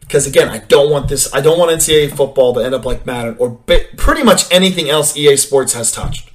Because 0.00 0.26
again, 0.26 0.48
I 0.48 0.58
don't 0.58 0.90
want 0.90 1.08
this. 1.08 1.32
I 1.32 1.40
don't 1.40 1.58
want 1.58 1.70
NCAA 1.70 2.14
football 2.14 2.52
to 2.54 2.60
end 2.60 2.74
up 2.74 2.84
like 2.84 3.06
Madden 3.06 3.36
or 3.38 3.52
pretty 3.96 4.22
much 4.22 4.52
anything 4.52 4.90
else 4.90 5.16
EA 5.16 5.36
Sports 5.36 5.72
has 5.72 5.92
touched 5.92 6.30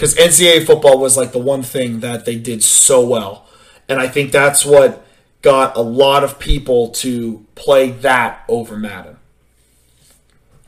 because 0.00 0.14
NCAA 0.16 0.64
football 0.64 0.98
was 0.98 1.16
like 1.16 1.32
the 1.32 1.38
one 1.38 1.62
thing 1.62 2.00
that 2.00 2.24
they 2.24 2.36
did 2.36 2.62
so 2.62 3.06
well, 3.06 3.46
and 3.88 4.00
I 4.00 4.08
think 4.08 4.32
that's 4.32 4.64
what 4.64 5.06
got 5.42 5.76
a 5.76 5.82
lot 5.82 6.24
of 6.24 6.38
people 6.38 6.88
to 6.88 7.44
play 7.54 7.90
that 7.90 8.42
over 8.48 8.78
Madden. 8.78 9.18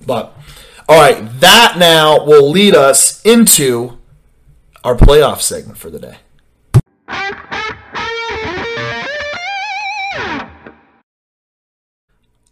But 0.04 0.36
all 0.92 0.98
right, 0.98 1.40
that 1.40 1.76
now 1.78 2.22
will 2.22 2.50
lead 2.50 2.74
us 2.74 3.22
into 3.24 3.98
our 4.84 4.94
playoff 4.94 5.40
segment 5.40 5.78
for 5.78 5.88
the 5.88 5.98
day. 5.98 6.16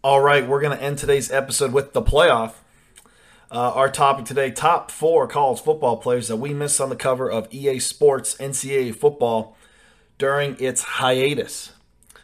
All 0.03 0.21
right, 0.21 0.47
we're 0.47 0.59
going 0.59 0.75
to 0.75 0.83
end 0.83 0.97
today's 0.97 1.31
episode 1.31 1.71
with 1.71 1.93
the 1.93 2.01
playoff. 2.01 2.53
Uh, 3.51 3.73
our 3.75 3.91
topic 3.91 4.25
today 4.25 4.49
top 4.49 4.89
four 4.89 5.27
college 5.27 5.61
football 5.61 5.97
players 5.97 6.27
that 6.27 6.37
we 6.37 6.51
missed 6.51 6.81
on 6.81 6.89
the 6.89 6.95
cover 6.95 7.29
of 7.29 7.47
EA 7.53 7.77
Sports 7.77 8.35
NCAA 8.37 8.95
football 8.95 9.55
during 10.17 10.59
its 10.59 10.81
hiatus. 10.81 11.73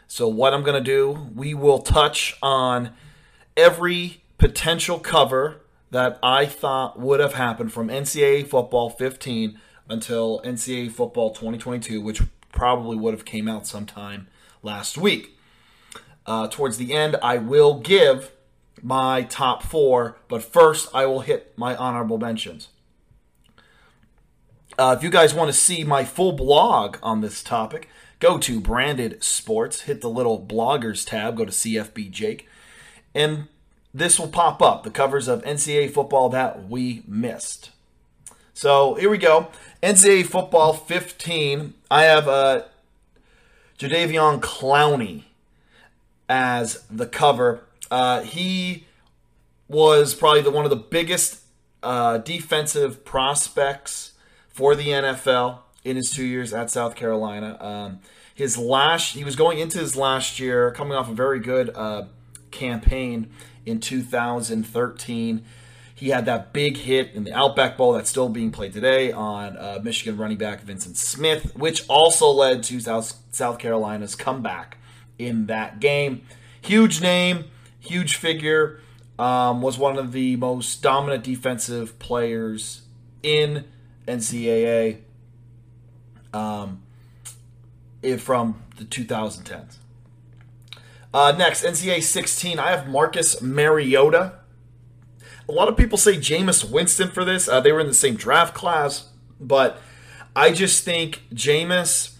So, 0.07 0.27
what 0.27 0.55
I'm 0.55 0.63
going 0.63 0.83
to 0.83 0.91
do, 0.91 1.29
we 1.35 1.53
will 1.53 1.79
touch 1.79 2.35
on 2.41 2.89
every 3.55 4.23
potential 4.39 4.97
cover 4.97 5.61
that 5.91 6.19
I 6.21 6.45
thought 6.45 6.99
would 6.99 7.19
have 7.19 7.33
happened 7.33 7.71
from 7.71 7.87
NCAA 7.87 8.47
football 8.47 8.89
15 8.89 9.59
until 9.89 10.41
NCAA 10.41 10.91
football 10.91 11.31
2022, 11.31 12.01
which 12.01 12.21
probably 12.51 12.97
would 12.97 13.13
have 13.13 13.25
came 13.25 13.47
out 13.47 13.67
sometime 13.67 14.27
last 14.61 14.97
week. 14.97 15.37
Uh, 16.25 16.47
towards 16.47 16.77
the 16.77 16.93
end, 16.93 17.15
I 17.21 17.37
will 17.37 17.79
give 17.79 18.31
my 18.81 19.23
top 19.23 19.63
four, 19.63 20.17
but 20.27 20.43
first 20.43 20.89
I 20.93 21.05
will 21.05 21.21
hit 21.21 21.53
my 21.57 21.75
honorable 21.75 22.17
mentions. 22.17 22.67
Uh, 24.77 24.95
if 24.95 25.03
you 25.03 25.09
guys 25.09 25.33
want 25.33 25.49
to 25.49 25.57
see 25.57 25.83
my 25.83 26.03
full 26.03 26.33
blog 26.33 26.97
on 27.01 27.21
this 27.21 27.41
topic, 27.41 27.89
go 28.19 28.37
to 28.37 28.59
Branded 28.59 29.23
Sports, 29.23 29.81
hit 29.81 30.01
the 30.01 30.09
little 30.09 30.39
bloggers 30.39 31.07
tab, 31.07 31.37
go 31.37 31.45
to 31.45 31.51
CFB 31.51 32.11
Jake, 32.11 32.47
and 33.15 33.47
this 33.97 34.19
will 34.19 34.27
pop 34.27 34.61
up 34.61 34.83
the 34.83 34.91
covers 34.91 35.27
of 35.27 35.43
NCAA 35.43 35.91
football 35.91 36.29
that 36.29 36.69
we 36.69 37.03
missed. 37.07 37.71
So 38.53 38.93
here 38.95 39.09
we 39.09 39.17
go. 39.17 39.47
NCAA 39.81 40.25
football 40.27 40.73
15. 40.73 41.73
I 41.89 42.03
have 42.03 42.27
uh, 42.27 42.63
Jadeveon 43.79 44.39
Clowney 44.39 45.23
as 46.29 46.83
the 46.91 47.07
cover. 47.07 47.63
Uh, 47.89 48.21
he 48.21 48.85
was 49.67 50.13
probably 50.13 50.41
the, 50.41 50.51
one 50.51 50.63
of 50.63 50.69
the 50.69 50.75
biggest 50.75 51.41
uh, 51.81 52.19
defensive 52.19 53.03
prospects 53.03 54.13
for 54.47 54.75
the 54.75 54.89
NFL 54.89 55.59
in 55.83 55.95
his 55.95 56.11
two 56.11 56.25
years 56.25 56.53
at 56.53 56.69
South 56.69 56.95
Carolina. 56.95 57.57
Um, 57.59 57.99
his 58.33 58.57
last, 58.57 59.15
he 59.15 59.23
was 59.23 59.35
going 59.35 59.57
into 59.57 59.79
his 59.79 59.95
last 59.95 60.39
year, 60.39 60.69
coming 60.71 60.93
off 60.93 61.09
a 61.09 61.13
very 61.13 61.39
good 61.39 61.71
uh, 61.73 62.03
campaign 62.51 63.31
in 63.67 63.79
2013. 63.79 65.43
He 65.93 66.09
had 66.09 66.25
that 66.25 66.53
big 66.53 66.77
hit 66.77 67.13
in 67.13 67.23
the 67.23 67.33
Outback 67.33 67.75
Bowl 67.75 67.93
that's 67.93 68.09
still 68.09 68.29
being 68.29 68.51
played 68.51 68.73
today 68.73 69.11
on 69.11 69.57
uh, 69.57 69.79
Michigan 69.83 70.17
running 70.17 70.37
back 70.37 70.61
Vincent 70.61 70.95
Smith, 70.97 71.55
which 71.55 71.87
also 71.87 72.29
led 72.29 72.63
to 72.63 72.79
South, 72.79 73.13
South 73.31 73.59
Carolina's 73.59 74.15
comeback 74.15 74.77
in 75.17 75.47
that 75.47 75.79
game. 75.79 76.21
Huge 76.61 77.01
name 77.01 77.45
huge 77.87 78.15
figure, 78.15 78.79
um, 79.17 79.61
was 79.61 79.77
one 79.77 79.97
of 79.97 80.11
the 80.11 80.35
most 80.35 80.81
dominant 80.81 81.23
defensive 81.23 81.97
players 81.99 82.83
in 83.23 83.65
NCAA 84.07 84.99
um, 86.33 86.81
from 88.19 88.61
the 88.77 88.85
2010s. 88.85 89.77
Uh, 91.13 91.33
next, 91.37 91.63
NCAA 91.63 92.03
16, 92.03 92.59
I 92.59 92.71
have 92.71 92.87
Marcus 92.87 93.41
Mariota. 93.41 94.33
A 95.47 95.51
lot 95.51 95.69
of 95.69 95.77
people 95.77 95.97
say 95.97 96.17
Jameis 96.17 96.69
Winston 96.69 97.09
for 97.09 97.23
this. 97.23 97.47
Uh, 97.47 97.61
they 97.61 97.71
were 97.71 97.79
in 97.79 97.87
the 97.87 97.93
same 97.93 98.15
draft 98.15 98.53
class, 98.53 99.09
but 99.39 99.79
I 100.35 100.51
just 100.51 100.83
think 100.83 101.23
Jameis 101.33 102.13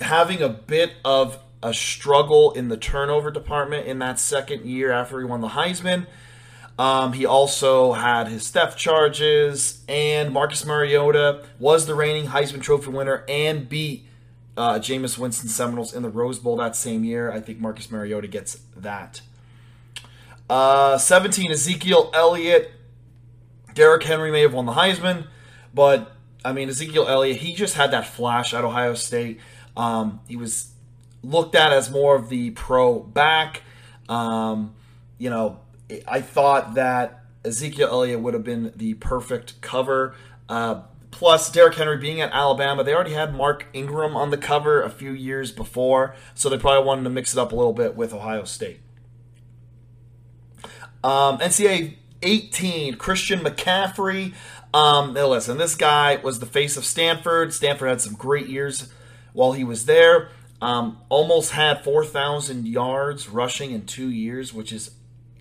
having 0.00 0.40
a 0.40 0.48
bit 0.48 0.94
of 1.04 1.38
a 1.62 1.74
struggle 1.74 2.52
in 2.52 2.68
the 2.68 2.76
turnover 2.76 3.30
department 3.30 3.86
in 3.86 3.98
that 3.98 4.18
second 4.18 4.64
year 4.64 4.90
after 4.90 5.18
he 5.18 5.24
won 5.24 5.40
the 5.40 5.48
Heisman. 5.48 6.06
Um, 6.78 7.12
he 7.12 7.24
also 7.24 7.92
had 7.92 8.28
his 8.28 8.50
theft 8.50 8.78
charges, 8.78 9.84
and 9.88 10.32
Marcus 10.32 10.64
Mariota 10.64 11.44
was 11.58 11.86
the 11.86 11.94
reigning 11.94 12.26
Heisman 12.26 12.62
Trophy 12.62 12.90
winner 12.90 13.24
and 13.28 13.68
beat 13.68 14.06
uh, 14.56 14.74
Jameis 14.74 15.18
Winston 15.18 15.48
Seminoles 15.48 15.94
in 15.94 16.02
the 16.02 16.08
Rose 16.08 16.38
Bowl 16.38 16.56
that 16.56 16.76
same 16.76 17.04
year. 17.04 17.30
I 17.30 17.40
think 17.40 17.60
Marcus 17.60 17.90
Mariota 17.90 18.28
gets 18.28 18.60
that. 18.76 19.20
Uh, 20.48 20.98
17, 20.98 21.50
Ezekiel 21.50 22.10
Elliott. 22.14 22.72
Derrick 23.74 24.04
Henry 24.04 24.30
may 24.30 24.42
have 24.42 24.54
won 24.54 24.66
the 24.66 24.72
Heisman, 24.72 25.26
but 25.72 26.12
I 26.44 26.52
mean, 26.52 26.68
Ezekiel 26.68 27.08
Elliott, 27.08 27.38
he 27.38 27.54
just 27.54 27.74
had 27.74 27.90
that 27.90 28.06
flash 28.06 28.54
at 28.54 28.64
Ohio 28.64 28.94
State. 28.94 29.40
Um, 29.76 30.20
he 30.28 30.36
was 30.36 30.70
looked 31.24 31.56
at 31.56 31.72
as 31.72 31.90
more 31.90 32.14
of 32.14 32.28
the 32.28 32.50
pro 32.50 33.00
back. 33.00 33.62
Um, 34.08 34.74
you 35.18 35.30
know, 35.30 35.60
I 36.06 36.20
thought 36.20 36.74
that 36.74 37.24
Ezekiel 37.44 37.88
Elliott 37.88 38.20
would 38.20 38.34
have 38.34 38.44
been 38.44 38.72
the 38.76 38.94
perfect 38.94 39.60
cover. 39.60 40.14
Uh, 40.48 40.82
plus, 41.14 41.48
Derrick 41.48 41.76
Henry 41.76 41.96
being 41.96 42.20
at 42.20 42.32
Alabama, 42.32 42.82
they 42.82 42.92
already 42.92 43.12
had 43.12 43.34
Mark 43.34 43.66
Ingram 43.72 44.16
on 44.16 44.30
the 44.30 44.36
cover 44.36 44.82
a 44.82 44.90
few 44.90 45.12
years 45.12 45.52
before, 45.52 46.16
so 46.34 46.48
they 46.48 46.58
probably 46.58 46.84
wanted 46.84 47.04
to 47.04 47.10
mix 47.10 47.32
it 47.32 47.38
up 47.38 47.52
a 47.52 47.56
little 47.56 47.72
bit 47.72 47.94
with 47.94 48.12
Ohio 48.12 48.42
State. 48.42 48.80
Um, 51.04 51.38
NCAA 51.38 51.94
18, 52.20 52.96
Christian 52.96 53.40
McCaffrey. 53.40 54.34
Um, 54.72 55.14
listen, 55.14 55.56
this 55.56 55.76
guy 55.76 56.16
was 56.16 56.40
the 56.40 56.46
face 56.46 56.76
of 56.76 56.84
Stanford. 56.84 57.54
Stanford 57.54 57.90
had 57.90 58.00
some 58.00 58.14
great 58.14 58.48
years 58.48 58.92
while 59.32 59.52
he 59.52 59.62
was 59.62 59.86
there. 59.86 60.30
Um, 60.60 60.98
almost 61.08 61.52
had 61.52 61.84
4,000 61.84 62.66
yards 62.66 63.28
rushing 63.28 63.70
in 63.70 63.86
two 63.86 64.08
years, 64.08 64.52
which 64.52 64.72
is 64.72 64.90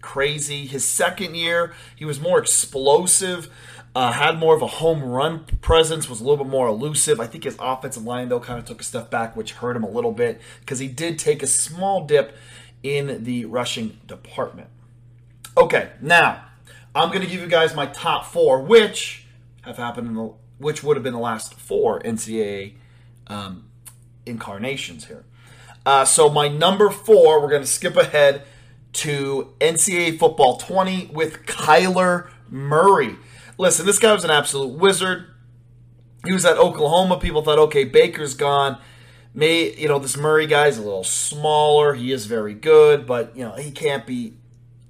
crazy. 0.02 0.68
His 0.68 0.88
second 0.88 1.34
year, 1.34 1.74
he 1.96 2.06
was 2.06 2.20
more 2.20 2.38
explosive, 2.38 3.50
uh, 3.96 4.12
had 4.12 4.40
more 4.40 4.56
of 4.56 4.62
a 4.62 4.68
home 4.68 5.04
run 5.04 5.46
presence, 5.62 6.10
was 6.10 6.20
a 6.20 6.24
little 6.24 6.44
bit 6.44 6.50
more 6.50 6.68
elusive. 6.68 7.20
I 7.20 7.28
think 7.28 7.44
his 7.44 7.56
offensive 7.60 8.04
line, 8.04 8.30
though, 8.30 8.40
kind 8.40 8.60
of 8.60 8.66
took 8.66 8.82
a 8.82 8.84
step 8.84 9.12
back, 9.12 9.36
which 9.36 9.54
hurt 9.54 9.76
him 9.76 9.84
a 9.84 9.90
little 9.90 10.12
bit 10.12 10.42
because 10.62 10.80
he 10.80 10.88
did 10.88 11.20
take 11.20 11.44
a 11.44 11.48
small 11.48 12.06
dip 12.06 12.36
in 12.82 13.24
the 13.24 13.46
rushing 13.46 14.00
department. 14.08 14.70
Okay, 15.56 15.92
now 16.02 16.44
I'm 16.96 17.10
going 17.10 17.22
to 17.22 17.28
give 17.28 17.42
you 17.42 17.48
guys 17.48 17.76
my 17.76 17.86
top 17.86 18.26
four, 18.26 18.62
which 18.62 19.26
have 19.62 19.78
happened 19.78 20.08
in 20.08 20.16
the, 20.16 20.34
which 20.58 20.84
would 20.84 20.98
have 20.98 21.04
been 21.04 21.14
the 21.14 21.20
last 21.20 21.54
four 21.54 22.00
NCAA 22.02 22.74
um, 23.28 23.66
incarnations 24.26 25.06
here. 25.06 25.24
Uh, 25.86 26.06
so 26.06 26.30
my 26.30 26.48
number 26.48 26.90
four, 26.90 27.42
we're 27.42 27.50
going 27.50 27.62
to 27.62 27.68
skip 27.68 27.96
ahead 27.96 28.44
to 28.94 29.54
NCAA 29.60 30.18
football 30.18 30.58
20 30.58 31.08
with 31.14 31.46
Kyler 31.46 32.30
Murray. 32.50 33.16
Listen, 33.58 33.86
this 33.86 34.00
guy 34.00 34.14
was 34.14 34.24
an 34.24 34.32
absolute 34.32 34.78
wizard. 34.78 35.28
He 36.26 36.34
was 36.34 36.46
at 36.46 36.58
Oklahoma. 36.58 37.18
People 37.18 37.42
thought, 37.42 37.60
okay, 37.60 37.84
Baker's 37.84 38.34
gone. 38.34 38.80
May 39.36 39.76
you 39.76 39.88
know 39.88 39.98
this 39.98 40.16
Murray 40.16 40.46
guy's 40.46 40.78
a 40.78 40.84
little 40.84 41.04
smaller. 41.04 41.96
He 41.96 42.12
is 42.12 42.28
very 42.28 42.54
good, 42.54 43.08
but 43.08 43.36
you 43.36 43.44
know 43.44 43.54
he 43.54 43.72
can't 43.72 44.06
be, 44.06 44.34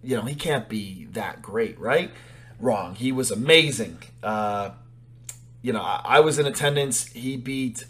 you 0.03 0.17
know 0.17 0.23
he 0.23 0.35
can't 0.35 0.67
be 0.67 1.07
that 1.13 1.41
great, 1.41 1.79
right? 1.79 2.11
Wrong. 2.59 2.95
He 2.95 3.11
was 3.13 3.31
amazing. 3.31 3.99
Uh, 4.21 4.71
you 5.61 5.71
know, 5.71 5.81
I, 5.81 6.01
I 6.03 6.19
was 6.19 6.39
in 6.39 6.45
attendance. 6.45 7.07
He 7.07 7.37
beat 7.37 7.85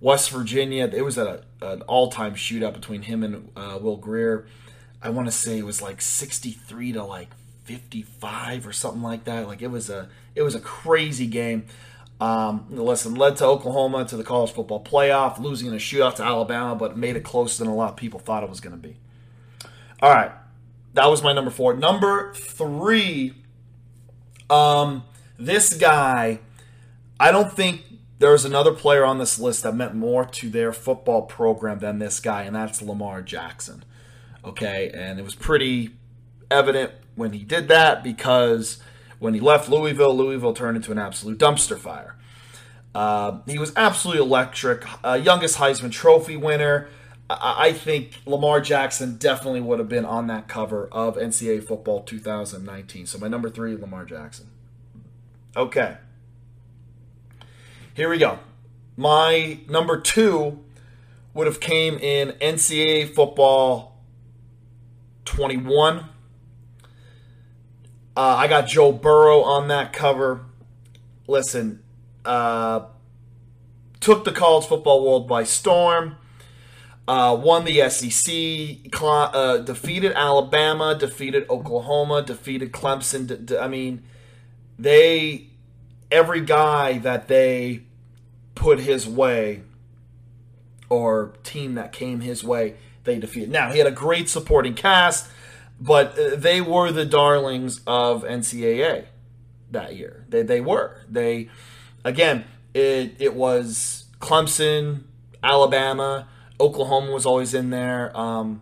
West 0.00 0.30
Virginia. 0.30 0.90
It 0.90 1.02
was 1.02 1.18
a, 1.18 1.44
an 1.60 1.82
all 1.82 2.10
time 2.10 2.34
shootout 2.34 2.72
between 2.72 3.02
him 3.02 3.22
and 3.22 3.50
uh, 3.54 3.78
Will 3.80 3.98
Grier. 3.98 4.46
I 5.02 5.10
want 5.10 5.28
to 5.28 5.32
say 5.32 5.58
it 5.58 5.66
was 5.66 5.82
like 5.82 6.00
63 6.00 6.92
to 6.92 7.04
like 7.04 7.28
55 7.70 8.66
or 8.66 8.72
something 8.72 9.02
like 9.02 9.24
that. 9.24 9.46
Like 9.46 9.62
it 9.62 9.68
was 9.68 9.88
a 9.88 10.08
it 10.34 10.42
was 10.42 10.56
a 10.56 10.60
crazy 10.60 11.28
game. 11.28 11.66
Um, 12.20 12.66
listen, 12.68 13.14
led 13.14 13.36
to 13.36 13.46
Oklahoma 13.46 14.04
to 14.06 14.16
the 14.16 14.24
college 14.24 14.50
football 14.50 14.82
playoff, 14.82 15.38
losing 15.38 15.68
in 15.68 15.74
a 15.74 15.78
shootout 15.78 16.16
to 16.16 16.24
Alabama, 16.24 16.74
but 16.74 16.98
made 16.98 17.16
it 17.16 17.22
closer 17.22 17.62
than 17.62 17.72
a 17.72 17.74
lot 17.74 17.90
of 17.90 17.96
people 17.96 18.18
thought 18.18 18.42
it 18.42 18.50
was 18.50 18.60
going 18.60 18.74
to 18.74 18.88
be. 18.88 18.96
All 20.02 20.12
right, 20.12 20.32
that 20.94 21.06
was 21.06 21.22
my 21.22 21.32
number 21.32 21.50
four. 21.50 21.74
Number 21.74 22.34
three, 22.34 23.34
um, 24.50 25.04
this 25.38 25.72
guy, 25.74 26.40
I 27.18 27.30
don't 27.30 27.52
think 27.52 27.84
there's 28.18 28.44
another 28.44 28.72
player 28.72 29.04
on 29.04 29.18
this 29.18 29.38
list 29.38 29.62
that 29.62 29.74
meant 29.74 29.94
more 29.94 30.24
to 30.24 30.50
their 30.50 30.72
football 30.72 31.22
program 31.22 31.78
than 31.78 32.00
this 32.00 32.18
guy, 32.18 32.42
and 32.42 32.56
that's 32.56 32.82
Lamar 32.82 33.22
Jackson. 33.22 33.84
Okay, 34.44 34.90
and 34.92 35.18
it 35.18 35.22
was 35.22 35.34
pretty 35.34 35.90
evident 36.50 36.92
when 37.14 37.32
he 37.32 37.44
did 37.44 37.68
that 37.68 38.02
because 38.02 38.78
when 39.18 39.34
he 39.34 39.40
left 39.40 39.68
Louisville, 39.68 40.16
Louisville 40.16 40.54
turned 40.54 40.76
into 40.76 40.92
an 40.92 40.98
absolute 40.98 41.38
dumpster 41.38 41.78
fire. 41.78 42.16
Uh, 42.94 43.38
he 43.46 43.58
was 43.58 43.72
absolutely 43.76 44.22
electric, 44.22 44.84
uh, 45.04 45.14
youngest 45.14 45.58
Heisman 45.58 45.92
Trophy 45.92 46.36
winner. 46.36 46.88
I-, 47.28 47.68
I 47.68 47.72
think 47.72 48.18
Lamar 48.26 48.60
Jackson 48.60 49.16
definitely 49.16 49.60
would 49.60 49.78
have 49.78 49.88
been 49.88 50.04
on 50.04 50.26
that 50.26 50.48
cover 50.48 50.88
of 50.90 51.16
NCAA 51.16 51.62
Football 51.62 52.02
2019. 52.02 53.06
So 53.06 53.18
my 53.18 53.28
number 53.28 53.48
three, 53.48 53.76
Lamar 53.76 54.04
Jackson. 54.04 54.48
Okay. 55.56 55.98
Here 57.94 58.08
we 58.08 58.18
go. 58.18 58.38
My 58.96 59.60
number 59.68 60.00
two 60.00 60.60
would 61.34 61.46
have 61.46 61.60
came 61.60 61.96
in 61.98 62.30
NCAA 62.40 63.14
football 63.14 63.98
21. 65.24 66.06
Uh, 68.16 68.36
I 68.36 68.48
got 68.48 68.66
Joe 68.66 68.92
Burrow 68.92 69.42
on 69.42 69.68
that 69.68 69.92
cover. 69.92 70.44
Listen, 71.26 71.82
uh, 72.24 72.86
took 74.00 74.24
the 74.24 74.32
college 74.32 74.66
football 74.66 75.04
world 75.04 75.28
by 75.28 75.44
storm. 75.44 76.16
Uh, 77.08 77.34
won 77.34 77.64
the 77.64 77.88
SEC, 77.90 78.92
uh, 79.02 79.58
defeated 79.58 80.12
Alabama, 80.12 80.94
defeated 80.96 81.44
Oklahoma, 81.50 82.22
defeated 82.22 82.70
Clemson. 82.70 83.58
I 83.60 83.66
mean, 83.66 84.04
they 84.78 85.48
every 86.10 86.40
guy 86.40 86.98
that 86.98 87.28
they 87.28 87.82
put 88.54 88.80
his 88.80 89.08
way 89.08 89.62
or 90.88 91.32
team 91.42 91.74
that 91.74 91.92
came 91.92 92.20
his 92.20 92.44
way, 92.44 92.74
they 93.04 93.18
defeated. 93.18 93.50
Now, 93.50 93.70
he 93.70 93.78
had 93.78 93.86
a 93.86 93.92
great 93.92 94.28
supporting 94.28 94.74
cast, 94.74 95.28
but 95.80 96.18
uh, 96.18 96.36
they 96.36 96.60
were 96.60 96.92
the 96.92 97.04
darlings 97.04 97.80
of 97.86 98.22
NCAA 98.24 99.06
that 99.70 99.96
year. 99.96 100.24
They, 100.28 100.42
they 100.42 100.60
were. 100.60 101.00
They, 101.08 101.48
again, 102.04 102.44
it, 102.74 103.14
it 103.18 103.34
was 103.34 104.04
Clemson, 104.20 105.04
Alabama, 105.42 106.28
Oklahoma 106.60 107.10
was 107.10 107.24
always 107.24 107.54
in 107.54 107.70
there, 107.70 108.16
um, 108.16 108.60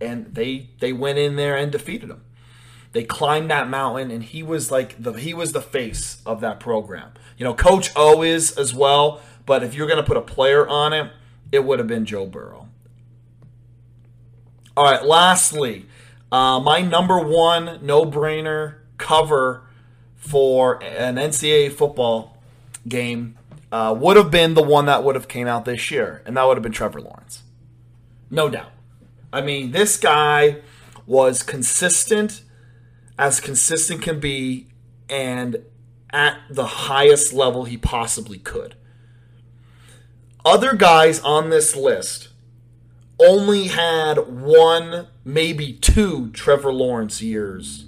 and 0.00 0.34
they 0.34 0.68
they 0.78 0.92
went 0.92 1.18
in 1.18 1.36
there 1.36 1.56
and 1.56 1.72
defeated 1.72 2.10
them. 2.10 2.22
They 2.92 3.02
climbed 3.02 3.50
that 3.50 3.68
mountain, 3.68 4.10
and 4.10 4.22
he 4.22 4.42
was 4.42 4.70
like 4.70 5.02
the 5.02 5.12
he 5.12 5.32
was 5.32 5.52
the 5.52 5.62
face 5.62 6.20
of 6.26 6.40
that 6.42 6.60
program. 6.60 7.12
You 7.38 7.44
know, 7.44 7.54
Coach 7.54 7.90
O 7.96 8.22
is 8.22 8.56
as 8.58 8.74
well, 8.74 9.22
but 9.46 9.62
if 9.62 9.74
you're 9.74 9.86
going 9.86 9.96
to 9.96 10.06
put 10.06 10.18
a 10.18 10.22
player 10.22 10.68
on 10.68 10.92
it, 10.92 11.10
it 11.50 11.64
would 11.64 11.78
have 11.78 11.88
been 11.88 12.04
Joe 12.04 12.26
Burrow. 12.26 12.68
All 14.76 14.84
right, 14.84 15.04
lastly, 15.04 15.86
uh, 16.32 16.60
my 16.60 16.80
number 16.80 17.18
one 17.18 17.78
no 17.82 18.04
brainer 18.04 18.76
cover 18.98 19.62
for 20.16 20.82
an 20.82 21.16
NCAA 21.16 21.72
football 21.72 22.36
game 22.86 23.36
uh, 23.72 23.94
would 23.98 24.16
have 24.16 24.30
been 24.30 24.54
the 24.54 24.62
one 24.62 24.86
that 24.86 25.04
would 25.04 25.14
have 25.14 25.28
came 25.28 25.46
out 25.46 25.64
this 25.64 25.90
year, 25.90 26.22
and 26.26 26.36
that 26.36 26.44
would 26.44 26.56
have 26.56 26.62
been 26.62 26.72
Trevor 26.72 27.00
Lawrence. 27.00 27.42
No 28.30 28.48
doubt. 28.48 28.72
I 29.32 29.40
mean, 29.40 29.70
this 29.70 29.96
guy 29.96 30.58
was 31.06 31.42
consistent 31.42 32.42
as 33.18 33.40
consistent 33.40 34.02
can 34.02 34.18
be 34.18 34.66
and 35.08 35.64
at 36.12 36.38
the 36.48 36.66
highest 36.66 37.32
level 37.32 37.64
he 37.64 37.76
possibly 37.76 38.38
could. 38.38 38.74
Other 40.44 40.74
guys 40.74 41.20
on 41.20 41.50
this 41.50 41.76
list 41.76 42.29
only 43.20 43.68
had 43.68 44.28
one, 44.28 45.08
maybe 45.24 45.72
two 45.72 46.30
Trevor 46.30 46.72
Lawrence 46.72 47.22
years 47.22 47.86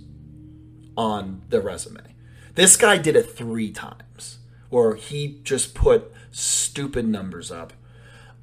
on 0.97 1.43
the 1.49 1.61
resume. 1.61 2.15
This 2.55 2.77
guy 2.77 2.99
did 2.99 3.17
it 3.17 3.31
three 3.31 3.71
times, 3.71 4.39
or 4.71 4.95
he 4.95 5.41
just 5.43 5.75
put 5.75 6.13
stupid 6.31 7.07
numbers 7.07 7.51
up. 7.51 7.73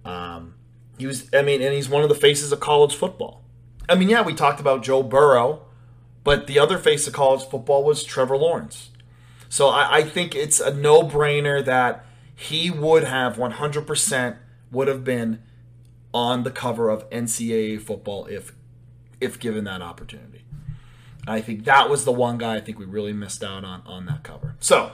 Um, 0.03 0.55
he 0.97 1.05
was, 1.05 1.29
I 1.33 1.41
mean, 1.41 1.61
and 1.61 1.73
he's 1.73 1.89
one 1.89 2.03
of 2.03 2.09
the 2.09 2.15
faces 2.15 2.51
of 2.51 2.59
college 2.59 2.95
football. 2.95 3.43
I 3.87 3.95
mean, 3.95 4.09
yeah, 4.09 4.21
we 4.21 4.33
talked 4.33 4.59
about 4.59 4.83
Joe 4.83 5.03
Burrow 5.03 5.65
but 6.23 6.47
the 6.47 6.59
other 6.59 6.77
face 6.77 7.07
of 7.07 7.13
college 7.13 7.43
football 7.43 7.83
was 7.83 8.03
Trevor 8.03 8.37
Lawrence. 8.37 8.89
So 9.49 9.69
I, 9.69 9.97
I 9.97 10.03
think 10.03 10.35
it's 10.35 10.59
a 10.59 10.73
no 10.73 11.01
brainer 11.01 11.63
that 11.65 12.05
he 12.35 12.69
would 12.69 13.03
have 13.03 13.35
100% 13.35 14.37
would 14.71 14.87
have 14.87 15.03
been 15.03 15.41
on 16.13 16.43
the 16.43 16.51
cover 16.51 16.89
of 16.89 17.09
NCAA 17.09 17.81
football 17.81 18.25
if 18.25 18.53
if 19.21 19.39
given 19.39 19.65
that 19.65 19.81
opportunity. 19.81 20.43
I 21.27 21.41
think 21.41 21.65
that 21.65 21.89
was 21.89 22.05
the 22.05 22.11
one 22.11 22.37
guy 22.37 22.55
I 22.55 22.61
think 22.61 22.79
we 22.79 22.85
really 22.85 23.13
missed 23.13 23.43
out 23.43 23.63
on 23.63 23.81
on 23.85 24.05
that 24.05 24.23
cover. 24.23 24.55
So 24.59 24.91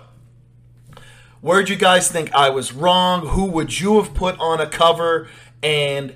Where'd 1.45 1.69
you 1.69 1.75
guys 1.75 2.09
think 2.09 2.33
I 2.33 2.49
was 2.49 2.73
wrong? 2.73 3.27
Who 3.27 3.45
would 3.45 3.79
you 3.79 4.01
have 4.01 4.15
put 4.15 4.35
on 4.39 4.59
a 4.59 4.65
cover? 4.65 5.29
And 5.61 6.15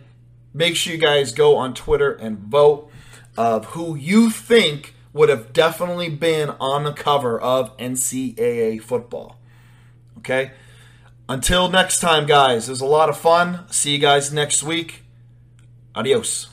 make 0.56 0.76
sure 0.76 0.92
you 0.92 1.00
guys 1.00 1.34
go 1.34 1.56
on 1.56 1.76
Twitter 1.76 2.12
and 2.14 2.40
vote 2.40 2.90
of 3.38 3.66
who 3.66 3.96
you 3.96 4.32
think 4.32 4.96
would 5.14 5.30
have 5.30 5.54
definitely 5.54 6.10
been 6.10 6.50
on 6.60 6.84
the 6.84 6.94
cover 6.94 7.40
of 7.40 7.78
NCAA 7.78 8.82
football. 8.82 9.38
Okay? 10.18 10.50
Until 11.30 11.70
next 11.70 12.00
time, 12.00 12.26
guys, 12.26 12.68
it 12.68 12.72
was 12.72 12.82
a 12.82 12.88
lot 12.88 13.08
of 13.08 13.16
fun. 13.16 13.60
See 13.70 13.92
you 13.92 14.00
guys 14.00 14.34
next 14.34 14.64
week. 14.64 15.04
Adios. 15.94 16.48